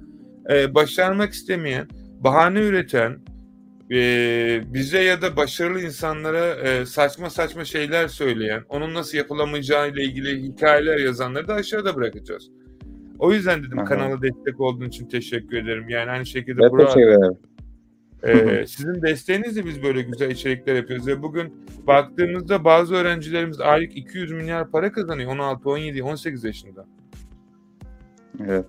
Ee, 0.51 0.75
başarmak 0.75 1.33
istemeyen, 1.33 1.89
bahane 2.21 2.61
üreten, 2.61 3.19
e, 3.91 4.63
bize 4.75 5.03
ya 5.03 5.23
da 5.23 5.37
başarılı 5.37 5.81
insanlara 5.81 6.55
e, 6.55 6.87
saçma 6.87 7.31
saçma 7.31 7.65
şeyler 7.65 8.09
söyleyen, 8.09 8.63
onun 8.69 8.95
nasıl 8.95 9.19
yapılamayacağı 9.19 9.91
ile 9.91 10.05
ilgili 10.05 10.43
hikayeler 10.43 10.99
yazanları 10.99 11.49
da 11.49 11.55
aşağıda 11.55 11.97
bırakacağız. 11.97 12.51
O 13.19 13.33
yüzden 13.33 13.63
dedim 13.63 13.79
Aha. 13.79 13.85
kanala 13.85 14.23
destek 14.23 14.61
olduğun 14.61 14.89
için 14.89 15.07
teşekkür 15.07 15.57
ederim. 15.57 15.89
Yani 15.89 16.11
aynı 16.11 16.27
şekilde 16.27 16.61
Ben 16.63 16.71
Burak'a- 16.71 16.95
teşekkür 16.95 17.09
ederim. 17.11 17.37
ee, 18.23 18.67
sizin 18.67 19.03
desteğinizle 19.03 19.65
biz 19.65 19.83
böyle 19.83 20.03
güzel 20.03 20.31
içerikler 20.31 20.75
yapıyoruz 20.75 21.07
ve 21.07 21.23
bugün 21.23 21.53
baktığımızda 21.87 22.65
bazı 22.65 22.95
öğrencilerimiz 22.95 23.61
aylık 23.61 23.97
200 23.97 24.33
milyar 24.33 24.71
para 24.71 24.93
kazanıyor 24.93 25.33
16, 25.33 25.71
17, 25.71 26.03
18 26.03 26.45
yaşında. 26.45 26.87
Evet. 28.47 28.65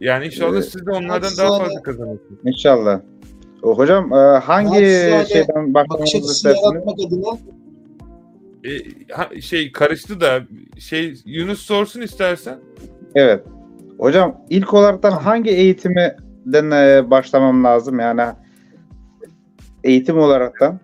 Yani 0.00 0.26
inşallah 0.26 0.52
Evet. 0.54 0.64
siz 0.68 0.86
de 0.86 0.90
onlardan 0.90 1.30
daha 1.38 1.58
fazla 1.58 1.82
kazanırsınız. 1.82 2.38
İnşallah. 2.44 3.00
O, 3.62 3.78
hocam 3.78 4.12
e, 4.12 4.16
hangi 4.38 4.74
şeyden 5.28 5.74
açısı 6.00 6.18
istersiniz? 6.18 6.82
Ee, 8.64 8.70
ha- 9.12 9.40
şey 9.40 9.72
karıştı 9.72 10.20
da 10.20 10.40
şey 10.78 11.14
Yunus 11.24 11.60
sorsun 11.60 12.00
istersen. 12.00 12.58
Evet. 13.14 13.44
Hocam 13.98 14.44
ilk 14.50 14.74
olaraktan 14.74 15.10
hangi 15.10 15.50
eğitimden 15.50 16.70
e, 16.70 17.10
başlamam 17.10 17.64
lazım 17.64 18.00
yani 18.00 18.22
eğitim 19.84 20.18
olaraktan? 20.18 20.80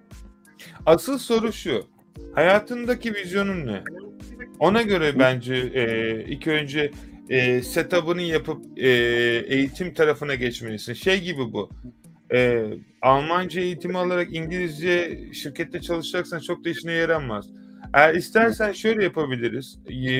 Asıl 0.86 1.18
soru 1.18 1.52
şu. 1.52 1.82
Hayatındaki 2.34 3.14
vizyonun 3.14 3.66
ne? 3.66 3.82
Ona 4.58 4.82
göre 4.82 5.18
bence 5.18 5.54
e, 5.54 6.24
ilk 6.28 6.46
önce 6.46 6.90
e, 7.28 7.62
setup'ını 7.62 8.22
yapıp 8.22 8.78
e, 8.78 8.88
eğitim 9.46 9.94
tarafına 9.94 10.34
geçmelisin. 10.34 10.92
Şey 10.92 11.20
gibi 11.20 11.52
bu. 11.52 11.70
E, 12.32 12.64
Almanca 13.02 13.60
eğitimi 13.60 13.98
alarak 13.98 14.34
İngilizce 14.34 15.18
şirkette 15.32 15.80
çalışacaksan 15.80 16.38
çok 16.38 16.64
da 16.64 16.68
işine 16.68 16.92
yaramaz. 16.92 17.46
Eğer 17.94 18.14
istersen 18.14 18.72
şöyle 18.72 19.04
yapabiliriz. 19.04 19.78
E, 19.88 20.14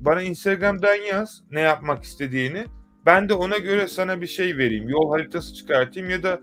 bana 0.00 0.22
Instagram'dan 0.22 0.94
yaz 0.94 1.42
ne 1.50 1.60
yapmak 1.60 2.02
istediğini. 2.02 2.64
Ben 3.06 3.28
de 3.28 3.34
ona 3.34 3.58
göre 3.58 3.88
sana 3.88 4.20
bir 4.20 4.26
şey 4.26 4.56
vereyim. 4.56 4.88
Yol 4.88 5.10
haritası 5.10 5.54
çıkartayım 5.54 6.10
ya 6.10 6.22
da 6.22 6.40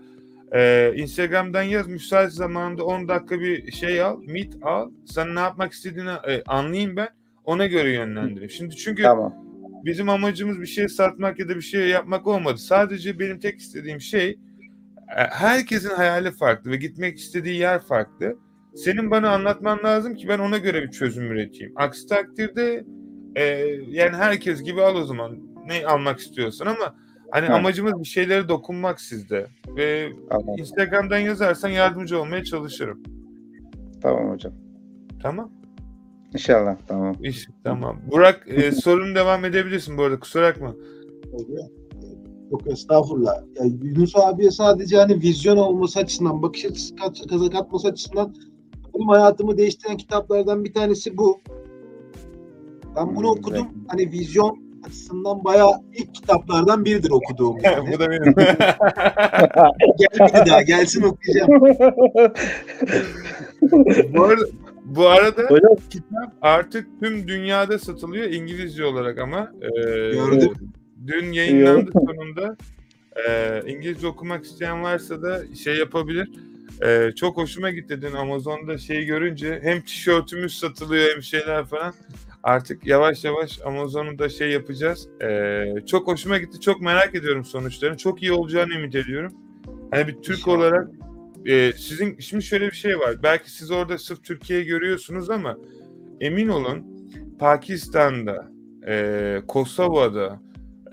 ee, 0.52 0.92
Instagram'dan 0.96 1.62
yaz 1.62 1.88
müsait 1.88 2.32
zamanda 2.32 2.84
10 2.84 3.08
dakika 3.08 3.40
bir 3.40 3.72
şey 3.72 4.02
al, 4.02 4.22
meet 4.26 4.54
al. 4.62 4.90
Sen 5.06 5.34
ne 5.34 5.40
yapmak 5.40 5.72
istediğini 5.72 6.10
e, 6.10 6.42
anlayayım 6.46 6.96
ben. 6.96 7.08
Ona 7.44 7.66
göre 7.66 7.92
yönlendireyim. 7.92 8.50
Şimdi 8.50 8.76
çünkü 8.76 9.02
Tamam. 9.02 9.34
bizim 9.84 10.08
amacımız 10.08 10.60
bir 10.60 10.66
şey 10.66 10.88
satmak 10.88 11.38
ya 11.38 11.48
da 11.48 11.56
bir 11.56 11.60
şey 11.60 11.88
yapmak 11.88 12.26
olmadı. 12.26 12.58
Sadece 12.58 13.18
benim 13.18 13.40
tek 13.40 13.58
istediğim 13.58 14.00
şey 14.00 14.30
e, 15.16 15.22
herkesin 15.30 15.90
hayali 15.90 16.30
farklı 16.30 16.70
ve 16.70 16.76
gitmek 16.76 17.18
istediği 17.18 17.58
yer 17.58 17.80
farklı. 17.80 18.36
Senin 18.84 19.10
bana 19.10 19.30
anlatman 19.30 19.78
lazım 19.84 20.14
ki 20.14 20.28
ben 20.28 20.38
ona 20.38 20.58
göre 20.58 20.82
bir 20.82 20.90
çözüm 20.90 21.24
üreteyim. 21.32 21.72
Aksi 21.76 22.06
takdirde 22.06 22.84
e, 23.36 23.44
yani 23.88 24.16
herkes 24.16 24.62
gibi 24.62 24.82
al 24.82 24.96
o 24.96 25.04
zaman 25.04 25.38
ne 25.66 25.86
almak 25.86 26.18
istiyorsan 26.18 26.66
ama 26.66 26.94
hani 27.30 27.44
Evet. 27.46 27.56
amacımız 27.56 28.00
bir 28.00 28.04
şeylere 28.04 28.48
dokunmak 28.48 29.00
sizde 29.00 29.46
ve 29.76 30.12
Tamam. 30.30 30.58
Instagram'dan 30.58 31.18
yazarsan 31.18 31.68
yardımcı 31.68 32.20
olmaya 32.20 32.44
çalışırım. 32.44 33.02
Tamam 34.02 34.30
hocam. 34.30 34.52
Tamam. 35.22 35.50
İnşallah. 36.34 36.76
Tamam. 36.88 37.16
İş, 37.22 37.48
tamam. 37.64 38.00
Burak 38.10 38.46
e, 38.48 38.72
sorun 38.84 39.14
devam 39.14 39.44
edebilirsin 39.44 39.98
bu 39.98 40.02
arada 40.02 40.20
kusura 40.20 40.48
bakma. 40.48 40.74
Yok 42.50 42.66
estağfurullah. 42.66 43.42
Ya 43.56 43.64
Yunus 43.82 44.16
abiye 44.16 44.50
sadece 44.50 44.96
hani 44.96 45.14
vizyon 45.22 45.56
olması 45.56 45.98
açısından, 45.98 46.42
bakış 46.42 46.64
açısı 46.64 46.96
kat, 46.96 47.26
kaza 47.30 47.50
katması 47.50 47.88
açısından 47.88 48.34
benim 48.98 49.08
hayatımı 49.08 49.58
değiştiren 49.58 49.96
kitaplardan 49.96 50.64
bir 50.64 50.74
tanesi 50.74 51.18
bu. 51.18 51.40
Ben 52.96 53.16
bunu 53.16 53.32
Hmm, 53.32 53.38
okudum. 53.40 53.66
evet. 53.76 53.86
Hani 53.88 54.12
vizyon 54.12 54.58
açısından 54.86 55.44
bayağı 55.44 55.70
ilk 55.94 56.14
kitaplardan 56.14 56.84
biridir 56.84 57.10
okuduğum. 57.10 57.56
Yani. 57.62 57.92
bu 57.92 57.98
da 58.00 58.10
benim. 58.10 58.34
Gel 59.98 60.08
bir 60.44 60.50
daha 60.50 60.62
gelsin 60.62 61.02
okuyacağım. 61.02 61.50
bu, 64.14 64.24
arada, 64.24 64.44
bu 64.84 65.08
arada 65.08 65.42
Hocam. 65.42 65.76
kitap 65.90 66.32
artık 66.42 66.86
tüm 67.02 67.28
dünyada 67.28 67.78
satılıyor 67.78 68.30
İngilizce 68.30 68.84
olarak 68.84 69.18
ama 69.18 69.52
e, 69.62 69.68
Gördüm. 70.10 70.50
dün 71.06 71.32
yayınlandı 71.32 71.90
sonunda. 71.92 72.56
E, 73.28 73.62
İngilizce 73.72 74.06
okumak 74.06 74.44
isteyen 74.44 74.82
varsa 74.82 75.22
da 75.22 75.42
şey 75.64 75.76
yapabilir. 75.76 76.30
E, 76.82 77.12
çok 77.16 77.36
hoşuma 77.36 77.70
gitti 77.70 78.02
dün 78.02 78.12
Amazon'da 78.12 78.78
şeyi 78.78 79.06
görünce 79.06 79.60
hem 79.62 79.80
tişörtümüz 79.80 80.58
satılıyor 80.58 81.14
hem 81.14 81.22
şeyler 81.22 81.64
falan. 81.64 81.94
Artık 82.42 82.86
yavaş 82.86 83.24
yavaş 83.24 83.60
Amazon'u 83.64 84.18
da 84.18 84.28
şey 84.28 84.50
yapacağız. 84.50 85.08
E, 85.22 85.64
çok 85.86 86.06
hoşuma 86.06 86.38
gitti. 86.38 86.60
Çok 86.60 86.80
merak 86.80 87.14
ediyorum 87.14 87.44
sonuçlarını. 87.44 87.96
Çok 87.96 88.22
iyi 88.22 88.32
olacağını 88.32 88.72
ümit 88.74 88.94
ediyorum. 88.94 89.32
Hani 89.90 90.08
bir 90.08 90.22
Türk 90.22 90.48
olarak 90.48 90.88
e, 91.46 91.72
sizin 91.72 92.18
şimdi 92.18 92.44
şöyle 92.44 92.66
bir 92.66 92.76
şey 92.76 92.98
var. 92.98 93.22
Belki 93.22 93.50
siz 93.50 93.70
orada 93.70 93.98
sırf 93.98 94.24
Türkiye'yi 94.24 94.66
görüyorsunuz 94.66 95.30
ama 95.30 95.56
emin 96.20 96.48
olun 96.48 96.98
Pakistan'da, 97.38 98.48
e, 98.86 99.40
Kosova'da, 99.48 100.40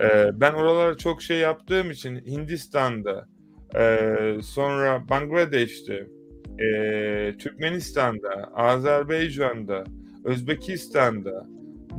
e, 0.00 0.40
ben 0.40 0.52
oralara 0.52 0.96
çok 0.96 1.22
şey 1.22 1.38
yaptığım 1.38 1.90
için 1.90 2.16
Hindistan'da, 2.16 3.28
e, 3.78 4.16
sonra 4.42 5.08
Bangladeş'te, 5.10 6.06
e, 6.58 6.66
Türkmenistan'da, 7.38 8.50
Azerbaycan'da, 8.54 9.84
Özbekistan'da, 10.24 11.46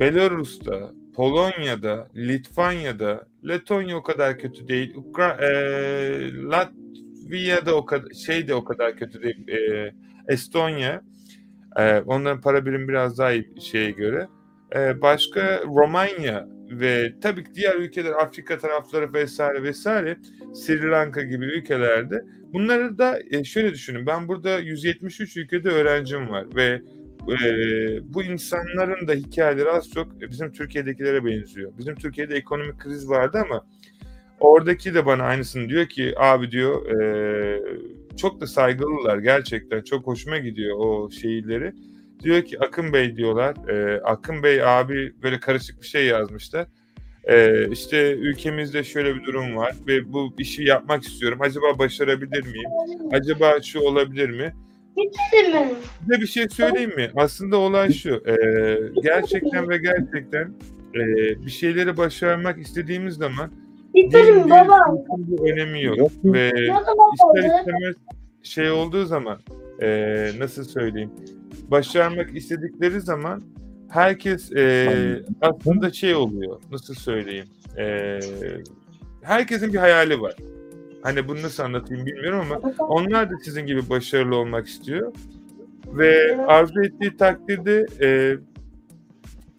Belarus'ta, 0.00 0.90
Polonya'da, 1.14 2.08
Litvanya'da, 2.16 3.26
Letonya 3.48 3.96
o 3.96 4.02
kadar 4.02 4.38
kötü 4.38 4.68
değil. 4.68 4.94
Ukra 4.94 5.28
e, 5.28 5.50
Latvia'da 6.42 7.74
o 7.74 7.86
kadar 7.86 8.10
şey 8.10 8.48
de 8.48 8.54
o 8.54 8.64
kadar 8.64 8.96
kötü 8.96 9.22
değil. 9.22 9.48
E, 9.48 9.92
Estonya. 10.28 11.02
E, 11.76 12.00
onların 12.00 12.40
para 12.40 12.66
birimi 12.66 12.88
biraz 12.88 13.18
daha 13.18 13.32
iyi 13.32 13.52
şeye 13.60 13.90
göre. 13.90 14.28
E, 14.76 15.02
başka 15.02 15.62
Romanya 15.62 16.48
ve 16.70 17.14
tabii 17.20 17.44
ki 17.44 17.50
diğer 17.54 17.74
ülkeler 17.74 18.12
Afrika 18.12 18.58
tarafları 18.58 19.12
vesaire 19.12 19.62
vesaire 19.62 20.16
Sri 20.54 20.90
Lanka 20.90 21.22
gibi 21.22 21.44
ülkelerde 21.44 22.24
bunları 22.52 22.98
da 22.98 23.18
e, 23.30 23.44
şöyle 23.44 23.72
düşünün 23.72 24.06
ben 24.06 24.28
burada 24.28 24.58
173 24.58 25.36
ülkede 25.36 25.68
öğrencim 25.68 26.28
var 26.28 26.46
ve 26.56 26.82
e, 27.28 28.14
bu 28.14 28.22
insanların 28.22 29.08
da 29.08 29.12
hikayeleri 29.12 29.70
az 29.70 29.90
çok 29.90 30.20
bizim 30.20 30.52
Türkiye'dekilere 30.52 31.24
benziyor. 31.24 31.72
Bizim 31.78 31.94
Türkiye'de 31.94 32.36
ekonomik 32.36 32.78
kriz 32.78 33.08
vardı 33.08 33.38
ama 33.44 33.64
oradaki 34.40 34.94
de 34.94 35.06
bana 35.06 35.22
aynısını 35.22 35.68
diyor 35.68 35.86
ki 35.86 36.14
abi 36.18 36.50
diyor 36.50 36.86
e, 36.90 37.60
çok 38.16 38.40
da 38.40 38.46
saygılılar 38.46 39.18
gerçekten 39.18 39.82
çok 39.82 40.06
hoşuma 40.06 40.38
gidiyor 40.38 40.76
o 40.78 41.10
şeyleri. 41.10 41.72
Diyor 42.22 42.42
ki 42.42 42.60
Akın 42.60 42.92
Bey 42.92 43.16
diyorlar. 43.16 43.68
E, 43.68 44.00
Akın 44.00 44.42
Bey 44.42 44.64
abi 44.64 45.12
böyle 45.22 45.40
karışık 45.40 45.82
bir 45.82 45.86
şey 45.86 46.06
yazmışlar. 46.06 46.66
E, 47.24 47.68
işte 47.70 48.12
ülkemizde 48.12 48.84
şöyle 48.84 49.14
bir 49.14 49.24
durum 49.24 49.56
var 49.56 49.74
ve 49.86 50.12
bu 50.12 50.34
işi 50.38 50.62
yapmak 50.62 51.02
istiyorum. 51.02 51.38
Acaba 51.42 51.78
başarabilir 51.78 52.42
miyim? 52.46 52.70
Acaba 53.12 53.62
şu 53.62 53.80
olabilir 53.80 54.30
mi? 54.30 54.54
Size 56.00 56.20
bir 56.20 56.26
şey 56.26 56.48
söyleyeyim 56.48 56.96
mi? 56.96 57.10
Aslında 57.16 57.56
olay 57.56 57.92
şu. 57.92 58.22
e, 58.26 58.34
gerçekten 59.02 59.68
ve 59.68 59.78
gerçekten 59.78 60.52
e, 60.94 61.00
bir 61.46 61.50
şeyleri 61.50 61.96
başarmak 61.96 62.58
istediğimiz 62.58 63.14
zaman 63.14 63.50
dilin 63.94 64.50
baba? 64.50 64.78
bir 65.18 65.52
önemi 65.52 65.82
yok. 65.82 65.98
Yok. 65.98 66.12
Ve 66.24 66.48
ister 66.48 67.58
istemez 67.58 67.94
şey 68.42 68.70
olduğu 68.70 69.04
zaman 69.04 69.38
e, 69.82 70.30
nasıl 70.38 70.64
söyleyeyim 70.64 71.10
başarmak 71.70 72.36
istedikleri 72.36 73.00
zaman 73.00 73.42
herkes 73.88 74.52
e, 74.52 75.22
aslında 75.40 75.92
şey 75.92 76.14
oluyor 76.14 76.60
nasıl 76.72 76.94
söyleyeyim 76.94 77.46
e, 77.78 78.20
herkesin 79.22 79.72
bir 79.72 79.78
hayali 79.78 80.20
var. 80.20 80.34
Hani 81.02 81.28
bunu 81.28 81.42
nasıl 81.42 81.62
anlatayım 81.62 82.06
bilmiyorum 82.06 82.46
ama 82.52 82.74
onlar 82.78 83.30
da 83.30 83.34
sizin 83.44 83.66
gibi 83.66 83.90
başarılı 83.90 84.36
olmak 84.36 84.66
istiyor. 84.66 85.12
Ve 85.86 86.36
arzu 86.46 86.82
ettiği 86.82 87.16
takdirde 87.16 87.86
e, 88.00 88.36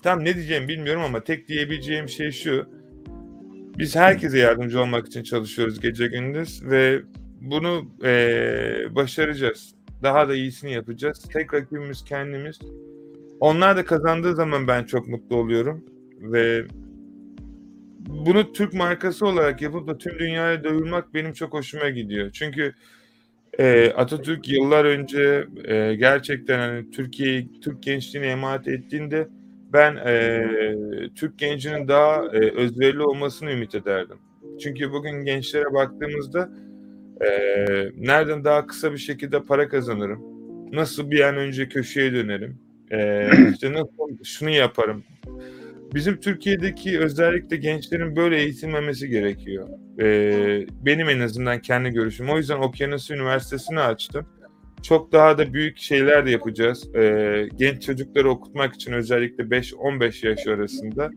tam 0.03 0.25
ne 0.25 0.35
diyeceğimi 0.35 0.67
bilmiyorum 0.67 1.01
ama 1.05 1.23
tek 1.23 1.47
diyebileceğim 1.47 2.09
şey 2.09 2.31
şu. 2.31 2.65
Biz 3.77 3.95
herkese 3.95 4.37
yardımcı 4.37 4.81
olmak 4.81 5.07
için 5.07 5.23
çalışıyoruz 5.23 5.79
gece 5.79 6.07
gündüz 6.07 6.63
ve 6.65 7.01
bunu 7.41 7.91
e, 8.03 8.11
başaracağız. 8.95 9.75
Daha 10.03 10.29
da 10.29 10.35
iyisini 10.35 10.73
yapacağız. 10.73 11.29
Tek 11.33 11.53
rakibimiz 11.53 12.03
kendimiz. 12.03 12.59
Onlar 13.39 13.77
da 13.77 13.85
kazandığı 13.85 14.35
zaman 14.35 14.67
ben 14.67 14.83
çok 14.83 15.07
mutlu 15.07 15.35
oluyorum 15.35 15.85
ve 16.21 16.65
bunu 17.99 18.53
Türk 18.53 18.73
markası 18.73 19.27
olarak 19.27 19.61
yapıp 19.61 19.87
da 19.87 19.97
tüm 19.97 20.19
dünyaya 20.19 20.63
duyurmak 20.63 21.13
benim 21.13 21.33
çok 21.33 21.53
hoşuma 21.53 21.89
gidiyor. 21.89 22.29
Çünkü 22.33 22.73
e, 23.59 23.91
Atatürk 23.91 24.49
yıllar 24.49 24.85
önce 24.85 25.47
e, 25.65 25.95
gerçekten 25.95 26.59
hani 26.59 26.91
Türkiye'yi 26.91 27.59
Türk 27.61 27.83
gençliğine 27.83 28.27
emanet 28.27 28.67
ettiğinde 28.67 29.27
ben 29.73 29.95
e, 29.95 30.45
Türk 31.15 31.39
gencinin 31.39 31.87
daha 31.87 32.25
e, 32.25 32.51
özverili 32.55 33.01
olmasını 33.01 33.51
ümit 33.51 33.75
ederdim. 33.75 34.17
Çünkü 34.63 34.91
bugün 34.91 35.25
gençlere 35.25 35.73
baktığımızda 35.73 36.49
e, 37.21 37.31
nereden 37.97 38.43
daha 38.43 38.67
kısa 38.67 38.93
bir 38.93 38.97
şekilde 38.97 39.43
para 39.43 39.69
kazanırım, 39.69 40.21
nasıl 40.71 41.11
bir 41.11 41.21
an 41.21 41.37
önce 41.37 41.69
köşeye 41.69 42.13
dönerim, 42.13 42.59
e, 42.91 43.29
işte 43.53 43.73
nasıl 43.73 44.23
şunu 44.23 44.49
yaparım. 44.49 45.03
Bizim 45.93 46.19
Türkiye'deki 46.19 46.99
özellikle 46.99 47.57
gençlerin 47.57 48.15
böyle 48.15 48.37
eğitilmemesi 48.37 49.09
gerekiyor. 49.09 49.69
E, 50.01 50.65
benim 50.85 51.09
en 51.09 51.19
azından 51.19 51.59
kendi 51.61 51.89
görüşüm. 51.89 52.29
O 52.29 52.37
yüzden 52.37 52.57
Okyanus 52.57 53.11
Üniversitesi'ni 53.11 53.79
açtım. 53.79 54.25
Çok 54.83 55.11
daha 55.11 55.37
da 55.37 55.53
büyük 55.53 55.77
şeyler 55.77 56.25
de 56.25 56.31
yapacağız. 56.31 56.95
E, 56.95 57.47
genç 57.55 57.85
çocukları 57.85 58.29
okutmak 58.29 58.75
için 58.75 58.93
özellikle 58.93 59.43
5-15 59.43 60.27
yaş 60.27 60.47
arasında 60.47 61.11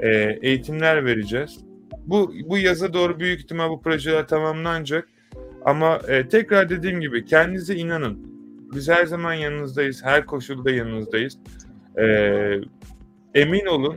e, 0.00 0.38
eğitimler 0.42 1.04
vereceğiz. 1.04 1.58
Bu 2.06 2.34
bu 2.44 2.58
yaza 2.58 2.92
doğru 2.92 3.20
büyük 3.20 3.40
ihtimal 3.40 3.70
bu 3.70 3.82
projeler 3.82 4.28
tamamlanacak. 4.28 5.08
Ama 5.66 6.00
e, 6.08 6.28
tekrar 6.28 6.68
dediğim 6.68 7.00
gibi 7.00 7.24
kendinize 7.24 7.74
inanın. 7.74 8.18
Biz 8.74 8.88
her 8.88 9.06
zaman 9.06 9.34
yanınızdayız. 9.34 10.04
Her 10.04 10.26
koşulda 10.26 10.70
yanınızdayız. 10.70 11.38
E, 11.98 12.04
emin 13.34 13.66
olun. 13.66 13.96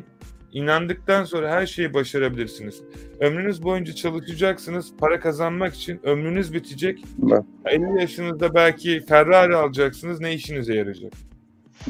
İnandıktan 0.54 1.24
sonra 1.24 1.52
her 1.52 1.66
şeyi 1.66 1.94
başarabilirsiniz. 1.94 2.82
Ömrünüz 3.20 3.64
boyunca 3.64 3.94
çalışacaksınız. 3.94 4.92
Para 4.98 5.20
kazanmak 5.20 5.74
için 5.74 6.00
ömrünüz 6.04 6.54
bitecek. 6.54 7.04
Bak. 7.18 7.44
50 7.66 8.02
yaşınızda 8.02 8.54
belki 8.54 9.06
Ferrari 9.06 9.56
alacaksınız. 9.56 10.20
Ne 10.20 10.34
işinize 10.34 10.76
yarayacak? 10.76 11.14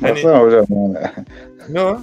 Hani 0.02 0.12
Baksana 0.12 0.40
hocam 0.42 0.66
yani. 0.70 0.98
ne 1.70 1.82
o? 1.82 2.00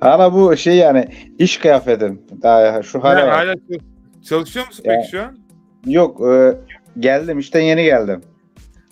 Hala 0.00 0.32
bu 0.32 0.56
şey 0.56 0.76
yani 0.76 1.08
iş 1.38 1.56
kıyafetim. 1.56 2.22
Daha 2.42 2.82
şu 2.82 3.04
hala. 3.04 3.26
Ha, 3.26 3.36
hala 3.36 3.54
çalış- 3.54 3.82
çalışıyor 4.28 4.66
musun 4.66 4.84
Ya. 4.86 4.94
peki 4.96 5.10
şu 5.10 5.22
an? 5.22 5.38
Yok 5.86 6.20
e, 6.20 6.54
geldim 6.98 7.38
işten 7.38 7.60
yeni 7.60 7.84
geldim. 7.84 8.20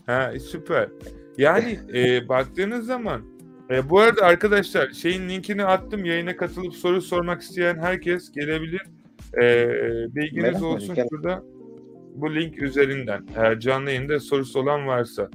Ha 0.06 0.32
e, 0.34 0.38
süper. 0.38 0.88
Yani 1.38 1.78
e, 1.94 2.28
baktığınız 2.28 2.86
zaman 2.86 3.22
e, 3.70 3.90
bu 3.90 4.00
arada 4.00 4.22
arkadaşlar 4.22 4.90
şeyin 4.90 5.28
linkini 5.28 5.64
attım. 5.64 6.04
Yayına 6.04 6.36
katılıp 6.36 6.74
soru 6.74 7.02
sormak 7.02 7.42
isteyen 7.42 7.78
herkes 7.78 8.32
gelebilir. 8.32 8.82
E, 9.42 9.68
bilginiz 10.14 10.42
Merak 10.42 10.62
olsun 10.62 10.94
gel. 10.94 11.06
şurada 11.10 11.42
bu 12.14 12.34
link 12.34 12.62
üzerinden 12.62 13.26
eğer 13.36 13.60
canlı 13.60 13.90
yayında 13.90 14.20
sorusu 14.20 14.60
olan 14.60 14.86
varsa 14.86 15.30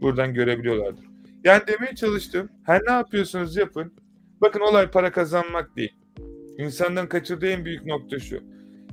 buradan 0.00 0.34
görebiliyorlardır. 0.34 1.04
Yani 1.44 1.62
demeye 1.66 1.94
çalıştım. 1.94 2.48
Her 2.64 2.80
ne 2.86 2.92
yapıyorsunuz 2.92 3.56
yapın. 3.56 3.92
Bakın 4.40 4.60
olay 4.60 4.90
para 4.90 5.12
kazanmak 5.12 5.76
değil. 5.76 5.96
İnsanların 6.58 7.06
kaçırdığı 7.06 7.46
en 7.46 7.64
büyük 7.64 7.86
nokta 7.86 8.18
şu. 8.18 8.40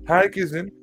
Herkesin 0.05 0.82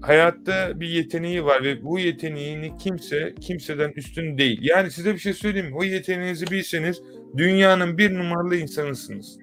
hayatta 0.00 0.80
bir 0.80 0.88
yeteneği 0.88 1.44
var 1.44 1.62
ve 1.62 1.84
bu 1.84 1.98
yeteneğini 1.98 2.76
kimse 2.78 3.34
kimseden 3.40 3.92
üstün 3.96 4.38
değil. 4.38 4.58
Yani 4.62 4.90
size 4.90 5.14
bir 5.14 5.18
şey 5.18 5.32
söyleyeyim 5.32 5.68
mi? 5.68 5.76
O 5.76 5.84
yeteneğinizi 5.84 6.46
bilseniz 6.46 7.02
dünyanın 7.36 7.98
bir 7.98 8.14
numaralı 8.14 8.56
insanısınız. 8.56 9.38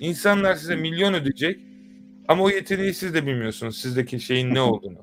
İnsanlar 0.00 0.54
size 0.54 0.76
milyon 0.76 1.14
ödeyecek 1.14 1.60
ama 2.28 2.44
o 2.44 2.50
yeteneği 2.50 2.94
siz 2.94 3.14
de 3.14 3.26
bilmiyorsunuz 3.26 3.78
sizdeki 3.78 4.20
şeyin 4.20 4.54
ne 4.54 4.60
olduğunu. 4.60 4.98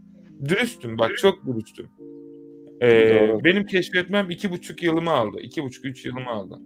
Dürüstüm 0.48 0.98
bak 0.98 1.18
çok 1.18 1.46
dürüstüm. 1.46 1.86
Ee, 2.80 3.14
Doğru. 3.14 3.44
benim 3.44 3.66
keşfetmem 3.66 4.30
iki 4.30 4.50
buçuk 4.50 4.82
yılımı 4.82 5.10
aldı. 5.10 5.36
iki 5.42 5.62
buçuk 5.62 5.84
üç 5.84 6.04
yılımı 6.06 6.30
aldı. 6.30 6.60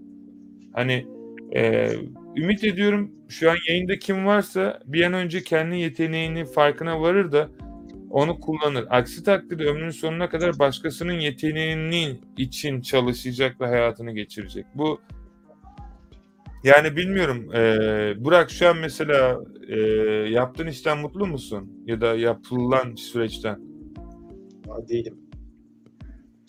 Hani 0.72 1.06
e, 1.54 1.92
ümit 2.36 2.64
ediyorum 2.64 3.10
şu 3.28 3.50
an 3.50 3.56
yayında 3.68 3.98
kim 3.98 4.26
varsa 4.26 4.80
bir 4.86 5.02
an 5.04 5.12
önce 5.12 5.42
kendi 5.42 5.76
yeteneğini 5.76 6.44
farkına 6.44 7.00
varır 7.00 7.32
da 7.32 7.50
onu 8.10 8.40
kullanır. 8.40 8.86
Aksi 8.90 9.24
takdirde 9.24 9.64
ömrünün 9.64 9.90
sonuna 9.90 10.28
kadar 10.28 10.58
başkasının 10.58 11.12
yeteneğinin 11.12 12.20
için 12.36 12.80
çalışacak 12.80 13.60
ve 13.60 13.66
hayatını 13.66 14.12
geçirecek. 14.12 14.66
Bu 14.74 15.00
yani 16.64 16.96
bilmiyorum. 16.96 17.54
e, 17.54 18.24
Burak 18.24 18.50
şu 18.50 18.68
an 18.68 18.76
mesela 18.78 19.40
e, 19.68 19.76
yaptığın 20.30 20.66
işten 20.66 20.98
mutlu 20.98 21.26
musun? 21.26 21.72
Ya 21.86 22.00
da 22.00 22.14
yapılan 22.16 22.94
süreçten? 22.94 23.60
Ya 24.68 24.88
değilim. 24.88 25.14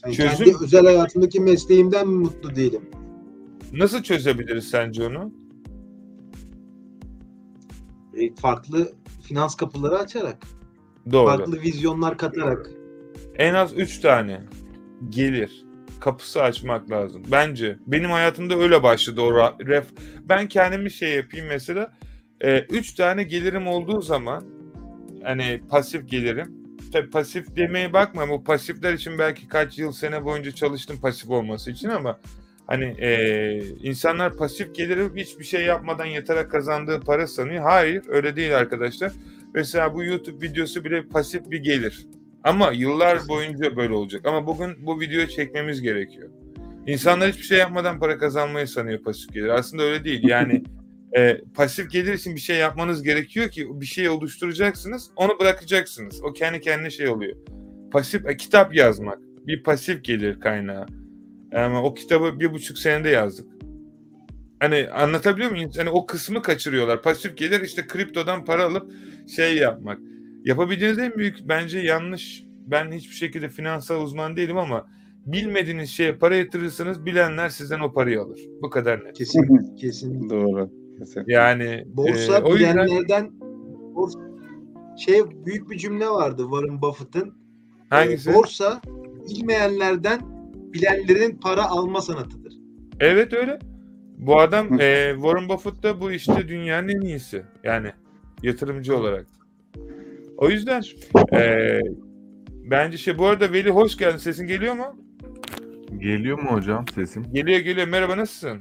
Yani 0.06 0.16
Çözüm- 0.16 0.46
kendi 0.46 0.64
özel 0.64 0.86
hayatımdaki 0.86 1.40
mesleğimden 1.40 2.08
mutlu 2.08 2.56
değilim. 2.56 2.82
Nasıl 3.74 4.04
çözebiliriz 4.04 4.70
sence 4.70 5.08
onu? 5.08 5.41
E, 8.22 8.36
farklı 8.36 8.92
finans 9.28 9.56
kapıları 9.56 9.98
açarak, 10.00 10.38
Doğru. 11.12 11.26
farklı 11.26 11.62
vizyonlar 11.62 12.18
katarak. 12.18 12.70
En 13.36 13.54
az 13.54 13.74
3 13.78 14.00
tane 14.00 14.42
gelir. 15.10 15.66
kapısı 16.00 16.44
açmak 16.44 16.92
lazım. 16.92 17.24
Bence. 17.32 17.78
Benim 17.88 18.12
hayatımda 18.12 18.56
öyle 18.56 18.84
başladı 18.84 19.22
o 19.22 19.34
ref. 19.68 19.86
Ben 20.30 20.48
kendimi 20.48 20.92
şey 20.92 21.16
yapayım 21.16 21.46
mesela. 21.48 21.94
e, 22.42 22.60
üç 22.60 22.94
tane 22.94 23.24
gelirim 23.24 23.68
olduğu 23.68 24.02
zaman 24.02 24.44
hani 25.24 25.62
pasif 25.70 26.10
gelirim. 26.10 26.54
Tabii 26.94 27.10
pasif 27.10 27.56
demeye 27.56 27.94
bakma. 27.94 28.30
Bu 28.30 28.44
pasifler 28.44 28.94
için 28.94 29.20
belki 29.20 29.48
kaç 29.48 29.80
yıl 29.80 29.92
sene 29.92 30.26
boyunca 30.26 30.52
çalıştım 30.52 30.98
pasif 31.02 31.30
olması 31.30 31.72
için 31.72 31.90
ama 31.90 32.20
hani 32.72 32.96
e, 33.00 33.64
insanlar 33.84 34.38
pasif 34.38 34.76
geliri 34.76 35.22
hiçbir 35.22 35.44
şey 35.44 35.66
yapmadan 35.66 36.06
yatarak 36.06 36.52
kazandığı 36.52 37.00
para 37.00 37.28
sanıyor. 37.28 37.64
Hayır 37.64 38.04
öyle 38.08 38.36
değil 38.36 38.58
arkadaşlar. 38.58 39.12
Mesela 39.54 39.94
bu 39.94 40.04
YouTube 40.04 40.48
videosu 40.48 40.84
bile 40.84 41.08
pasif 41.08 41.52
bir 41.52 41.60
gelir. 41.60 42.06
Ama 42.44 42.72
yıllar 42.72 43.28
boyunca 43.28 43.76
böyle 43.76 43.94
olacak. 43.94 44.26
Ama 44.26 44.48
bugün 44.48 44.86
bu 44.86 45.00
videoyu 45.00 45.28
çekmemiz 45.28 45.82
gerekiyor. 45.82 46.30
İnsanlar 46.88 47.32
hiçbir 47.32 47.44
şey 47.44 47.58
yapmadan 47.58 48.00
para 48.00 48.18
kazanmayı 48.18 48.68
sanıyor 48.68 49.04
pasif 49.04 49.34
gelir. 49.34 49.50
Aslında 49.50 49.84
öyle 49.84 50.04
değil. 50.04 50.28
Yani 50.28 50.64
e, 51.18 51.42
pasif 51.56 51.92
gelir 51.92 52.14
için 52.14 52.36
bir 52.36 52.42
şey 52.42 52.58
yapmanız 52.58 53.04
gerekiyor 53.04 53.50
ki 53.50 53.82
bir 53.82 53.86
şey 53.86 54.10
oluşturacaksınız. 54.10 55.12
Onu 55.16 55.40
bırakacaksınız. 55.40 56.24
O 56.24 56.34
kendi 56.34 56.62
kendine 56.62 56.90
şey 56.90 57.08
oluyor. 57.08 57.36
Pasif 57.92 58.26
e, 58.26 58.38
kitap 58.38 58.76
yazmak 58.76 59.20
bir 59.48 59.64
pasif 59.64 60.04
gelir 60.04 60.40
kaynağı. 60.40 60.86
Ama 61.56 61.84
o 61.84 61.94
kitabı 61.94 62.40
bir 62.40 62.54
buçuk 62.54 62.78
senede 62.78 63.10
yazdık. 63.10 63.48
Hani 64.60 64.90
anlatabiliyor 64.90 65.52
muyum? 65.52 65.72
Hani 65.78 65.90
o 65.90 66.06
kısmı 66.06 66.42
kaçırıyorlar. 66.42 67.02
Pasif 67.02 67.38
gelir 67.38 67.62
işte 67.62 67.88
kriptodan 67.88 68.46
para 68.46 68.66
alıp 68.66 68.92
şey 69.36 69.58
yapmak. 69.58 70.00
Yapabileceğiniz 70.46 71.00
en 71.00 71.16
büyük 71.18 71.38
bence 71.44 71.80
yanlış. 71.80 72.44
Ben 72.68 72.92
hiçbir 72.92 73.16
şekilde 73.16 73.50
finansal 73.50 74.02
uzman 74.02 74.38
değilim 74.38 74.58
ama 74.58 74.88
bilmediğiniz 75.26 75.90
şeye 75.90 76.16
para 76.16 76.36
yatırırsanız 76.36 77.06
bilenler 77.06 77.50
sizden 77.50 77.80
o 77.80 77.94
parayı 77.94 78.22
alır. 78.22 78.40
Bu 78.62 78.70
kadar 78.70 79.06
net. 79.06 79.14
Kesin, 79.18 79.76
kesin. 79.80 80.30
Doğru. 80.30 80.70
Kesin. 81.00 81.24
Yani 81.28 81.84
Borsa 81.88 82.38
e, 82.38 82.42
o 82.42 82.54
yüzden 82.54 82.76
bilenlerden 82.76 83.32
borsa, 83.96 84.20
şey 84.98 85.46
büyük 85.46 85.70
bir 85.70 85.78
cümle 85.78 86.10
vardı 86.10 86.42
Warren 86.42 86.82
Buffett'ın. 86.82 87.34
hangisi? 87.90 88.30
E, 88.32 88.34
borsa 88.34 88.82
bilmeyenlerden 89.30 90.22
bilenlerin 90.74 91.36
para 91.36 91.70
alma 91.70 92.02
sanatıdır. 92.02 92.54
Evet 93.00 93.34
öyle. 93.34 93.60
Bu 94.18 94.40
adam 94.40 94.82
e, 94.82 95.12
Warren 95.16 95.50
Buffett 95.50 95.84
da 95.84 96.02
bu 96.02 96.12
işte 96.12 96.48
dünyanın 96.48 96.90
en 96.90 97.02
iyisi. 97.02 97.44
Yani 97.64 97.92
yatırımcı 98.44 98.98
olarak. 98.98 99.26
O 100.38 100.50
yüzden 100.50 100.84
e, 101.34 101.80
bence 102.72 102.98
şey 102.98 103.18
bu 103.18 103.26
arada 103.26 103.54
Veli 103.54 103.70
hoş 103.70 103.98
geldin. 103.98 104.18
Sesin 104.18 104.48
geliyor 104.48 104.74
mu? 104.74 104.98
Geliyor 105.98 106.40
mu 106.40 106.52
hocam 106.52 106.86
sesim? 106.96 107.34
Geliyor 107.34 107.60
geliyor. 107.60 107.88
Merhaba 107.88 108.18
nasılsın? 108.18 108.60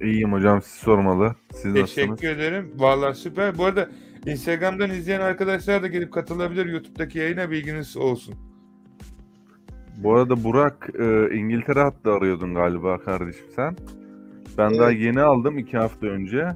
İyiyim 0.00 0.32
hocam 0.32 0.62
siz 0.62 0.72
sormalı. 0.72 1.34
Siz 1.52 1.64
nasılsınız? 1.64 1.94
Teşekkür 1.94 2.28
ederim. 2.28 2.72
Vallahi 2.76 3.14
süper. 3.14 3.58
Bu 3.58 3.64
arada 3.64 3.88
Instagram'dan 4.26 4.90
izleyen 4.90 5.20
arkadaşlar 5.20 5.82
da 5.82 5.86
gelip 5.86 6.12
katılabilir. 6.12 6.66
YouTube'daki 6.66 7.18
yayına 7.18 7.50
bilginiz 7.50 7.96
olsun. 7.96 8.34
Bu 9.96 10.14
arada 10.14 10.44
Burak 10.44 10.90
e, 10.98 11.36
İngiltere 11.36 11.80
hattı 11.80 12.12
arıyordun 12.12 12.54
galiba 12.54 12.98
kardeşim 12.98 13.46
sen. 13.56 13.76
Ben 14.58 14.78
daha 14.78 14.92
Evet. 14.92 15.02
yeni 15.02 15.20
aldım 15.20 15.58
iki 15.58 15.76
hafta 15.76 16.06
önce. 16.06 16.48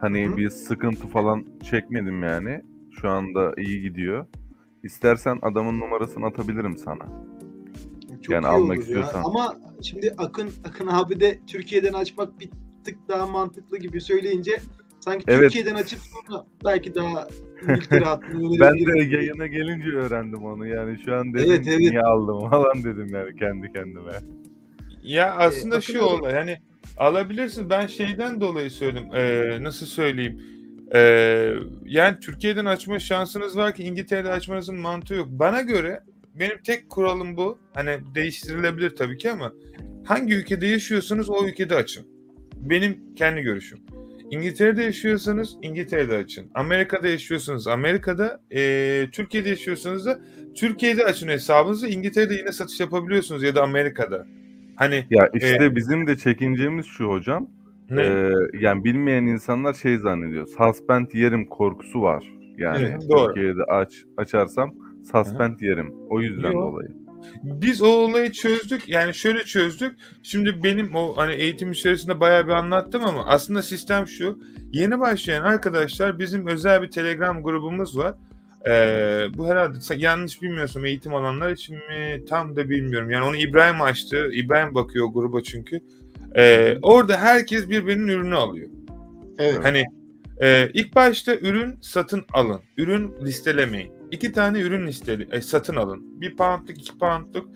Hani 0.00 0.26
Hı. 0.28 0.36
bir 0.36 0.50
sıkıntı 0.50 1.06
falan 1.06 1.44
çekmedim 1.70 2.22
yani. 2.22 2.62
Şu 3.00 3.08
anda 3.08 3.52
iyi 3.56 3.82
gidiyor. 3.82 4.26
İstersen 4.82 5.38
adamın 5.42 5.80
numarasını 5.80 6.26
atabilirim 6.26 6.76
sana. 6.78 7.06
Çok 8.22 8.34
Yani 8.34 8.44
iyi 8.44 8.48
almak 8.48 8.62
olur 8.62 8.74
ya. 8.76 8.80
istiyorsan. 8.82 9.22
Ama 9.24 9.54
şimdi 9.82 10.14
Akın 10.18 10.50
Akın 10.68 10.86
abi 10.86 11.20
de 11.20 11.38
Türkiye'den 11.46 11.92
açmak 11.92 12.40
bir 12.40 12.50
tık 12.84 13.08
daha 13.08 13.26
mantıklı 13.26 13.78
gibi 13.78 14.00
söyleyince 14.00 14.60
sanki 15.04 15.24
Evet. 15.28 15.40
Türkiye'den 15.42 15.74
açıp 15.74 15.98
sonra 15.98 16.46
belki 16.64 16.94
daha 16.94 17.28
İngiltere 17.68 18.04
hattını 18.04 18.50
Ben 18.60 18.74
de 18.74 19.16
yayına 19.16 19.46
gelince 19.46 19.88
öğrendim 19.88 20.44
onu 20.44 20.66
yani. 20.66 20.98
Şu 21.04 21.14
an 21.14 21.34
dedim 21.34 21.50
Evet, 21.50 21.66
evet. 21.68 21.78
niye 21.78 22.00
aldım 22.00 22.50
falan 22.50 22.84
dedim 22.84 23.08
yani 23.14 23.36
kendi 23.36 23.72
kendime. 23.72 24.12
Ya 25.02 25.34
aslında 25.34 25.76
Akın 25.76 25.92
şu 25.92 26.02
olay 26.02 26.32
hani 26.32 26.58
alabilirsin. 26.96 27.70
Ben 27.70 27.86
şeyden 27.86 28.40
dolayı 28.40 28.70
söyledim. 28.70 29.14
Ee, 29.14 29.58
nasıl 29.60 29.86
söyleyeyim? 29.86 30.40
Ee, 30.94 31.54
yani 31.84 32.20
Türkiye'den 32.20 32.64
açma 32.64 32.98
şansınız 32.98 33.56
var 33.56 33.74
ki 33.74 33.82
İngiltere'de 33.84 34.30
açmanızın 34.30 34.76
mantığı 34.76 35.14
yok. 35.14 35.28
Bana 35.30 35.60
göre 35.60 36.00
benim 36.34 36.62
tek 36.62 36.90
kuralım 36.90 37.36
bu. 37.36 37.58
Hani 37.74 37.98
değiştirilebilir 38.14 38.96
tabii 38.96 39.18
ki 39.18 39.30
ama 39.30 39.52
hangi 40.04 40.34
ülkede 40.34 40.66
yaşıyorsanız 40.66 41.30
o 41.30 41.46
ülkede 41.46 41.74
açın. 41.74 42.06
Benim 42.56 43.14
kendi 43.14 43.40
görüşüm. 43.42 43.78
İngiltere'de 44.30 44.82
yaşıyorsanız 44.82 45.56
İngiltere'de 45.62 46.16
açın. 46.16 46.46
Amerika'da 46.54 47.08
yaşıyorsanız 47.08 47.66
Amerika'da, 47.66 48.40
ee, 48.50 49.06
Türkiye'de 49.12 49.48
yaşıyorsanız 49.48 50.06
da 50.06 50.18
Türkiye'de 50.54 51.04
açın 51.04 51.28
hesabınızı. 51.28 51.88
İngiltere'de 51.88 52.34
yine 52.34 52.52
satış 52.52 52.80
yapabiliyorsunuz 52.80 53.42
ya 53.42 53.54
da 53.54 53.62
Amerika'da. 53.62 54.26
Hani 54.76 55.04
Ya 55.10 55.30
işte 55.34 55.76
bizim 55.76 56.06
de 56.06 56.16
çekincemiz 56.16 56.86
şu 56.86 57.04
hocam. 57.04 57.48
ne? 57.90 58.02
Ee, 58.02 58.30
yani 58.60 58.84
bilmeyen 58.84 59.22
insanlar 59.26 59.74
şey 59.74 59.98
zannediyor. 59.98 60.46
Suspend 60.46 61.06
yerim 61.12 61.46
korkusu 61.46 62.02
var. 62.02 62.24
Yani 62.58 62.78
Evet, 62.90 63.10
doğru. 63.10 63.34
Türkiye'de 63.34 63.62
aç 63.64 63.94
açarsam 64.16 64.74
suspend 65.12 65.60
yerim. 65.60 65.94
O 66.10 66.20
yüzden 66.20 66.52
Yo. 66.52 66.60
dolayı. 66.62 66.88
Biz 67.42 67.82
o 67.82 67.86
olayı 67.86 68.32
çözdük. 68.32 68.88
Yani 68.88 69.14
şöyle 69.14 69.44
çözdük. 69.44 69.96
Şimdi 70.22 70.64
benim 70.64 70.94
o 70.94 71.16
hani 71.16 71.34
eğitim 71.34 71.72
içerisinde 71.72 72.20
bayağı 72.20 72.46
bir 72.46 72.52
anlattım 72.52 73.04
ama 73.04 73.26
aslında 73.26 73.62
sistem 73.62 74.06
şu. 74.06 74.38
Yeni 74.72 75.00
başlayan 75.00 75.42
arkadaşlar 75.42 76.18
bizim 76.18 76.46
özel 76.46 76.82
bir 76.82 76.90
Telegram 76.90 77.42
grubumuz 77.42 77.98
var. 77.98 78.14
Ee, 78.66 79.26
bu 79.36 79.48
herhalde 79.48 79.78
yanlış 79.96 80.42
bilmiyorsam 80.42 80.84
eğitim 80.84 81.14
alanlar 81.14 81.50
için 81.50 81.76
mi 81.76 82.24
tam 82.28 82.56
da 82.56 82.70
bilmiyorum. 82.70 83.10
Yani 83.10 83.24
onu 83.24 83.36
İbrahim 83.36 83.82
açtı. 83.82 84.30
İbrahim 84.32 84.74
bakıyor 84.74 85.06
gruba 85.06 85.42
çünkü. 85.42 85.80
Ee, 86.36 86.78
orada 86.82 87.16
herkes 87.16 87.68
birbirinin 87.68 88.08
ürünü 88.08 88.34
alıyor. 88.34 88.68
Evet. 89.38 89.58
Hani 89.62 89.84
e, 90.42 90.70
ilk 90.74 90.94
başta 90.94 91.36
ürün 91.36 91.78
satın 91.80 92.24
alın. 92.32 92.60
Ürün 92.76 93.14
listelemeyin. 93.22 93.92
İki 94.14 94.32
tane 94.32 94.60
ürün 94.60 94.86
listeli, 94.86 95.28
e, 95.32 95.40
satın 95.40 95.76
alın. 95.76 96.20
Bir 96.20 96.36
poundluk, 96.36 96.70
iki 96.70 96.98
poundluk 96.98 97.48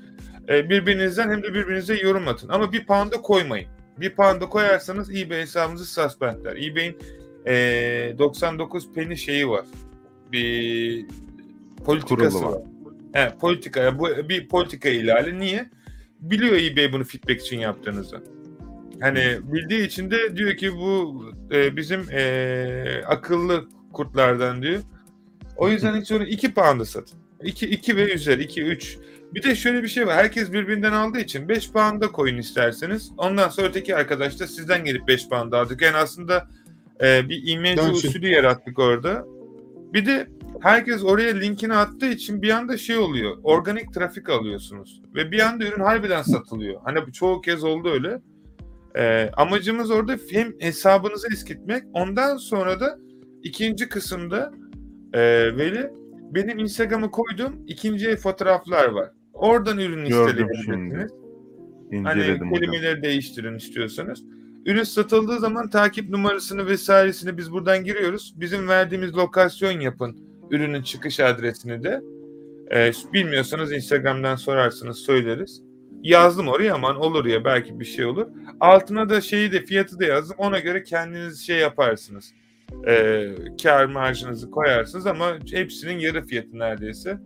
e, 0.49 0.71
birbirinizden 0.71 1.31
hem 1.31 1.43
de 1.43 1.55
birbirinize 1.55 1.95
yorum 1.95 2.29
atın. 2.29 2.49
Ama 2.49 2.73
bir 2.73 2.87
pound'a 2.87 3.23
koymayın. 3.23 3.69
Bir 4.01 4.15
pound'a 4.15 4.49
koyarsanız 4.49 5.17
eBay 5.17 5.41
hesabınızı 5.41 5.87
suspendler. 5.87 6.57
eBay'in 6.57 6.97
e, 7.47 8.19
99 8.19 8.93
penny 8.93 9.17
şeyi 9.17 9.49
var. 9.49 9.65
Bir 10.33 11.07
politikası 11.85 12.45
var. 12.45 12.53
var. 12.53 12.63
Evet, 13.15 13.41
politika. 13.41 13.99
Bu 13.99 14.09
bir 14.29 14.49
politika 14.49 14.89
ihlali. 14.89 15.39
Niye? 15.39 15.71
Biliyor 16.21 16.57
eBay 16.57 16.93
bunu 16.93 17.05
feedback 17.05 17.41
için 17.41 17.59
yaptığınızı. 17.59 18.23
Hani 19.01 19.39
bildiği 19.43 19.87
için 19.87 20.11
de 20.11 20.37
diyor 20.37 20.57
ki 20.57 20.73
bu 20.73 21.25
e, 21.53 21.77
bizim 21.77 22.07
e, 22.11 23.03
akıllı 23.07 23.69
kurtlardan 23.93 24.63
diyor. 24.63 24.81
O 25.59 25.69
yüzden 25.69 26.01
hiç 26.01 26.13
onu 26.13 26.25
2 26.25 26.55
pound'a 26.55 26.85
satın. 26.85 27.19
2 27.43 27.67
2 27.67 27.97
ve 27.97 28.15
üzeri 28.15 28.43
2 28.43 28.63
3. 28.63 28.99
Bir 29.35 29.43
de 29.43 29.55
şöyle 29.55 29.83
bir 29.83 29.89
şey 29.89 30.07
var. 30.07 30.17
Herkes 30.17 30.53
birbirinden 30.53 30.93
aldığı 30.93 31.21
için 31.21 31.49
5 31.49 31.73
pound'a 31.73 32.13
koyun 32.13 32.37
isterseniz. 32.37 33.13
Ondan 33.19 33.49
sonra 33.49 33.67
öteki 33.67 33.97
arkadaş 33.97 34.41
da 34.41 34.47
sizden 34.47 34.85
gelip 34.85 35.09
5 35.09 35.29
pound 35.29 35.53
aldık. 35.53 35.83
Yani 35.83 35.97
aslında 35.97 36.49
e, 37.03 37.29
bir 37.29 37.43
imece 37.47 37.83
Dönsün. 37.83 38.09
usulü 38.09 38.29
yarattık 38.29 38.79
orada. 38.79 39.25
Bir 39.93 40.07
de 40.07 40.29
herkes 40.61 41.05
oraya 41.05 41.35
linkini 41.35 41.75
attığı 41.75 42.07
için 42.07 42.43
bir 42.43 42.51
anda 42.51 42.79
şey 42.79 42.99
oluyor. 42.99 43.37
Organik 43.43 43.95
trafik 43.95 44.29
alıyorsunuz. 44.29 45.03
Ve 45.15 45.31
bir 45.31 45.41
anda 45.41 45.65
ürün 45.65 45.81
harbiden 45.81 46.23
satılıyor. 46.23 46.81
Hani 46.85 47.07
bu 47.07 47.13
çoğu 47.13 47.41
kez 47.41 47.65
oldu 47.65 47.91
öyle. 47.91 48.21
Ee, 48.97 49.31
amacımız 49.37 49.91
orada 49.91 50.17
hem 50.31 50.53
hesabınızı 50.61 51.29
eskitmek. 51.33 51.83
Ondan 51.93 52.37
sonra 52.37 52.81
da 52.81 52.99
ikinci 53.43 53.89
kısımda 53.89 54.53
e, 55.13 55.21
Veli 55.57 55.91
benim 56.35 56.59
Instagram'a 56.59 57.11
koyduğum 57.11 57.65
ikinci 57.67 58.17
fotoğraflar 58.17 58.89
var. 58.89 59.11
Oradan 59.33 59.79
ürün 59.79 60.05
Gördüm 60.09 60.27
isteleyebilirsiniz. 60.29 60.65
şimdi. 60.65 61.07
Hani 62.05 62.21
İnceledim 62.21 62.51
hocam. 62.51 62.53
kelimeleri 62.55 63.03
değiştirin 63.03 63.55
istiyorsanız. 63.57 64.25
Ürün 64.67 64.83
satıldığı 64.83 65.39
zaman 65.39 65.71
takip 65.71 66.09
numarasını 66.11 66.67
vesairesini 66.67 67.39
biz 67.39 67.53
buradan 67.53 67.85
giriyoruz. 67.85 68.35
Bizim 68.37 68.69
verdiğimiz 68.69 69.15
lokasyon 69.17 69.81
yapın 69.81 70.17
ürünün 70.51 70.83
çıkış 70.83 71.21
adresini 71.21 71.83
de. 71.83 72.01
Ee, 72.75 72.93
bilmiyorsanız 73.13 73.73
Instagram'dan 73.73 74.37
sorarsınız 74.37 74.99
söyleriz. 74.99 75.63
Yazdım 76.03 76.49
oraya 76.49 76.75
aman 76.75 76.97
olur 76.97 77.25
ya 77.27 77.45
belki 77.45 77.81
bir 77.81 77.85
şey 77.85 78.05
olur. 78.05 78.27
Altına 78.61 79.09
da 79.09 79.21
şeyi 79.21 79.53
de 79.53 79.65
fiyatı 79.65 79.99
da 79.99 80.05
yazdım. 80.05 80.37
Ona 80.39 80.59
göre 80.59 80.83
kendiniz 80.83 81.47
şey 81.47 81.59
yaparsınız. 81.59 82.33
Ee, 82.87 83.35
kar 83.63 83.85
marjınızı 83.85 84.51
koyarsınız 84.51 85.07
ama 85.07 85.39
hepsinin 85.53 85.99
yarı 85.99 86.27
fiyatı 86.27 86.59
neredeyse. 86.59 87.19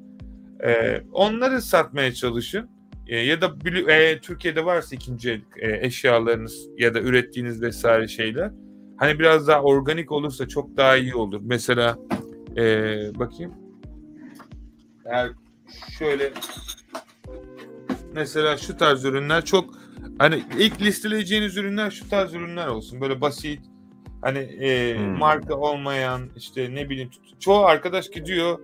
Ee, 0.65 1.03
onları 1.13 1.63
satmaya 1.63 2.15
çalışın. 2.15 2.71
e, 3.07 3.19
ya 3.19 3.41
da 3.41 3.55
e, 3.93 4.19
Türkiye'de 4.21 4.65
varsa 4.65 4.97
ikinci 4.97 5.31
el 5.31 5.41
e, 5.57 5.87
eşyalarınız 5.87 6.69
ya 6.79 6.95
da 6.95 7.01
ürettiğiniz 7.01 7.63
vesaire 7.63 8.09
şeyler 8.09 8.51
hani 8.97 9.19
biraz 9.19 9.49
daha 9.49 9.63
organik 9.63 10.13
olursa 10.13 10.49
çok 10.49 10.77
daha 10.77 10.97
iyi 10.97 11.15
olur. 11.15 11.41
Mesela 11.45 11.99
e, 12.57 12.65
bakayım. 13.19 13.53
Eğer 15.05 15.31
şöyle 15.99 16.33
mesela 18.15 18.57
şu 18.57 18.77
tarz 18.77 19.05
ürünler 19.05 19.45
çok 19.45 19.75
hani 20.19 20.43
ilk 20.59 20.83
listeleyeceğiniz 20.83 21.57
ürünler 21.57 21.91
şu 21.91 22.09
tarz 22.09 22.35
ürünler 22.35 22.67
olsun. 22.67 23.01
Böyle 23.01 23.21
basit 23.21 23.61
hani 24.23 24.39
e, 24.39 24.97
Hmm. 24.99 25.19
marka 25.19 25.55
olmayan 25.55 26.21
işte 26.37 26.75
ne 26.75 26.91
bileyim 26.91 27.11
çoğu 27.41 27.65
arkadaş 27.65 28.11
gidiyor 28.11 28.59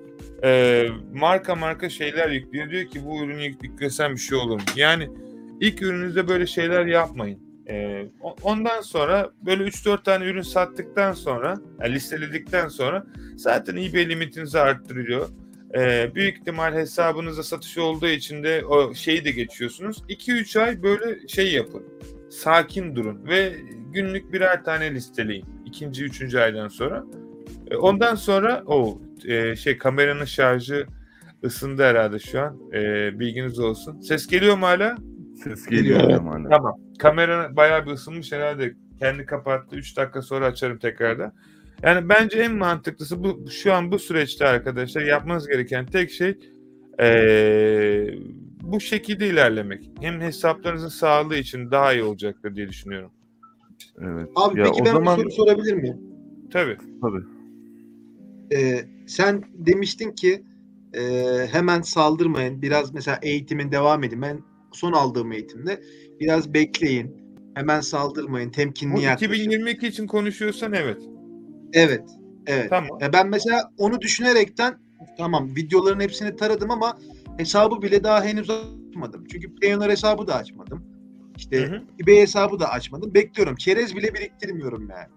e, 0.45 0.87
marka 1.15 1.55
marka 1.55 1.89
şeyler 1.89 2.31
yüklüyor. 2.31 2.71
Diyor 2.71 2.85
ki 2.85 3.01
bu 3.07 3.25
ürünü 3.25 3.43
yük- 3.45 3.63
yüklesem 3.65 4.13
bir 4.13 4.19
şey 4.21 4.39
olur? 4.39 4.61
Yani 4.77 5.09
ilk 5.61 5.83
ürününüzde 5.83 6.29
böyle 6.29 6.47
şeyler 6.47 6.87
yapmayın. 6.87 7.39
E, 7.71 8.07
ondan 8.43 8.81
sonra 8.81 9.31
böyle 9.47 9.63
3-4 9.65 10.05
tane 10.05 10.25
ürün 10.25 10.43
sattıktan 10.43 11.13
sonra 11.13 11.55
yani 11.81 11.95
listeledikten 11.95 12.69
sonra 12.69 13.07
zaten 13.37 13.77
eBay 13.77 14.09
limitinizi 14.09 14.59
arttırıyor. 14.61 15.29
E, 15.77 16.11
büyük 16.15 16.39
ihtimal 16.39 16.75
hesabınıza 16.75 17.43
satış 17.43 17.79
olduğu 17.79 18.09
için 18.09 18.43
de 18.43 18.65
o 18.65 18.95
şeyi 18.95 19.25
de 19.25 19.31
geçiyorsunuz. 19.31 20.03
2-3 20.09 20.57
ay 20.61 20.83
böyle 20.83 21.29
şey 21.29 21.53
yapın. 21.53 21.83
Sakin 22.31 22.97
durun 22.97 23.27
ve 23.29 23.53
günlük 23.93 24.33
birer 24.33 24.65
tane 24.65 24.95
listeleyin. 24.95 25.45
İkinci, 25.67 26.05
üçüncü 26.05 26.39
aydan 26.39 26.69
sonra. 26.69 27.05
E, 27.71 27.77
Ondan 27.77 28.15
sonra 28.15 28.63
o 28.67 28.99
e, 29.25 29.57
şey 29.57 29.79
kameranın 29.79 30.25
şarjı 30.25 30.87
ısındı 31.45 31.83
herhalde 31.83 32.19
şu 32.19 32.41
an. 32.41 32.57
E, 32.73 33.11
bilginiz 33.21 33.59
olsun. 33.59 34.01
Ses 34.01 34.27
geliyor 34.27 34.59
mu 34.59 34.67
hala? 34.67 34.97
Ses 35.45 35.67
geliyor 35.67 35.97
Evet. 36.01 36.07
hocam 36.07 36.27
hala. 36.27 36.49
Tamam. 36.49 36.75
Kamera 36.99 37.57
bayağı 37.57 37.87
bir 37.87 37.91
ısınmış 37.91 38.33
herhalde. 38.33 38.75
Kendi 38.99 39.27
kapattı. 39.27 39.77
3 39.77 39.97
dakika 39.97 40.23
sonra 40.23 40.47
açarım 40.47 40.79
tekrardan. 40.79 41.33
Yani 41.83 42.09
bence 42.09 42.39
en 42.39 42.55
mantıklısı 42.57 43.25
bu 43.25 43.45
şu 43.51 43.73
an 43.75 43.93
bu 43.93 43.99
süreçte 43.99 44.47
arkadaşlar 44.47 45.03
yapmanız 45.03 45.49
gereken 45.49 45.87
tek 45.87 46.11
şey 46.11 46.39
eee, 47.01 48.19
bu 48.63 48.81
şekilde 48.81 49.29
ilerlemek. 49.29 49.91
Hem 50.01 50.21
hesaplarınızın 50.21 50.89
sağlığı 50.89 51.37
için 51.37 51.71
daha 51.71 51.93
iyi 51.93 52.03
olacaktır 52.03 52.55
diye 52.57 52.69
düşünüyorum. 52.69 53.11
Evet. 54.03 54.29
Abi 54.37 54.61
ya 54.61 54.65
peki 54.65 54.83
o 54.83 54.85
ben 54.85 54.93
zaman 54.93 55.17
bir 55.17 55.23
soru 55.23 55.31
sorabilir 55.31 55.73
miyim? 55.75 55.97
Tabii. 56.53 56.77
tabii. 57.03 57.23
Ee, 58.55 58.85
sen 59.07 59.45
demiştin 59.55 60.13
ki 60.13 60.43
e, 60.95 61.03
hemen 61.53 61.81
saldırmayın. 61.81 62.63
Biraz 62.63 62.95
mesela 62.95 63.19
eğitimin 63.23 63.73
devam 63.73 64.05
edin. 64.05 64.23
Ben 64.23 64.41
son 64.73 64.93
aldığım 64.93 65.33
eğitimde 65.33 65.83
biraz 66.21 66.55
bekleyin. 66.55 67.17
Hemen 67.55 67.81
saldırmayın. 67.81 68.51
Temkinli 68.51 68.97
Bu 68.97 69.01
yaklaşın. 69.01 69.33
2022 69.33 69.87
için 69.87 70.07
konuşuyorsan 70.07 70.73
evet. 70.73 71.03
Evet. 71.73 72.05
Evet. 72.47 72.71
Tamam. 72.71 72.99
Ya 73.01 73.13
ben 73.13 73.29
mesela 73.29 73.73
onu 73.79 74.01
düşünerekten 74.01 74.79
tamam 75.19 75.57
videoların 75.57 76.01
hepsini 76.01 76.37
taradım 76.37 76.71
ama 76.71 76.99
hesabı 77.39 77.83
bile 77.83 78.05
daha 78.05 78.25
henüz 78.25 78.51
açmadım. 78.51 79.25
Çünkü 79.33 79.55
Payoneer 79.55 79.91
hesabı 79.91 80.27
da 80.27 80.35
açmadım. 80.35 80.88
İşte 81.39 81.83
eBay 82.03 82.17
hesabı 82.17 82.61
da 82.61 82.71
açmadım. 82.71 83.15
Bekliyorum. 83.15 83.57
Çerez 83.57 83.97
bile 83.97 84.15
biriktirmiyorum 84.15 84.89
yani. 84.91 85.09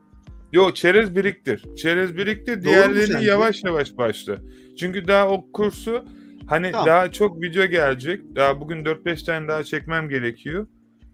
Yo 0.53 0.73
çerez 0.73 1.15
biriktir. 1.15 1.65
Çerez 1.75 2.17
biriktir. 2.17 2.63
Diğerlerini 2.63 3.25
yavaş 3.25 3.63
yavaş 3.63 3.97
başla. 3.97 4.37
Çünkü 4.79 5.07
daha 5.07 5.29
o 5.29 5.51
kursu 5.51 6.05
hani 6.47 6.71
Tamam. 6.71 6.87
daha 6.87 7.11
çok 7.11 7.41
video 7.41 7.65
gelecek. 7.65 8.35
Daha 8.35 8.59
bugün 8.61 8.85
4-5 8.85 9.25
tane 9.25 9.47
daha 9.47 9.63
çekmem 9.63 10.09
gerekiyor. 10.09 10.67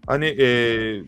Hani 0.06 0.26
eee, 0.26 1.02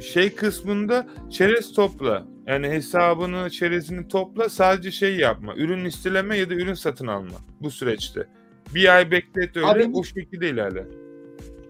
şey 0.00 0.34
kısmında 0.34 1.06
çerez 1.30 1.72
topla. 1.72 2.26
Yani 2.46 2.68
hesabını, 2.68 3.50
çerezini 3.50 4.08
topla. 4.08 4.48
Sadece 4.48 4.90
şey 4.90 5.16
yapma. 5.16 5.54
Ürün 5.56 5.84
listeleme 5.84 6.36
ya 6.36 6.50
da 6.50 6.54
ürün 6.54 6.74
satın 6.74 7.06
alma 7.06 7.36
bu 7.60 7.70
süreçte. 7.70 8.26
Bir 8.74 8.96
ay 8.96 9.10
beklet 9.10 9.56
öyle. 9.56 9.66
Abi- 9.66 9.90
o 9.92 10.04
şekilde 10.04 10.50
ilerle. 10.50 10.84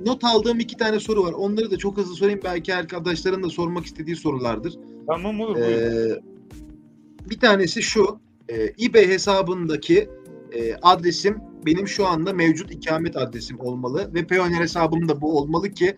Not 0.07 0.25
aldığım 0.25 0.61
iki 0.61 0.77
tane 0.77 1.01
soru 1.01 1.25
var. 1.25 1.33
Onları 1.33 1.71
da 1.71 1.77
çok 1.77 1.97
hızlı 1.97 2.15
sorayım. 2.15 2.41
Belki 2.45 2.75
arkadaşların 2.75 3.43
da 3.43 3.51
sormak 3.51 3.87
istediği 3.87 4.17
sorulardır. 4.17 4.79
Tamam 5.07 5.41
olur. 5.41 5.57
Ee, 5.57 6.21
bir 7.31 7.41
tanesi 7.41 7.83
şu. 7.83 8.21
E, 8.49 8.73
eBay 8.85 9.09
hesabındaki 9.09 10.09
e, 10.53 10.75
adresim 10.83 11.39
benim 11.67 11.89
şu 11.89 12.07
anda 12.07 12.33
mevcut 12.33 12.73
ikamet 12.73 13.17
adresim 13.17 13.61
olmalı 13.61 14.11
ve 14.15 14.27
Payoneer 14.27 14.61
hesabım 14.61 15.09
da 15.09 15.21
bu 15.21 15.39
olmalı 15.39 15.71
ki 15.71 15.97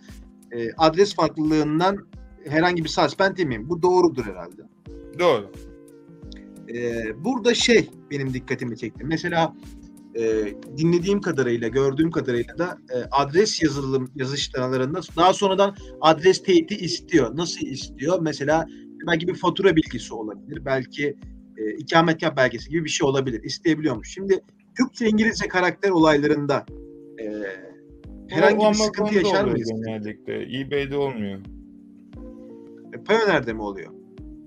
e, 0.52 0.72
adres 0.72 1.14
farklılığından 1.14 2.06
herhangi 2.48 2.84
bir 2.84 2.88
suspend 2.88 3.38
yemeyeyim. 3.38 3.68
Bu 3.68 3.82
doğrudur 3.82 4.24
herhalde. 4.24 4.62
Doğru. 5.18 5.50
Ee, 6.74 7.24
burada 7.24 7.54
şey 7.54 7.90
benim 8.10 8.34
dikkatimi 8.34 8.76
çekti. 8.78 9.04
Mesela 9.04 9.54
e, 10.14 10.54
dinlediğim 10.76 11.20
kadarıyla, 11.20 11.68
gördüğüm 11.68 12.10
kadarıyla 12.10 12.58
da 12.58 12.78
e, 12.94 12.96
adres 13.10 13.62
yazılım 13.62 14.10
yazışlarında 14.14 15.00
daha 15.16 15.32
sonradan 15.32 15.76
adres 16.00 16.42
teyiti 16.42 16.74
istiyor. 16.74 17.36
Nasıl 17.36 17.66
istiyor? 17.66 18.18
Mesela 18.20 18.66
belki 19.06 19.28
bir 19.28 19.34
fatura 19.34 19.76
bilgisi 19.76 20.14
olabilir. 20.14 20.64
Belki 20.64 21.16
e, 21.56 21.74
ikametgah 21.76 22.36
belgesi 22.36 22.70
gibi 22.70 22.84
bir 22.84 22.90
şey 22.90 23.08
olabilir. 23.08 23.42
İsteyebiliyormuş. 23.42 24.14
Şimdi 24.14 24.40
Türkçe 24.78 25.06
İngilizce 25.06 25.48
karakter 25.48 25.90
olaylarında 25.90 26.66
e, 27.20 27.42
herhangi 28.28 28.68
bir 28.68 28.74
sıkıntı 28.74 29.14
yaşar 29.14 29.44
mıyız? 29.44 29.68
genellikle. 29.68 30.60
eBay'de 30.60 30.96
olmuyor. 30.96 31.40
E, 32.94 33.04
Payoneer'de 33.04 33.52
mi 33.52 33.62
oluyor? 33.62 33.99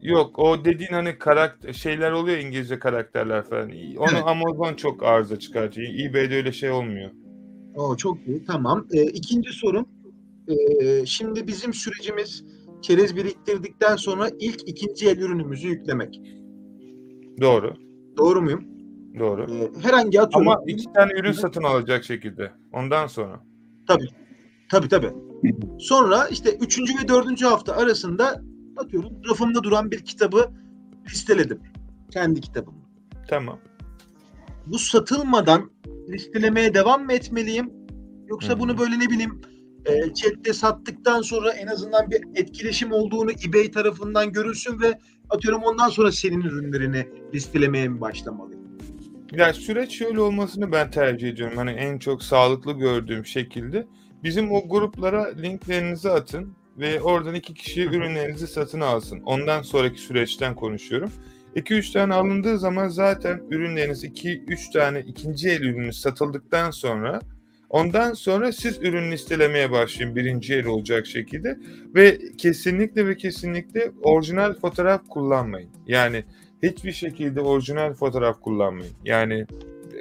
Yok 0.03 0.39
o 0.39 0.65
dediğin 0.65 0.89
hani 0.91 1.17
karakter 1.17 1.73
şeyler 1.73 2.11
oluyor 2.11 2.37
İngilizce 2.37 2.79
karakterler 2.79 3.43
falan. 3.43 3.69
Onu 3.97 4.09
Evet. 4.11 4.23
Amazon 4.25 4.73
çok 4.73 5.03
arıza 5.03 5.39
çıkartıyor. 5.39 5.87
eBay'de 5.99 6.35
öyle 6.35 6.51
şey 6.51 6.71
olmuyor. 6.71 7.11
Oo, 7.75 7.97
çok 7.97 8.27
iyi. 8.27 8.45
Tamam. 8.45 8.87
Ee, 8.93 9.03
ikinci 9.03 9.53
sorum. 9.53 9.85
Ee, 10.47 11.05
şimdi 11.05 11.47
bizim 11.47 11.73
sürecimiz 11.73 12.43
çerez 12.81 13.15
biriktirdikten 13.15 13.95
sonra 13.95 14.29
ilk 14.39 14.69
ikinci 14.69 15.09
el 15.09 15.17
ürünümüzü 15.17 15.67
yüklemek. 15.67 16.21
Doğru. 17.41 17.73
Doğru 18.17 18.41
muyum? 18.41 18.65
Doğru. 19.19 19.47
Ee, 19.51 19.71
herhangi 19.81 20.21
atıyorum. 20.21 20.47
Ama 20.47 20.63
iki 20.67 20.93
tane 20.93 21.13
ürün 21.19 21.31
satın 21.31 21.63
alacak 21.63 22.03
şekilde. 22.03 22.51
Ondan 22.73 23.07
sonra. 23.07 23.43
Tabii 24.71 24.87
tabii. 24.87 25.11
Sonra 25.79 26.27
işte 26.27 26.57
üçüncü 26.61 26.93
ve 27.03 27.07
dördüncü 27.07 27.45
hafta 27.45 27.73
arasında 27.73 28.41
atıyorum 28.77 29.11
rafımda 29.29 29.63
duran 29.63 29.91
bir 29.91 29.99
kitabı 29.99 30.51
listeledim. 31.09 31.59
Kendi 32.11 32.41
kitabımı. 32.41 32.77
Tamam. 33.27 33.59
Bu 34.65 34.79
satılmadan 34.79 35.71
listelemeye 36.09 36.73
devam 36.73 37.05
mı 37.05 37.13
etmeliyim? 37.13 37.73
Yoksa 38.27 38.59
bunu 38.59 38.77
böyle 38.77 38.99
ne 38.99 39.09
bileyim 39.09 39.41
e, 39.85 40.13
chatte 40.13 40.53
sattıktan 40.53 41.21
sonra 41.21 41.51
en 41.51 41.67
azından 41.67 42.11
bir 42.11 42.23
etkileşim 42.35 42.91
olduğunu 42.91 43.31
eBay 43.47 43.71
tarafından 43.71 44.31
görülsün 44.31 44.81
ve 44.81 44.99
atıyorum 45.29 45.63
ondan 45.63 45.89
sonra 45.89 46.11
senin 46.11 46.41
ürünlerini 46.41 47.07
listelemeye 47.33 47.87
mi 47.87 48.01
başlamalıyım? 48.01 48.63
Ya 49.31 49.53
süreç 49.53 49.91
şöyle 49.91 50.21
olmasını 50.21 50.71
ben 50.71 50.91
tercih 50.91 51.29
ediyorum. 51.29 51.57
Hani 51.57 51.71
en 51.71 51.99
çok 51.99 52.23
sağlıklı 52.23 52.73
gördüğüm 52.73 53.25
şekilde. 53.25 53.87
Bizim 54.23 54.51
o 54.51 54.67
gruplara 54.67 55.27
linklerinizi 55.35 56.09
atın 56.09 56.55
ve 56.77 57.01
oradan 57.01 57.35
iki 57.35 57.53
kişi 57.53 57.83
ürünlerinizi 57.83 58.47
satın 58.47 58.79
alsın. 58.79 59.21
Ondan 59.25 59.61
sonraki 59.61 60.01
süreçten 60.01 60.55
konuşuyorum. 60.55 61.11
2-3 61.55 61.93
tane 61.93 62.13
alındığı 62.13 62.59
zaman 62.59 62.87
zaten 62.87 63.41
ürünleriniz 63.49 64.03
2-3 64.03 64.73
tane 64.73 64.99
ikinci 64.99 65.49
el 65.49 65.61
ürünü 65.61 65.93
satıldıktan 65.93 66.71
sonra 66.71 67.21
ondan 67.69 68.13
sonra 68.13 68.51
siz 68.51 68.77
ürün 68.81 69.11
listelemeye 69.11 69.71
başlayın 69.71 70.15
birinci 70.15 70.53
el 70.53 70.65
olacak 70.65 71.07
şekilde 71.07 71.59
ve 71.95 72.19
kesinlikle 72.37 73.07
ve 73.07 73.17
kesinlikle 73.17 73.91
orijinal 74.03 74.53
fotoğraf 74.53 75.01
kullanmayın. 75.09 75.69
Yani 75.87 76.23
hiçbir 76.63 76.91
şekilde 76.91 77.41
orijinal 77.41 77.93
fotoğraf 77.93 78.41
kullanmayın. 78.41 78.93
Yani 79.05 79.45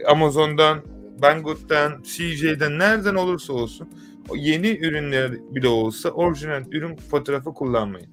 Amazon'dan, 0.07 0.83
Banggood'dan, 1.23 2.03
CJ'den 2.03 2.79
nereden 2.79 3.15
olursa 3.15 3.53
olsun 3.53 3.89
yeni 4.37 4.69
ürünler 4.69 5.33
bile 5.33 5.69
olsa 5.69 6.11
orijinal 6.11 6.65
ürün 6.73 6.97
fotoğrafı 6.97 7.55
kullanmayın. 7.55 8.09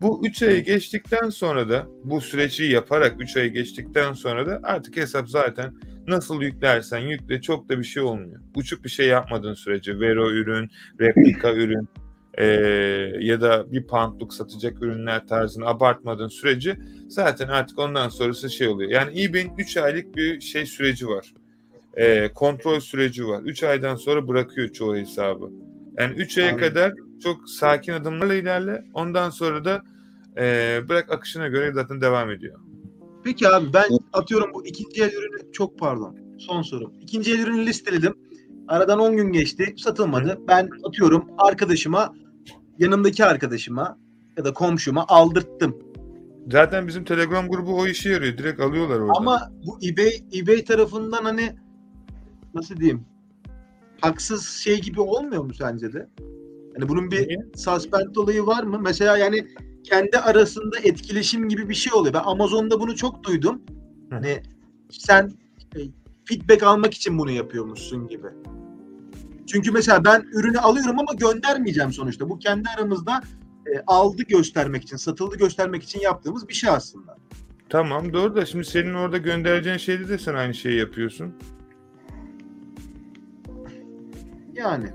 Bu 0.00 0.26
3 0.26 0.42
ayı 0.42 0.64
geçtikten 0.64 1.30
sonra 1.30 1.68
da 1.68 1.86
bu 2.04 2.20
süreci 2.20 2.64
yaparak 2.64 3.16
3 3.18 3.36
ayı 3.36 3.52
geçtikten 3.52 4.12
sonra 4.12 4.46
da 4.46 4.60
artık 4.62 4.96
hesap 4.96 5.28
zaten 5.28 5.74
nasıl 6.06 6.42
yüklersen 6.42 6.98
yükle 6.98 7.40
çok 7.40 7.68
da 7.68 7.78
bir 7.78 7.84
şey 7.84 8.02
olmuyor. 8.02 8.40
Uçuk 8.54 8.84
bir 8.84 8.88
şey 8.88 9.06
yapmadığın 9.06 9.54
sürece 9.54 10.00
vero 10.00 10.30
ürün, 10.30 10.70
replika 11.00 11.52
ürün 11.54 11.88
eee, 12.38 13.16
ya 13.20 13.40
da 13.40 13.72
bir 13.72 13.82
pantluk 13.82 14.34
satacak 14.34 14.82
ürünler 14.82 15.26
tarzını 15.26 15.66
abartmadığın 15.66 16.28
sürece 16.28 16.76
zaten 17.08 17.48
artık 17.48 17.78
ondan 17.78 18.08
sonrası 18.08 18.50
şey 18.50 18.68
oluyor. 18.68 18.90
Yani 18.90 19.22
eBay'in 19.22 19.52
3 19.58 19.76
aylık 19.76 20.16
bir 20.16 20.40
şey 20.40 20.66
süreci 20.66 21.08
var. 21.08 21.34
E, 21.96 22.32
kontrol 22.32 22.80
süreci 22.80 23.26
var. 23.26 23.42
3 23.42 23.62
aydan 23.62 23.96
sonra 23.96 24.28
bırakıyor 24.28 24.68
çoğu 24.68 24.96
hesabı. 24.96 25.50
Yani 25.98 26.14
3 26.14 26.38
aya 26.38 26.56
kadar 26.56 26.92
çok 27.22 27.50
sakin 27.50 27.92
adımlarla 27.92 28.34
ilerle. 28.34 28.84
Ondan 28.94 29.30
sonra 29.30 29.64
da 29.64 29.82
e, 30.36 30.80
bırak 30.88 31.12
akışına 31.12 31.48
göre 31.48 31.72
zaten 31.72 32.00
devam 32.00 32.30
ediyor. 32.30 32.60
Peki 33.24 33.48
abi 33.48 33.72
ben 33.72 33.88
atıyorum 34.12 34.50
bu 34.54 34.66
ikinci 34.66 35.02
el 35.02 35.12
ürünü 35.12 35.52
çok 35.52 35.78
pardon. 35.78 36.16
Son 36.38 36.62
sorum. 36.62 36.92
İkinci 37.00 37.32
el 37.32 37.38
ürünü 37.38 37.66
listeledim. 37.66 38.14
Aradan 38.68 38.98
10 39.00 39.16
gün 39.16 39.32
geçti. 39.32 39.74
Satılmadı. 39.76 40.40
Ben 40.48 40.68
atıyorum 40.84 41.28
arkadaşıma 41.38 42.14
yanımdaki 42.78 43.24
arkadaşıma 43.24 43.98
ya 44.38 44.44
da 44.44 44.52
komşuma 44.52 45.04
aldırttım. 45.08 45.78
Zaten 46.50 46.88
bizim 46.88 47.04
Telegram 47.04 47.48
grubu 47.48 47.78
o 47.78 47.86
işe 47.86 48.10
yarıyor. 48.10 48.38
Direkt 48.38 48.60
alıyorlar 48.60 49.00
orada. 49.00 49.12
Ama 49.16 49.52
bu 49.66 49.78
eBay 49.86 50.12
eBay 50.34 50.64
tarafından 50.64 51.24
hani 51.24 51.56
nasıl 52.56 52.76
diyeyim? 52.76 53.04
Haksız 54.00 54.48
şey 54.48 54.80
gibi 54.80 55.00
olmuyor 55.00 55.44
mu 55.44 55.54
sence 55.54 55.92
de? 55.92 56.08
Hani 56.74 56.88
bunun 56.88 57.10
bir 57.10 57.28
Niye? 57.28 57.46
suspend 57.56 58.16
olayı 58.16 58.46
var 58.46 58.62
mı? 58.62 58.78
Mesela 58.82 59.16
yani 59.16 59.46
kendi 59.84 60.18
arasında 60.18 60.78
etkileşim 60.82 61.48
gibi 61.48 61.68
bir 61.68 61.74
şey 61.74 61.92
oluyor. 61.92 62.14
Ben 62.14 62.22
Amazon'da 62.24 62.80
bunu 62.80 62.96
çok 62.96 63.24
duydum. 63.24 63.62
Hani 64.10 64.42
sen 64.90 65.32
e, 65.76 65.80
feedback 66.24 66.62
almak 66.62 66.94
için 66.94 67.18
bunu 67.18 67.30
yapıyormuşsun 67.30 68.08
gibi. 68.08 68.26
Çünkü 69.46 69.70
mesela 69.72 70.04
ben 70.04 70.26
ürünü 70.32 70.58
alıyorum 70.58 70.98
ama 70.98 71.12
göndermeyeceğim 71.12 71.92
sonuçta. 71.92 72.30
Bu 72.30 72.38
kendi 72.38 72.68
aramızda 72.68 73.20
e, 73.66 73.82
aldı 73.86 74.22
göstermek 74.22 74.82
için, 74.82 74.96
satıldı 74.96 75.36
göstermek 75.36 75.82
için 75.82 76.00
yaptığımız 76.00 76.48
bir 76.48 76.54
şey 76.54 76.70
aslında. 76.70 77.16
Tamam 77.68 78.12
doğru 78.12 78.36
da 78.36 78.46
şimdi 78.46 78.64
senin 78.64 78.94
orada 78.94 79.18
göndereceğin 79.18 79.76
şeyde 79.78 80.08
de 80.08 80.18
sen 80.18 80.34
aynı 80.34 80.54
şeyi 80.54 80.78
yapıyorsun. 80.78 81.34
Yani. 84.56 84.86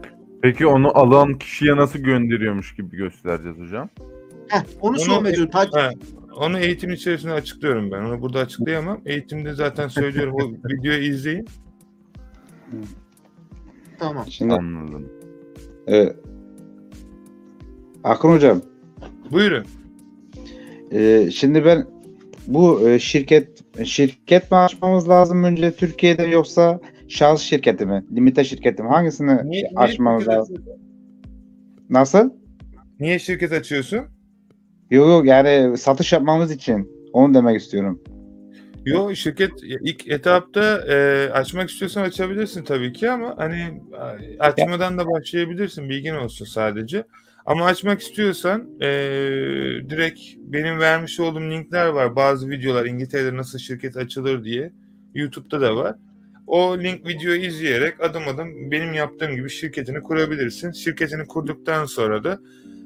Peki 0.41 0.67
onu 0.67 0.97
alan 0.97 1.37
kişiye 1.37 1.75
nasıl 1.75 1.99
gönderiyormuş 1.99 2.75
gibi 2.75 2.97
göstereceğiz 2.97 3.57
hocam? 3.59 3.89
Heh, 4.47 4.59
onu 4.81 4.91
Onu- 4.97 4.99
çalışıyorum. 5.05 5.49
Ha, 5.73 5.89
onu 6.35 6.59
eğitim 6.59 6.91
içerisinde 6.91 7.33
açıklıyorum 7.33 7.91
ben. 7.91 8.01
Onu 8.01 8.21
burada 8.21 8.39
açıklayamam. 8.39 9.01
Eğitimde 9.05 9.53
zaten 9.53 9.87
söylüyorum. 9.87 10.35
o 10.35 10.69
videoyu 10.69 11.03
izleyin. 11.03 11.47
Tamam. 13.99 14.25
Şimdi 14.29 14.53
Anladım. 14.53 15.09
e, 15.89 16.13
Akın 18.03 18.29
hocam 18.29 18.61
Buyurun. 19.31 19.65
e, 20.91 21.31
şimdi 21.31 21.65
ben 21.65 21.87
bu 22.47 22.89
e, 22.89 22.99
şirket 22.99 23.47
şirket 23.85 24.51
mi 24.51 24.57
açmamız 24.57 25.09
lazım 25.09 25.43
önce 25.43 25.71
Türkiye'de 25.71 26.23
yoksa 26.23 26.79
şahıs 27.11 27.41
şirketi 27.41 27.85
mi? 27.85 28.05
Limite 28.15 28.43
şirketi 28.43 28.83
mi? 28.83 28.89
Hangisini 28.89 29.49
Niye, 29.49 29.71
açmamız 29.75 30.27
lazım? 30.27 30.55
Nasıl? 31.89 32.29
Niye 32.99 33.19
şirket 33.19 33.51
açıyorsun? 33.51 33.99
Yok 34.91 35.07
yok 35.07 35.25
yani 35.25 35.77
satış 35.77 36.13
yapmamız 36.13 36.51
için. 36.51 36.91
Onu 37.13 37.33
demek 37.33 37.61
istiyorum. 37.61 38.01
Yo 38.85 39.15
şirket 39.15 39.51
ilk 39.63 40.07
etapta 40.07 40.81
e, 40.89 41.29
açmak 41.31 41.69
istiyorsan 41.69 42.01
açabilirsin 42.01 42.63
tabii 42.63 42.93
ki 42.93 43.11
ama 43.11 43.33
hani 43.37 43.81
açmadan 44.39 44.97
da 44.97 45.07
başlayabilirsin 45.07 45.89
bilgin 45.89 46.15
olsun 46.15 46.45
sadece. 46.45 47.03
Ama 47.45 47.65
açmak 47.65 48.01
istiyorsan 48.01 48.69
e, 48.81 48.87
direkt 49.89 50.19
benim 50.37 50.79
vermiş 50.79 51.19
olduğum 51.19 51.51
linkler 51.51 51.87
var. 51.87 52.15
Bazı 52.15 52.49
videolar 52.49 52.85
İngiltere'de 52.85 53.37
nasıl 53.37 53.59
şirket 53.59 53.97
açılır 53.97 54.43
diye 54.43 54.71
YouTube'da 55.15 55.61
da 55.61 55.75
var. 55.75 55.95
O 56.51 56.77
link 56.79 57.07
videoyu 57.07 57.41
izleyerek 57.41 58.01
adım 58.03 58.23
adım 58.27 58.71
benim 58.71 58.93
yaptığım 58.93 59.35
gibi 59.35 59.49
şirketini 59.49 60.01
kurabilirsin. 60.01 60.71
Şirketini 60.71 61.25
kurduktan 61.27 61.85
sonra 61.85 62.23
da 62.23 62.39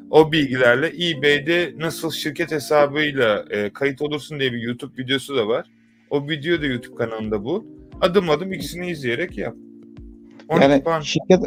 o 0.09 0.31
bilgilerle 0.31 0.87
eBay'de 1.09 1.73
nasıl 1.77 2.11
şirket 2.11 2.51
hesabıyla 2.51 3.45
e, 3.49 3.69
kayıt 3.69 4.01
olursun 4.01 4.39
diye 4.39 4.53
bir 4.53 4.61
YouTube 4.61 5.03
videosu 5.03 5.35
da 5.35 5.47
var. 5.47 5.65
O 6.09 6.27
video 6.29 6.61
da 6.61 6.65
YouTube 6.65 6.95
kanalında 6.95 7.43
bul. 7.43 7.63
Adım 8.01 8.29
adım 8.29 8.53
ikisini 8.53 8.89
izleyerek 8.89 9.37
yap. 9.37 9.55
12 10.47 10.63
Yani 10.63 10.83
puan. 10.83 10.99
şirket 11.01 11.39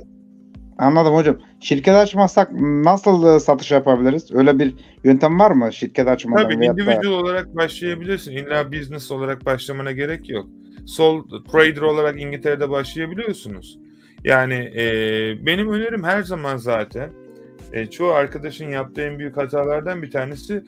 anladım 0.78 1.14
hocam. 1.14 1.38
Şirket 1.60 1.94
açmazsak 1.94 2.52
nasıl 2.60 3.36
e, 3.36 3.40
satış 3.40 3.70
yapabiliriz? 3.70 4.32
Öyle 4.32 4.58
bir 4.58 4.74
yöntem 5.04 5.38
var 5.38 5.50
mı? 5.50 5.72
Şirket 5.72 6.08
açmadan 6.08 6.42
Tabii 6.42 6.60
veyahut 6.60 6.78
da- 6.78 6.82
individual 6.82 7.12
olarak 7.12 7.56
başlayabilirsin. 7.56 8.32
İlla 8.32 8.72
business 8.72 9.10
olarak 9.10 9.44
başlamana 9.46 9.92
gerek 9.92 10.30
yok. 10.30 10.46
Sol 10.88 11.28
trader 11.52 11.82
olarak 11.82 12.20
İngiltere'de 12.20 12.70
başlayabiliyorsunuz. 12.70 13.78
Yani 14.24 14.54
e, 14.54 14.82
benim 15.46 15.72
önerim 15.72 16.04
her 16.04 16.22
zaman 16.22 16.56
zaten 16.56 17.10
e, 17.72 17.86
çoğu 17.86 18.10
arkadaşın 18.10 18.70
yaptığı 18.70 19.02
en 19.02 19.18
büyük 19.18 19.36
hatalardan 19.36 20.02
bir 20.02 20.10
tanesi 20.10 20.64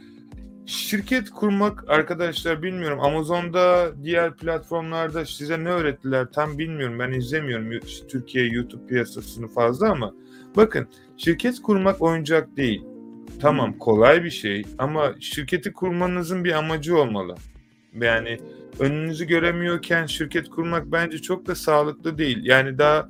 şirket 0.67 1.31
kurmak 1.31 1.85
arkadaşlar 1.89 2.63
bilmiyorum 2.63 3.01
Amazon'da 3.01 3.93
diğer 4.05 4.37
platformlarda 4.37 5.27
size 5.27 5.65
ne 5.65 5.69
öğrettiler 5.69 6.27
tam 6.33 6.59
bilmiyorum 6.59 6.99
ben 6.99 7.13
izlemiyorum 7.13 7.81
Türkiye 8.09 8.47
YouTube 8.47 8.87
piyasasını 8.87 9.49
fazla 9.49 9.91
ama 9.91 10.15
bakın 10.57 10.89
şirket 11.17 11.63
kurmak 11.63 12.03
oyuncak 12.03 12.57
değil. 12.57 12.85
Tamam 13.41 13.79
kolay 13.79 14.25
bir 14.25 14.31
şey 14.31 14.63
ama 14.79 15.15
şirketi 15.21 15.73
kurmanızın 15.73 16.45
bir 16.45 16.53
amacı 16.53 16.99
olmalı. 16.99 17.35
Yani 18.01 18.39
önünüzü 18.79 19.27
göremiyorken 19.27 20.07
şirket 20.07 20.49
kurmak 20.49 20.93
bence 20.93 21.19
çok 21.19 21.47
da 21.47 21.55
sağlıklı 21.55 22.19
değil. 22.19 22.39
Yani 22.43 22.79
daha 22.79 23.09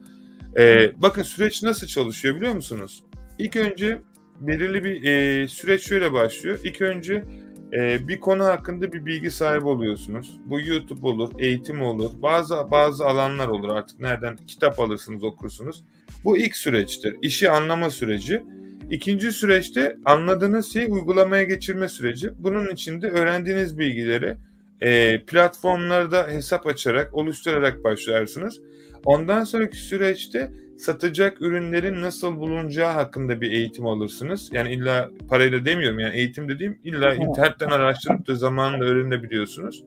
e, 0.59 0.93
bakın 0.97 1.23
süreç 1.23 1.63
nasıl 1.63 1.87
çalışıyor 1.87 2.37
biliyor 2.37 2.55
musunuz? 2.55 3.05
İlk 3.39 3.57
önce 3.57 3.99
belirli 4.41 4.85
bir 4.85 5.05
e, 5.05 5.49
süreç 5.49 5.89
şöyle 5.89 6.13
başlıyor. 6.13 6.59
İlk 6.65 6.81
önce 6.81 7.25
e, 7.73 8.09
bir 8.09 8.21
konu 8.21 8.45
hakkında 8.45 8.93
bir 8.93 9.07
bilgi 9.07 9.31
sahibi 9.31 9.67
oluyorsunuz. 9.67 10.41
Bu 10.45 10.61
YouTube 10.61 11.07
olur, 11.07 11.31
eğitim 11.39 11.83
olur, 11.83 12.11
bazı 12.23 12.71
bazı 12.71 13.07
alanlar 13.07 13.49
olur 13.49 13.69
artık 13.69 14.01
nereden 14.01 14.37
kitap 14.37 14.81
alırsınız 14.81 15.25
okursunuz. 15.25 15.85
Bu 16.25 16.39
ilk 16.39 16.57
süreçtir. 16.57 17.17
İşi 17.23 17.51
anlama 17.51 17.91
süreci. 17.91 18.43
İkinci 18.91 19.33
süreçte 19.33 19.97
anladığınız 20.05 20.73
şeyi 20.73 20.87
uygulamaya 20.87 21.43
geçirme 21.43 21.89
süreci. 21.89 22.31
Bunun 22.39 22.69
için 22.69 23.03
de 23.03 23.11
öğrendiğiniz 23.11 23.79
bilgileri 23.79 24.37
e, 24.81 25.21
platformlarda 25.25 26.29
hesap 26.29 26.67
açarak, 26.67 27.15
oluşturarak 27.15 27.85
başlarsınız. 27.85 28.61
Ondan 29.05 29.45
sonraki 29.45 29.77
süreçte 29.77 30.51
satacak 30.79 31.43
ürünlerin 31.43 32.03
nasıl 32.03 32.37
bulunacağı 32.37 32.93
hakkında 32.93 33.41
bir 33.41 33.53
eğitim 33.53 33.87
alırsınız. 33.87 34.49
Yani 34.53 34.73
illa 34.73 35.11
parayla 35.29 35.65
demiyorum 35.65 35.99
yani 35.99 36.17
eğitim 36.17 36.49
dediğim 36.49 36.79
illa 36.85 37.15
internetten 37.15 37.71
araştırıp 37.71 38.27
da 38.27 38.35
zamanla 38.35 38.85
öğrenebiliyorsunuz. 38.85 39.85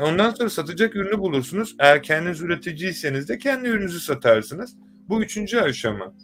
Ondan 0.00 0.30
sonra 0.30 0.50
satacak 0.50 0.96
ürünü 0.96 1.18
bulursunuz. 1.18 1.76
Eğer 1.78 2.02
kendiniz 2.02 2.40
üreticiyseniz 2.42 3.28
de 3.28 3.38
kendi 3.38 3.68
ürününüzü 3.68 4.00
satarsınız. 4.00 4.76
Bu 5.08 5.22
üçüncü 5.22 5.58
aşama. 5.58 6.14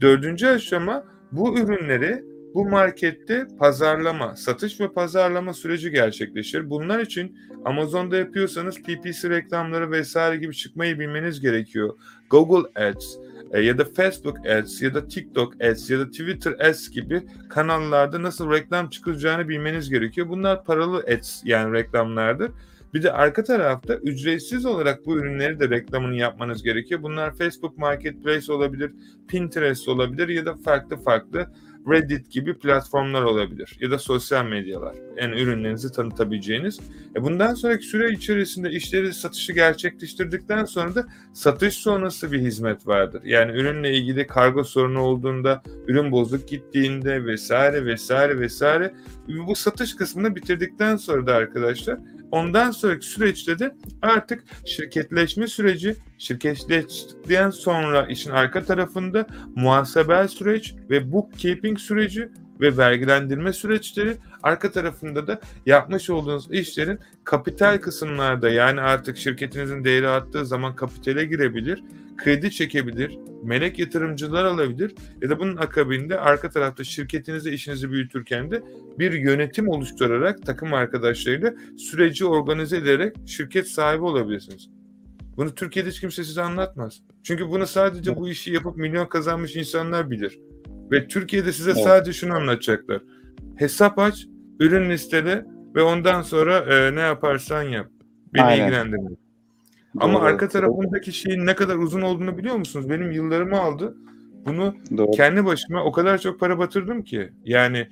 Dördüncü 0.00 0.46
aşama 0.46 1.04
bu 1.32 1.58
ürünleri 1.58 2.24
bu 2.54 2.64
markette 2.68 3.46
pazarlama, 3.58 4.36
satış 4.36 4.80
ve 4.80 4.92
pazarlama 4.92 5.54
süreci 5.54 5.90
gerçekleşir. 5.90 6.70
Bunlar 6.70 7.00
için 7.00 7.38
Amazon'da 7.64 8.16
yapıyorsanız 8.16 8.82
PPC 8.82 9.30
reklamları 9.30 9.90
vesaire 9.90 10.36
gibi 10.36 10.54
çıkmayı 10.54 10.98
bilmeniz 10.98 11.40
gerekiyor. 11.40 11.94
Google 12.30 12.82
Ads 12.84 13.16
e, 13.52 13.60
ya 13.60 13.78
da 13.78 13.84
Facebook 13.84 14.46
Ads 14.46 14.82
ya 14.82 14.94
da 14.94 15.08
TikTok 15.08 15.64
Ads 15.64 15.90
ya 15.90 15.98
da 15.98 16.10
Twitter 16.10 16.52
Ads 16.52 16.90
gibi 16.90 17.22
kanallarda 17.48 18.22
nasıl 18.22 18.50
reklam 18.50 18.90
çıkacağını 18.90 19.48
bilmeniz 19.48 19.90
gerekiyor. 19.90 20.28
Bunlar 20.28 20.64
paralı 20.64 20.98
ads 20.98 21.42
yani 21.44 21.72
reklamlardır. 21.72 22.50
Bir 22.94 23.02
de 23.02 23.12
arka 23.12 23.44
tarafta 23.44 23.94
ücretsiz 23.94 24.66
olarak 24.66 25.06
bu 25.06 25.18
ürünleri 25.18 25.60
de 25.60 25.70
reklamını 25.70 26.16
yapmanız 26.16 26.62
gerekiyor. 26.62 27.02
Bunlar 27.02 27.34
Facebook 27.34 27.78
Marketplace 27.78 28.52
olabilir, 28.52 28.92
Pinterest 29.28 29.88
olabilir 29.88 30.28
ya 30.28 30.46
da 30.46 30.54
farklı 30.54 30.96
farklı 30.96 31.46
Reddit 31.88 32.30
gibi 32.30 32.58
platformlar 32.58 33.22
olabilir 33.22 33.76
ya 33.80 33.90
da 33.90 33.98
sosyal 33.98 34.44
medyalar. 34.44 34.94
Yani 35.16 35.40
ürünlerinizi 35.40 35.92
tanıtabileceğiniz. 35.92 36.80
E 37.16 37.22
bundan 37.22 37.54
sonraki 37.54 37.86
süre 37.86 38.12
içerisinde 38.12 38.70
işleri 38.70 39.14
satışı 39.14 39.52
gerçekleştirdikten 39.52 40.64
sonra 40.64 40.94
da 40.94 41.06
satış 41.32 41.74
sonrası 41.74 42.32
bir 42.32 42.40
hizmet 42.40 42.86
vardır. 42.86 43.22
Yani 43.24 43.52
ürünle 43.52 43.94
ilgili 43.94 44.26
kargo 44.26 44.64
sorunu 44.64 45.00
olduğunda, 45.00 45.62
ürün 45.86 46.12
bozuk 46.12 46.48
gittiğinde 46.48 47.24
vesaire 47.24 47.84
vesaire 47.84 48.40
vesaire 48.40 48.94
bu 49.28 49.54
satış 49.54 49.96
kısmını 49.96 50.36
bitirdikten 50.36 50.96
sonra 50.96 51.26
da 51.26 51.34
arkadaşlar 51.34 51.98
ondan 52.32 52.70
sonraki 52.70 53.06
süreçte 53.06 53.58
de 53.58 53.74
artık 54.02 54.44
şirketleşme 54.66 55.46
süreci 55.46 55.96
şirketleştikten 56.18 57.50
sonra 57.50 58.06
işin 58.06 58.30
arka 58.30 58.64
tarafında 58.64 59.26
muhasebel 59.56 60.28
süreç 60.28 60.74
ve 60.90 61.12
bookkeeping 61.12 61.78
süreci 61.78 62.28
ve 62.60 62.76
vergilendirme 62.76 63.52
süreçleri. 63.52 64.16
Arka 64.42 64.70
tarafında 64.70 65.26
da 65.26 65.40
yapmış 65.66 66.10
olduğunuz 66.10 66.50
işlerin 66.50 66.98
kapital 67.24 67.78
kısımlarda 67.78 68.50
yani 68.50 68.80
artık 68.80 69.16
şirketinizin 69.16 69.84
değeri 69.84 70.08
arttığı 70.08 70.46
zaman 70.46 70.76
kapitale 70.76 71.24
girebilir, 71.24 71.84
kredi 72.16 72.50
çekebilir, 72.50 73.18
melek 73.44 73.78
yatırımcılar 73.78 74.44
alabilir 74.44 74.94
ya 75.22 75.30
da 75.30 75.38
bunun 75.38 75.56
akabinde 75.56 76.20
arka 76.20 76.50
tarafta 76.50 76.84
şirketinizi 76.84 77.50
işinizi 77.50 77.90
büyütürken 77.90 78.50
de 78.50 78.62
bir 78.98 79.12
yönetim 79.12 79.68
oluşturarak 79.68 80.46
takım 80.46 80.74
arkadaşlarıyla 80.74 81.54
süreci 81.78 82.26
organize 82.26 82.76
ederek 82.76 83.16
şirket 83.26 83.68
sahibi 83.68 84.04
olabilirsiniz. 84.04 84.70
Bunu 85.36 85.54
Türkiye'de 85.54 85.90
hiç 85.90 86.00
kimse 86.00 86.24
size 86.24 86.42
anlatmaz. 86.42 87.00
Çünkü 87.22 87.48
bunu 87.48 87.66
sadece 87.66 88.16
bu 88.16 88.28
işi 88.28 88.52
yapıp 88.52 88.76
milyon 88.76 89.06
kazanmış 89.06 89.56
insanlar 89.56 90.10
bilir. 90.10 90.38
Ve 90.90 91.08
Türkiye'de 91.08 91.52
size 91.52 91.70
Evet. 91.70 91.84
sadece 91.84 92.12
şunu 92.12 92.34
anlatacaklar. 92.34 93.02
Hesap 93.56 93.98
aç, 93.98 94.26
ürün 94.60 94.90
listele 94.90 95.44
ve 95.74 95.82
ondan 95.82 96.22
sonra 96.22 96.58
e, 96.58 96.94
ne 96.94 97.00
yaparsan 97.00 97.62
yap. 97.62 97.86
Beni 98.34 98.42
Aynen. 98.42 98.64
ilgilendirmiyor. 98.66 99.16
Ama 99.98 100.18
Doğru. 100.18 100.24
arka 100.24 100.48
tarafındaki 100.48 101.12
şeyin 101.12 101.46
ne 101.46 101.54
kadar 101.54 101.76
uzun 101.76 102.02
olduğunu 102.02 102.38
biliyor 102.38 102.56
musunuz? 102.56 102.90
Benim 102.90 103.10
yıllarımı 103.10 103.60
aldı. 103.60 103.96
Bunu 104.46 104.74
Doğru. 104.96 105.10
kendi 105.10 105.44
başıma 105.44 105.84
o 105.84 105.92
kadar 105.92 106.18
çok 106.18 106.40
para 106.40 106.58
batırdım 106.58 107.02
ki. 107.02 107.30
Yani 107.44 107.88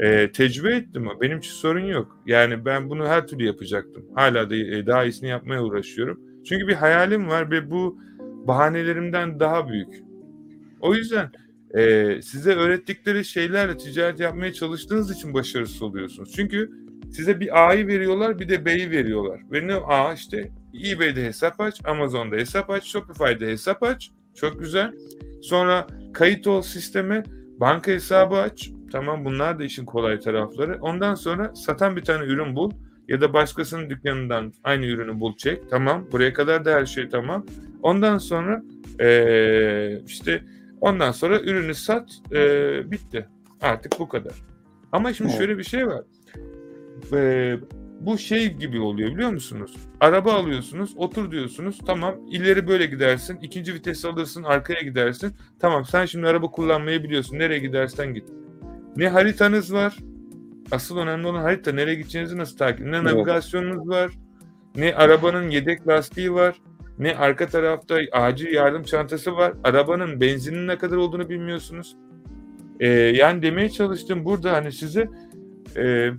e, 0.00 0.32
tecrübe 0.32 0.74
ettim 0.76 1.06
o. 1.06 1.20
Benim 1.20 1.38
için 1.38 1.52
sorun 1.52 1.84
yok. 1.84 2.18
Yani 2.26 2.64
ben 2.64 2.90
bunu 2.90 3.06
her 3.06 3.26
türlü 3.26 3.44
yapacaktım. 3.44 4.04
Hala 4.14 4.50
da 4.50 4.56
e, 4.56 4.86
daha 4.86 5.04
iyisini 5.04 5.28
yapmaya 5.28 5.64
uğraşıyorum. 5.64 6.20
Çünkü 6.44 6.68
bir 6.68 6.74
hayalim 6.74 7.28
var 7.28 7.50
ve 7.50 7.70
bu 7.70 7.98
bahanelerimden 8.20 9.40
daha 9.40 9.68
büyük. 9.68 10.02
O 10.80 10.94
yüzden 10.94 11.30
e, 11.74 12.22
size 12.22 12.52
öğrettikleri 12.54 13.24
şeylerle 13.24 13.76
ticaret 13.76 14.20
yapmaya 14.20 14.52
çalıştığınız 14.52 15.10
için 15.10 15.34
başarısız 15.34 15.82
oluyorsunuz. 15.82 16.32
Çünkü 16.36 16.70
size 17.12 17.40
bir 17.40 17.68
A'yı 17.68 17.86
veriyorlar 17.86 18.38
bir 18.38 18.48
de 18.48 18.64
B'yi 18.64 18.90
veriyorlar. 18.90 19.40
Ve 19.52 19.66
ne 19.66 19.74
A 19.74 20.14
işte 20.14 20.50
eBay'de 20.84 21.24
hesap 21.24 21.60
aç, 21.60 21.80
Amazon'da 21.84 22.36
hesap 22.36 22.70
aç, 22.70 22.84
Shopify'de 22.84 23.46
hesap 23.46 23.82
aç. 23.82 24.10
Çok 24.34 24.60
güzel. 24.60 24.92
Sonra 25.42 25.86
kayıt 26.12 26.46
ol 26.46 26.62
sisteme, 26.62 27.22
banka 27.60 27.92
hesabı 27.92 28.34
aç. 28.34 28.70
Tamam 28.92 29.24
bunlar 29.24 29.58
da 29.58 29.64
işin 29.64 29.84
kolay 29.84 30.20
tarafları. 30.20 30.78
Ondan 30.80 31.14
sonra 31.14 31.54
satan 31.54 31.96
bir 31.96 32.02
tane 32.02 32.24
ürün 32.24 32.56
bul 32.56 32.70
ya 33.08 33.20
da 33.20 33.32
başkasının 33.32 33.90
dükkanından 33.90 34.52
aynı 34.64 34.86
ürünü 34.86 35.20
bul 35.20 35.36
çek. 35.36 35.70
Tamam 35.70 36.08
buraya 36.12 36.32
kadar 36.32 36.64
da 36.64 36.74
her 36.74 36.86
şey 36.86 37.08
tamam. 37.08 37.46
Ondan 37.82 38.18
sonra 38.18 38.62
eee, 39.00 40.02
işte 40.06 40.42
ondan 40.80 41.12
sonra 41.12 41.40
ürünü 41.40 41.74
sat 41.74 42.10
eee, 42.32 42.82
bitti. 42.86 43.26
Artık 43.60 43.98
bu 43.98 44.08
kadar. 44.08 44.32
Ama 44.92 45.12
şimdi 45.12 45.32
şöyle 45.32 45.58
bir 45.58 45.64
şey 45.64 45.86
var. 45.86 46.02
Eee, 47.12 47.58
bu 48.00 48.18
şey 48.18 48.52
gibi 48.54 48.80
oluyor 48.80 49.10
biliyor 49.14 49.30
musunuz? 49.30 49.76
Araba 50.00 50.32
alıyorsunuz, 50.32 50.94
otur 50.96 51.30
diyorsunuz. 51.30 51.78
Tamam, 51.86 52.14
ileri 52.30 52.68
böyle 52.68 52.86
gidersin. 52.86 53.38
ikinci 53.42 53.74
vites 53.74 54.04
alırsın, 54.04 54.42
arkaya 54.42 54.80
gidersin. 54.80 55.34
Tamam, 55.60 55.84
sen 55.84 56.04
şimdi 56.06 56.26
araba 56.26 56.50
kullanmayı 56.50 57.02
biliyorsun. 57.04 57.38
Nereye 57.38 57.58
gidersen 57.58 58.14
git. 58.14 58.24
Ne 58.96 59.08
haritanız 59.08 59.72
var. 59.72 59.96
Asıl 60.72 60.98
önemli 60.98 61.26
olan 61.26 61.40
harita. 61.42 61.72
Nereye 61.72 61.94
gideceğinizi 61.94 62.38
nasıl 62.38 62.56
takip. 62.56 62.86
Ne 62.86 63.04
navigasyonunuz 63.04 63.88
var. 63.88 64.12
Ne 64.76 64.94
arabanın 64.94 65.50
yedek 65.50 65.88
lastiği 65.88 66.32
var. 66.32 66.56
Ne 67.00 67.16
arka 67.16 67.46
tarafta 67.46 67.98
acil 68.12 68.52
yardım 68.52 68.82
çantası 68.82 69.36
var. 69.36 69.52
Arabanın 69.64 70.20
benzinin 70.20 70.68
ne 70.68 70.78
kadar 70.78 70.96
olduğunu 70.96 71.28
bilmiyorsunuz. 71.28 71.96
Ee, 72.80 72.88
yani 72.88 73.42
demeye 73.42 73.70
çalıştım 73.70 74.24
burada 74.24 74.52
hani 74.52 74.72
size 74.72 75.08
e, 75.76 76.10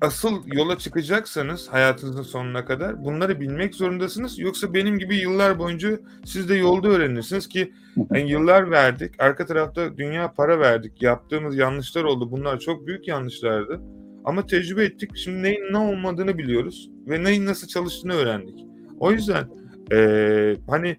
asıl 0.00 0.42
yola 0.46 0.78
çıkacaksanız 0.78 1.68
hayatınızın 1.68 2.22
sonuna 2.22 2.64
kadar 2.64 3.04
bunları 3.04 3.40
bilmek 3.40 3.74
zorundasınız. 3.74 4.38
Yoksa 4.38 4.74
benim 4.74 4.98
gibi 4.98 5.16
yıllar 5.16 5.58
boyunca 5.58 5.98
siz 6.24 6.48
de 6.48 6.54
yolda 6.54 6.88
öğrenirsiniz 6.88 7.48
ki 7.48 7.72
yani 8.14 8.30
yıllar 8.30 8.70
verdik. 8.70 9.14
Arka 9.18 9.46
tarafta 9.46 9.96
dünya 9.96 10.32
para 10.32 10.60
verdik. 10.60 11.02
Yaptığımız 11.02 11.56
yanlışlar 11.56 12.04
oldu. 12.04 12.30
Bunlar 12.30 12.58
çok 12.58 12.86
büyük 12.86 13.08
yanlışlardı. 13.08 13.80
Ama 14.24 14.46
tecrübe 14.46 14.84
ettik. 14.84 15.10
Şimdi 15.16 15.42
neyin 15.42 15.72
ne 15.72 15.78
olmadığını 15.78 16.38
biliyoruz. 16.38 16.90
Ve 17.06 17.24
neyin 17.24 17.46
nasıl 17.46 17.68
çalıştığını 17.68 18.14
öğrendik. 18.14 18.67
O 19.00 19.12
yüzden 19.12 19.48
eee, 19.92 20.56
hani 20.66 20.96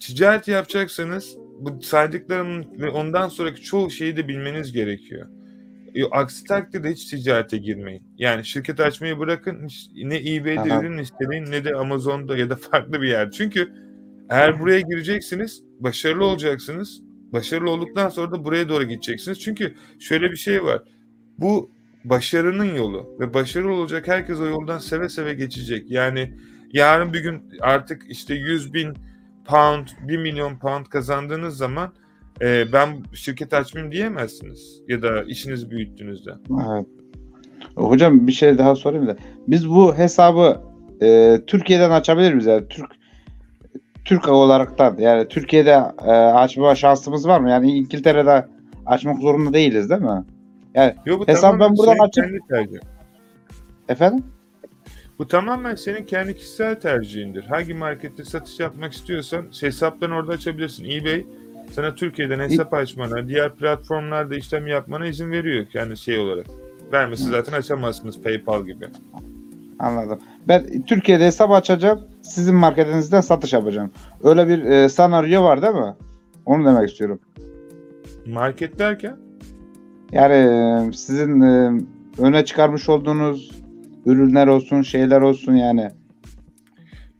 ticaret 0.00 0.48
yapacaksanız 0.48 1.36
bu 1.60 1.82
saydıklarımın 1.82 2.66
ve 2.78 2.90
ondan 2.90 3.28
sonraki 3.28 3.62
çoğu 3.62 3.90
şeyi 3.90 4.16
de 4.16 4.28
bilmeniz 4.28 4.72
gerekiyor. 4.72 5.26
E, 5.94 6.04
Aksi 6.04 6.44
takdirde 6.44 6.90
hiç 6.92 7.04
ticarete 7.04 7.56
girmeyin. 7.56 8.02
Yani 8.18 8.44
şirket 8.44 8.80
açmayı 8.80 9.18
bırakın. 9.18 9.66
hiç- 9.68 9.88
Ne 10.04 10.16
eBay'de 10.16 10.60
Aha. 10.60 10.80
ürün 10.80 10.98
istemeyin 10.98 11.50
ne 11.50 11.64
de 11.64 11.74
Amazon'da 11.74 12.36
ya 12.36 12.50
da 12.50 12.56
farklı 12.56 13.02
bir 13.02 13.08
yer. 13.08 13.30
Çünkü 13.30 13.72
eğer 14.30 14.60
buraya 14.60 14.80
gireceksiniz, 14.80 15.62
başarılı 15.80 16.24
olacaksınız. 16.24 17.00
Başarılı 17.32 17.70
olduktan 17.70 18.08
sonra 18.08 18.32
da 18.32 18.44
buraya 18.44 18.68
doğru 18.68 18.84
gideceksiniz. 18.84 19.40
Çünkü 19.40 19.74
şöyle 19.98 20.30
bir 20.30 20.36
şey 20.36 20.64
var. 20.64 20.82
Bu 21.38 21.70
başarının 22.04 22.74
yolu 22.74 23.16
ve 23.20 23.34
başarılı 23.34 23.72
olacak 23.72 24.08
herkes 24.08 24.40
o 24.40 24.46
yoldan 24.46 24.78
seve 24.78 25.08
seve 25.08 25.34
geçecek. 25.34 25.90
Yani 25.90 26.34
yarın 26.72 27.12
bir 27.12 27.20
gün 27.20 27.42
artık 27.60 28.02
işte 28.08 28.34
100 28.34 28.74
bin 28.74 28.94
pound, 29.44 29.86
1 30.02 30.16
milyon 30.16 30.58
pound 30.58 30.86
kazandığınız 30.86 31.56
zaman 31.56 31.92
e, 32.40 32.72
ben 32.72 32.88
şirket 33.14 33.54
açmayayım 33.54 33.92
diyemezsiniz. 33.92 34.82
Ya 34.88 35.02
da 35.02 35.22
işinizi 35.22 35.70
büyüttüğünüzde. 35.70 36.30
Evet. 36.50 36.86
Hocam 37.76 38.26
bir 38.26 38.32
şey 38.32 38.58
daha 38.58 38.74
sorayım 38.74 39.06
da. 39.06 39.16
Biz 39.48 39.68
bu 39.70 39.94
hesabı 39.98 40.60
e, 41.02 41.40
Türkiye'den 41.46 41.90
açabilir 41.90 42.32
miyiz? 42.32 42.46
Yani 42.46 42.68
Türk 42.68 42.90
Türk 44.04 44.28
olaraktan 44.28 44.96
yani 44.98 45.28
Türkiye'de 45.28 45.82
e, 46.06 46.10
açma 46.10 46.74
şansımız 46.74 47.28
var 47.28 47.40
mı? 47.40 47.50
Yani 47.50 47.72
İngiltere'de 47.72 48.46
açmak 48.86 49.18
zorunda 49.18 49.52
değiliz 49.52 49.90
değil 49.90 50.00
mi? 50.00 50.24
Yo, 51.06 51.18
bu 51.18 51.28
Hesap 51.28 51.60
ben 51.60 51.76
buradan 51.76 52.10
senin 52.14 52.40
açıp-. 52.48 52.82
Efendim? 53.88 54.24
Bu 55.20 55.28
tamamen 55.28 55.74
senin 55.74 56.04
kendi 56.04 56.36
kişisel 56.36 56.80
tercihindir. 56.80 57.44
Hangi 57.44 57.74
markette 57.74 58.24
satış 58.24 58.60
yapmak 58.60 58.92
istiyorsan 58.92 59.44
hesaplarını 59.60 60.14
orada 60.14 60.32
açabilirsin. 60.32 60.84
eBay 60.84 61.26
sana 61.72 61.94
Türkiye'den 61.94 62.38
hesap 62.38 62.74
açmana, 62.74 63.28
diğer 63.28 63.54
platformlarda 63.54 64.34
işlem 64.36 64.66
yapmana 64.66 65.06
izin 65.06 65.30
veriyor 65.30 65.66
yani 65.74 65.96
şey 65.96 66.18
olarak. 66.18 66.46
Vermesi 66.92 67.24
zaten 67.24 67.52
açamazsınız 67.52 68.22
PayPal 68.22 68.64
gibi. 68.66 68.88
Anladım. 69.78 70.18
Ben 70.48 70.82
Türkiye'de 70.82 71.26
hesap 71.26 71.50
açacağım. 71.50 72.00
Sizin 72.22 72.54
marketinizden 72.54 73.20
satış 73.20 73.52
yapacağım. 73.52 73.90
Öyle 74.24 74.48
bir 74.48 74.64
e, 74.64 74.88
senaryo 74.88 75.42
var 75.42 75.62
değil 75.62 75.74
mi? 75.74 75.94
Onu 76.46 76.64
demek 76.64 76.88
istiyorum. 76.88 77.20
Market 78.26 78.78
derken 78.78 79.16
Yani 80.12 80.34
e, 80.34 80.92
sizin 80.92 81.40
e, 81.40 81.80
öne 82.18 82.44
çıkarmış 82.44 82.88
olduğunuz 82.88 83.59
ürünler 84.06 84.46
olsun, 84.46 84.82
şeyler 84.82 85.20
olsun 85.20 85.54
yani. 85.54 85.90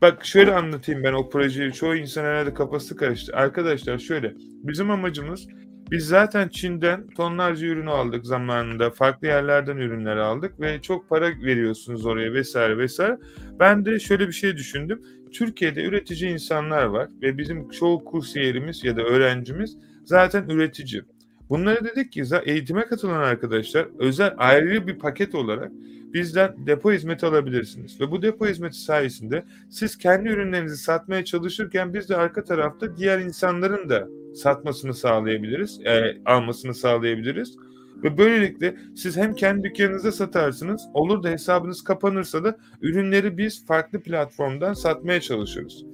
Bak 0.01 0.25
şöyle 0.25 0.53
anlatayım 0.53 1.03
ben 1.03 1.13
o 1.13 1.29
projeyi. 1.29 1.71
Çoğu 1.71 1.95
insan 1.95 2.23
herhalde 2.23 2.53
kafası 2.53 2.95
karıştı. 2.95 3.35
Arkadaşlar 3.35 3.97
şöyle. 3.97 4.33
Bizim 4.63 4.91
amacımız 4.91 5.47
biz 5.91 6.07
zaten 6.07 6.47
Çin'den 6.47 7.07
tonlarca 7.07 7.67
ürünü 7.67 7.89
aldık 7.89 8.25
zamanında. 8.25 8.91
Farklı 8.91 9.27
yerlerden 9.27 9.77
ürünler 9.77 10.17
aldık 10.17 10.59
ve 10.59 10.81
çok 10.81 11.09
para 11.09 11.29
veriyorsunuz 11.29 12.05
oraya 12.05 12.33
vesaire 12.33 12.77
vesaire. 12.77 13.17
Ben 13.59 13.85
de 13.85 13.99
şöyle 13.99 14.27
bir 14.27 14.33
şey 14.33 14.57
düşündüm. 14.57 15.01
Türkiye'de 15.31 15.83
üretici 15.83 16.31
insanlar 16.31 16.83
var 16.83 17.09
ve 17.21 17.37
bizim 17.37 17.69
çoğu 17.69 18.03
kursiyerimiz 18.05 18.83
ya 18.83 18.97
da 18.97 19.01
öğrencimiz 19.01 19.77
zaten 20.03 20.49
üretici. 20.49 21.01
Bunlara 21.49 21.85
dedik 21.85 22.11
ki 22.11 22.23
eğitime 22.45 22.85
katılan 22.85 23.19
arkadaşlar 23.19 23.87
özel 23.99 24.33
ayrı 24.37 24.87
bir 24.87 24.99
paket 24.99 25.35
olarak 25.35 25.71
bizden 26.13 26.67
depo 26.67 26.91
hizmeti 26.91 27.25
alabilirsiniz. 27.25 28.01
Ve 28.01 28.11
bu 28.11 28.21
depo 28.21 28.47
hizmeti 28.47 28.77
sayesinde 28.77 29.43
siz 29.69 29.97
kendi 29.97 30.29
ürünlerinizi 30.29 30.77
satmaya 30.77 31.25
çalışırken 31.25 31.93
biz 31.93 32.09
de 32.09 32.15
arka 32.15 32.43
tarafta 32.43 32.97
diğer 32.97 33.19
insanların 33.19 33.89
da 33.89 34.07
satmasını 34.35 34.93
sağlayabiliriz, 34.93 35.79
e, 35.85 36.17
almasını 36.25 36.73
sağlayabiliriz. 36.73 37.55
Ve 38.03 38.17
böylelikle 38.17 38.75
siz 38.95 39.17
hem 39.17 39.35
kendi 39.35 39.63
dükkanınızda 39.63 40.11
satarsınız, 40.11 40.81
olur 40.93 41.23
da 41.23 41.29
hesabınız 41.29 41.83
kapanırsa 41.83 42.43
da 42.43 42.57
ürünleri 42.81 43.37
biz 43.37 43.65
farklı 43.65 43.99
platformdan 43.99 44.73
satmaya 44.73 45.21
çalışırız. 45.21 45.85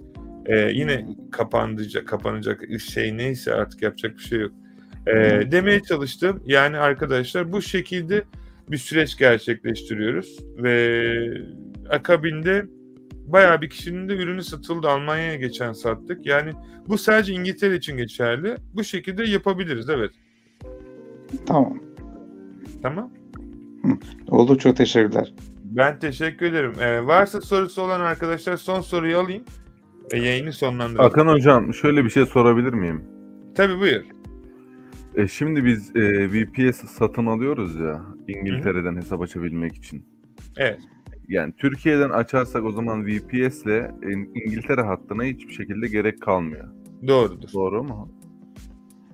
E, 0.45 0.57
yine 0.57 1.05
kapanacak, 1.31 2.07
kapanacak 2.07 2.61
şey 2.79 3.17
neyse 3.17 3.53
artık 3.53 3.81
yapacak 3.81 4.17
bir 4.17 4.23
şey 4.23 4.39
yok. 4.39 4.51
E, 5.07 5.13
demeye 5.51 5.83
çalıştım. 5.83 6.43
Yani 6.45 6.77
arkadaşlar 6.77 7.51
bu 7.51 7.61
şekilde 7.61 8.23
bir 8.71 8.77
süreç 8.77 9.17
gerçekleştiriyoruz 9.17 10.39
ve 10.57 11.17
akabinde 11.89 12.65
bayağı 13.25 13.61
bir 13.61 13.69
kişinin 13.69 14.09
de 14.09 14.15
ürünü 14.15 14.43
satıldı. 14.43 14.87
Almanya'ya 14.87 15.35
geçen 15.35 15.73
sattık. 15.73 16.25
Yani 16.25 16.51
bu 16.87 16.97
sadece 16.97 17.33
İngiltere 17.33 17.75
için 17.75 17.97
geçerli. 17.97 18.55
Bu 18.73 18.83
şekilde 18.83 19.23
yapabiliriz 19.23 19.89
evet. 19.89 20.11
Tamam. 21.45 21.79
Tamam. 22.81 23.11
Oldu 24.27 24.57
çok 24.57 24.77
teşekkürler. 24.77 25.33
Ben 25.63 25.99
teşekkür 25.99 26.45
ederim. 26.45 26.73
Ee, 26.81 27.05
varsa 27.05 27.41
sorusu 27.41 27.81
olan 27.81 28.01
arkadaşlar 28.01 28.57
son 28.57 28.81
soruyu 28.81 29.17
alayım. 29.17 29.43
ve 30.13 30.17
yayını 30.19 30.53
sonlandıralım. 30.53 31.09
Hakan 31.09 31.27
hocam 31.27 31.73
şöyle 31.73 32.05
bir 32.05 32.09
şey 32.09 32.25
sorabilir 32.25 32.73
miyim? 32.73 33.03
Tabii 33.55 33.79
buyur. 33.79 34.03
E, 35.17 35.27
şimdi 35.27 35.65
biz 35.65 35.95
e, 35.95 36.31
VPS 36.31 36.75
satın 36.77 37.25
alıyoruz 37.25 37.75
ya 37.79 38.01
İngiltere'den 38.27 38.95
hesap 38.95 39.21
açabilmek 39.21 39.75
için. 39.75 40.05
Evet. 40.57 40.79
Yani 41.27 41.53
Türkiye'den 41.57 42.09
açarsak 42.09 42.63
o 42.65 42.71
zaman 42.71 43.05
VPS 43.05 43.63
ile 43.65 43.91
e, 44.03 44.11
İngiltere 44.11 44.81
hattına 44.81 45.23
hiçbir 45.23 45.53
şekilde 45.53 45.87
gerek 45.87 46.21
kalmıyor. 46.21 46.67
Doğrudur. 47.07 47.49
Doğru 47.53 47.83
mu? 47.83 48.11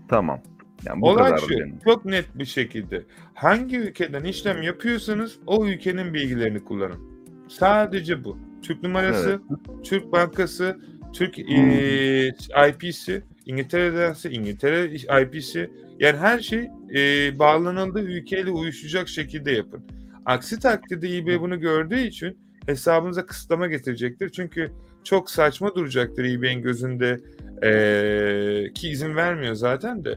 Tamam. 0.08 0.40
Yani 0.86 1.02
bu 1.02 1.10
Olay 1.10 1.24
kadar 1.32 1.38
şu, 1.38 1.50
benim. 1.50 1.80
çok 1.84 2.06
net 2.06 2.26
bir 2.36 2.46
şekilde 2.46 3.04
hangi 3.34 3.78
ülkeden 3.78 4.24
işlem 4.24 4.62
yapıyorsanız 4.62 5.40
o 5.48 5.66
ülkenin 5.68 6.14
bilgilerini 6.14 6.60
kullanın. 6.64 7.00
Sadece 7.48 8.24
bu. 8.24 8.38
Türk 8.62 8.84
numarası, 8.84 9.42
Türk 9.84 10.12
Bankası, 10.12 10.80
Türk 11.14 11.40
eee, 11.40 12.36
IP'si, 12.70 13.22
İngiltere'dense 13.46 14.32
İngiltere 14.32 14.86
IP'si. 15.22 15.70
Yani 16.00 16.18
her 16.18 16.40
şey 16.40 16.68
eee, 16.92 17.36
bağlanıldığı 17.40 18.02
ülkeyle 18.02 18.50
uyuşacak 18.50 19.08
şekilde 19.08 19.52
yapın. 19.52 19.84
Aksi 20.26 20.60
takdirde 20.60 21.18
eBay 21.18 21.42
bunu 21.42 21.60
gördüğü 21.60 22.00
için 22.00 22.38
hesabınıza 22.66 23.26
kısıtlama 23.26 23.68
getirecektir. 23.68 24.30
Çünkü 24.30 24.72
çok 25.04 25.30
saçma 25.30 25.76
duracaktır 25.76 26.26
eBay'in 26.26 26.62
gözünde 26.62 27.20
eee, 27.64 28.74
ki 28.74 28.90
izin 28.90 29.16
vermiyor 29.16 29.54
zaten 29.56 30.06
de. 30.06 30.16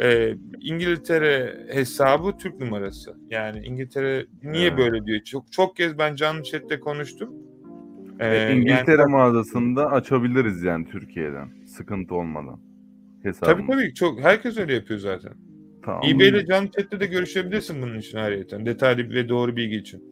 Ee, 0.00 0.34
İngiltere 0.60 1.66
hesabı 1.70 2.38
Türk 2.38 2.60
numarası. 2.60 3.14
Yani 3.30 3.66
İngiltere 3.66 4.26
niye 4.42 4.70
Ha. 4.70 4.78
böyle 4.78 5.04
diyor? 5.06 5.20
Çok 5.20 5.52
çok 5.52 5.76
kez 5.76 5.98
ben 5.98 6.14
canlı 6.14 6.42
chatte 6.42 6.80
konuştum. 6.80 7.34
Ee, 8.20 8.36
E, 8.36 8.56
İngiltere 8.56 9.00
yani- 9.00 9.10
mağazasında 9.12 9.90
açabiliriz 9.90 10.62
yani 10.62 10.86
Türkiye'den. 10.90 11.48
Sıkıntı 11.66 12.14
olmadan. 12.14 12.60
Tabii 13.22 13.28
Hesabımız. 13.28 13.76
tabii 13.76 13.94
çok 13.94 14.20
herkes 14.20 14.58
öyle 14.58 14.74
yapıyor 14.74 15.00
zaten. 15.00 15.32
Tamam. 15.84 16.02
eBay 16.08 16.28
ile 16.28 16.46
canlı 16.46 16.70
chatte 16.70 17.00
de 17.00 17.06
görüşebilirsin 17.06 17.82
bunun 17.82 17.98
için 17.98 18.18
ayrıyeten. 18.18 18.66
Detaylı 18.66 19.10
ve 19.10 19.28
doğru 19.28 19.56
bilgi 19.56 19.76
için. 19.76 20.04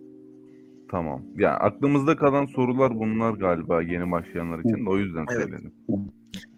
Tamam. 0.90 1.22
Ya 1.38 1.50
aklımızda 1.50 2.16
kalan 2.16 2.46
sorular 2.46 2.94
bunlar 2.94 3.32
galiba 3.32 3.82
yeni 3.82 4.10
başlayanlar 4.10 4.58
için 4.58 4.86
de 4.86 4.90
o 4.90 4.98
yüzden 4.98 5.26
Evet. 5.32 5.42
söyledim. 5.42 5.72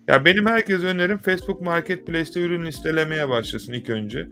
Ya 0.08 0.24
benim 0.24 0.46
herkese 0.46 0.86
önerim 0.86 1.18
Facebook 1.18 1.60
Marketplace'te 1.60 2.40
ürün 2.40 2.66
listelemeye 2.66 3.28
başlasın 3.28 3.72
ilk 3.72 3.90
önce. 3.90 4.28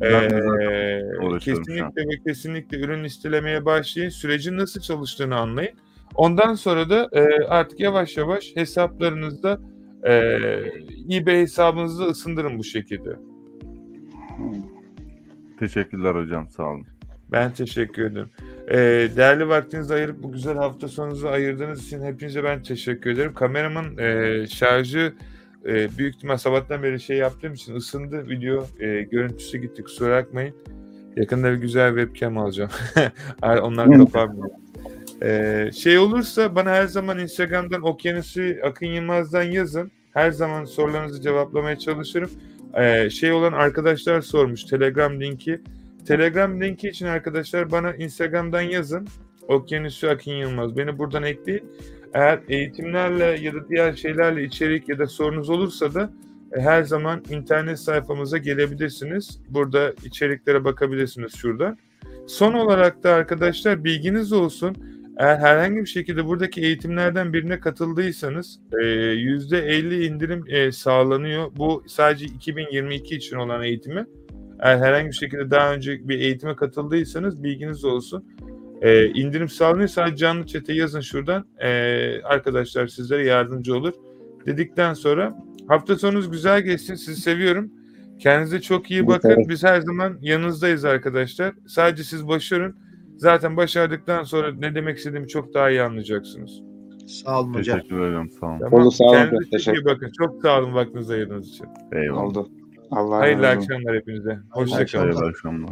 Ben 0.00 0.30
Ee, 0.30 1.38
kesinlikle 1.40 2.02
ve 2.02 2.22
kesinlikle 2.26 2.80
ürün 2.80 3.04
listelemeye 3.04 3.64
başlayın. 3.64 4.08
Sürecin 4.08 4.56
nasıl 4.58 4.80
çalıştığını 4.80 5.36
anlayın. 5.36 5.72
Ondan 6.14 6.54
sonra 6.54 6.90
da 6.90 7.08
e, 7.12 7.44
artık 7.44 7.80
yavaş 7.80 8.16
yavaş 8.16 8.56
hesaplarınızda 8.56 9.60
e, 10.04 10.12
eBay 11.12 11.40
hesabınızı 11.40 12.04
ısındırın 12.04 12.58
bu 12.58 12.64
şekilde. 12.64 13.16
Teşekkürler 15.58 16.14
hocam 16.14 16.48
sağ 16.50 16.62
olun. 16.62 16.86
Ben 17.32 17.52
teşekkür 17.52 18.04
ederim. 18.04 18.28
E, 18.68 18.76
değerli 19.16 19.48
vaktinizi 19.48 19.94
ayırıp 19.94 20.22
bu 20.22 20.32
güzel 20.32 20.56
hafta 20.56 20.88
sonunuzu 20.88 21.28
ayırdığınız 21.28 21.86
için 21.86 22.02
hepinize 22.02 22.44
ben 22.44 22.62
teşekkür 22.62 23.10
ederim. 23.10 23.34
Kameramın 23.34 23.98
e, 23.98 24.46
şarjı 24.46 25.14
e, 25.66 25.98
büyük 25.98 26.14
ihtimal 26.14 26.36
sabahtan 26.36 26.82
beri 26.82 27.00
şey 27.00 27.16
yaptığım 27.16 27.54
için 27.54 27.74
ısındı 27.74 28.28
video. 28.28 28.66
E, 28.80 29.02
görüntüsü 29.02 29.58
gitti 29.58 29.82
kusura 29.82 30.22
bakmayın. 30.22 30.54
Yakında 31.16 31.52
bir 31.52 31.56
güzel 31.56 31.88
webcam 31.88 32.38
alacağım. 32.38 32.70
Onlar 33.42 33.98
kapamıyor. 33.98 34.50
Ee, 35.24 35.70
şey 35.74 35.98
olursa 35.98 36.54
bana 36.54 36.70
her 36.70 36.86
zaman 36.86 37.18
Instagram'dan 37.18 37.82
Okyanusu 37.82 38.42
Akın 38.64 38.86
Yılmaz'dan 38.86 39.42
yazın. 39.42 39.90
Her 40.14 40.30
zaman 40.30 40.64
sorularınızı 40.64 41.20
cevaplamaya 41.20 41.78
çalışırım. 41.78 42.30
Ee, 42.74 43.10
şey 43.10 43.32
olan 43.32 43.52
arkadaşlar 43.52 44.20
sormuş 44.20 44.64
Telegram 44.64 45.20
linki. 45.20 45.60
Telegram 46.06 46.60
linki 46.60 46.88
için 46.88 47.06
arkadaşlar 47.06 47.70
bana 47.70 47.94
Instagram'dan 47.94 48.60
yazın. 48.60 49.08
Okyanusu 49.48 50.08
Akın 50.08 50.32
Yılmaz. 50.32 50.76
Beni 50.76 50.98
buradan 50.98 51.22
ekleyin. 51.22 51.64
Eğer 52.14 52.40
eğitimlerle 52.48 53.24
ya 53.24 53.54
da 53.54 53.68
diğer 53.68 53.92
şeylerle 53.92 54.44
içerik 54.44 54.88
ya 54.88 54.98
da 54.98 55.06
sorunuz 55.06 55.50
olursa 55.50 55.94
da 55.94 56.10
e, 56.52 56.60
her 56.60 56.82
zaman 56.82 57.22
internet 57.30 57.78
sayfamıza 57.78 58.38
gelebilirsiniz. 58.38 59.40
Burada 59.48 59.92
içeriklere 60.04 60.64
bakabilirsiniz 60.64 61.36
şuradan. 61.36 61.78
Son 62.26 62.52
olarak 62.52 63.02
da 63.02 63.14
arkadaşlar 63.14 63.84
bilginiz 63.84 64.32
olsun. 64.32 64.76
Eğer 65.18 65.36
herhangi 65.36 65.76
bir 65.76 65.86
şekilde 65.86 66.26
buradaki 66.26 66.60
eğitimlerden 66.60 67.32
birine 67.32 67.60
katıldıysanız 67.60 68.60
e, 68.72 68.84
%50 68.84 70.06
indirim 70.06 70.44
e, 70.48 70.72
sağlanıyor. 70.72 71.50
Bu 71.56 71.84
sadece 71.86 72.24
2022 72.24 73.16
için 73.16 73.36
olan 73.36 73.62
eğitimi. 73.62 74.06
Eğer 74.60 74.78
herhangi 74.78 75.08
bir 75.08 75.12
şekilde 75.12 75.50
daha 75.50 75.74
önce 75.74 76.08
bir 76.08 76.18
eğitime 76.18 76.56
katıldıysanız 76.56 77.42
bilginiz 77.42 77.84
olsun. 77.84 78.24
E, 78.82 79.06
indirim 79.06 79.48
sağlanıyor. 79.48 79.88
Sadece 79.88 80.16
canlı 80.16 80.46
chat'e 80.46 80.72
yazın 80.72 81.00
şuradan. 81.00 81.46
E, 81.58 82.22
arkadaşlar 82.22 82.86
sizlere 82.86 83.26
yardımcı 83.26 83.76
olur. 83.76 83.92
Dedikten 84.46 84.94
sonra 84.94 85.38
hafta 85.68 85.96
sonunuz 85.96 86.30
güzel 86.30 86.62
geçsin. 86.62 86.94
Sizi 86.94 87.20
seviyorum. 87.20 87.70
Kendinize 88.18 88.60
çok 88.60 88.90
iyi 88.90 89.06
bakın. 89.06 89.48
Biz 89.48 89.64
her 89.64 89.80
zaman 89.80 90.18
yanınızdayız 90.20 90.84
arkadaşlar. 90.84 91.54
Sadece 91.66 92.04
siz 92.04 92.28
başarın. 92.28 92.83
Zaten 93.16 93.56
başardıktan 93.56 94.22
sonra 94.22 94.52
ne 94.54 94.74
demek 94.74 94.98
istediğimi 94.98 95.28
çok 95.28 95.54
daha 95.54 95.70
iyi 95.70 95.82
anlayacaksınız. 95.82 96.62
Sağ 97.06 97.40
olun 97.40 97.54
hocam. 97.54 97.78
Teşekkür 97.78 98.00
ederim 98.00 98.30
sağ 98.40 98.46
olun. 98.46 98.58
Tamam. 98.58 98.80
Oldu, 98.80 98.90
sağ 98.90 99.04
olun. 99.04 99.12
Kendinize 99.14 99.50
Teşekkür- 99.50 99.80
iyi 99.82 99.84
bakın. 99.84 100.10
Çok 100.18 100.42
sağ 100.42 100.58
olun 100.60 100.74
vaktinizi 100.74 101.12
ayırdığınız 101.12 101.48
için. 101.48 101.66
Eyvallah. 101.92 102.22
Oldu. 102.22 102.48
Allah 102.90 103.16
Hayırlı 103.16 103.42
razı 103.42 103.58
olsun. 103.58 103.72
akşamlar 103.72 103.96
hepinize. 103.96 104.38
Hoşçakalın. 104.50 105.02
Hayırlı 105.04 105.26
akşamlar. 105.26 105.70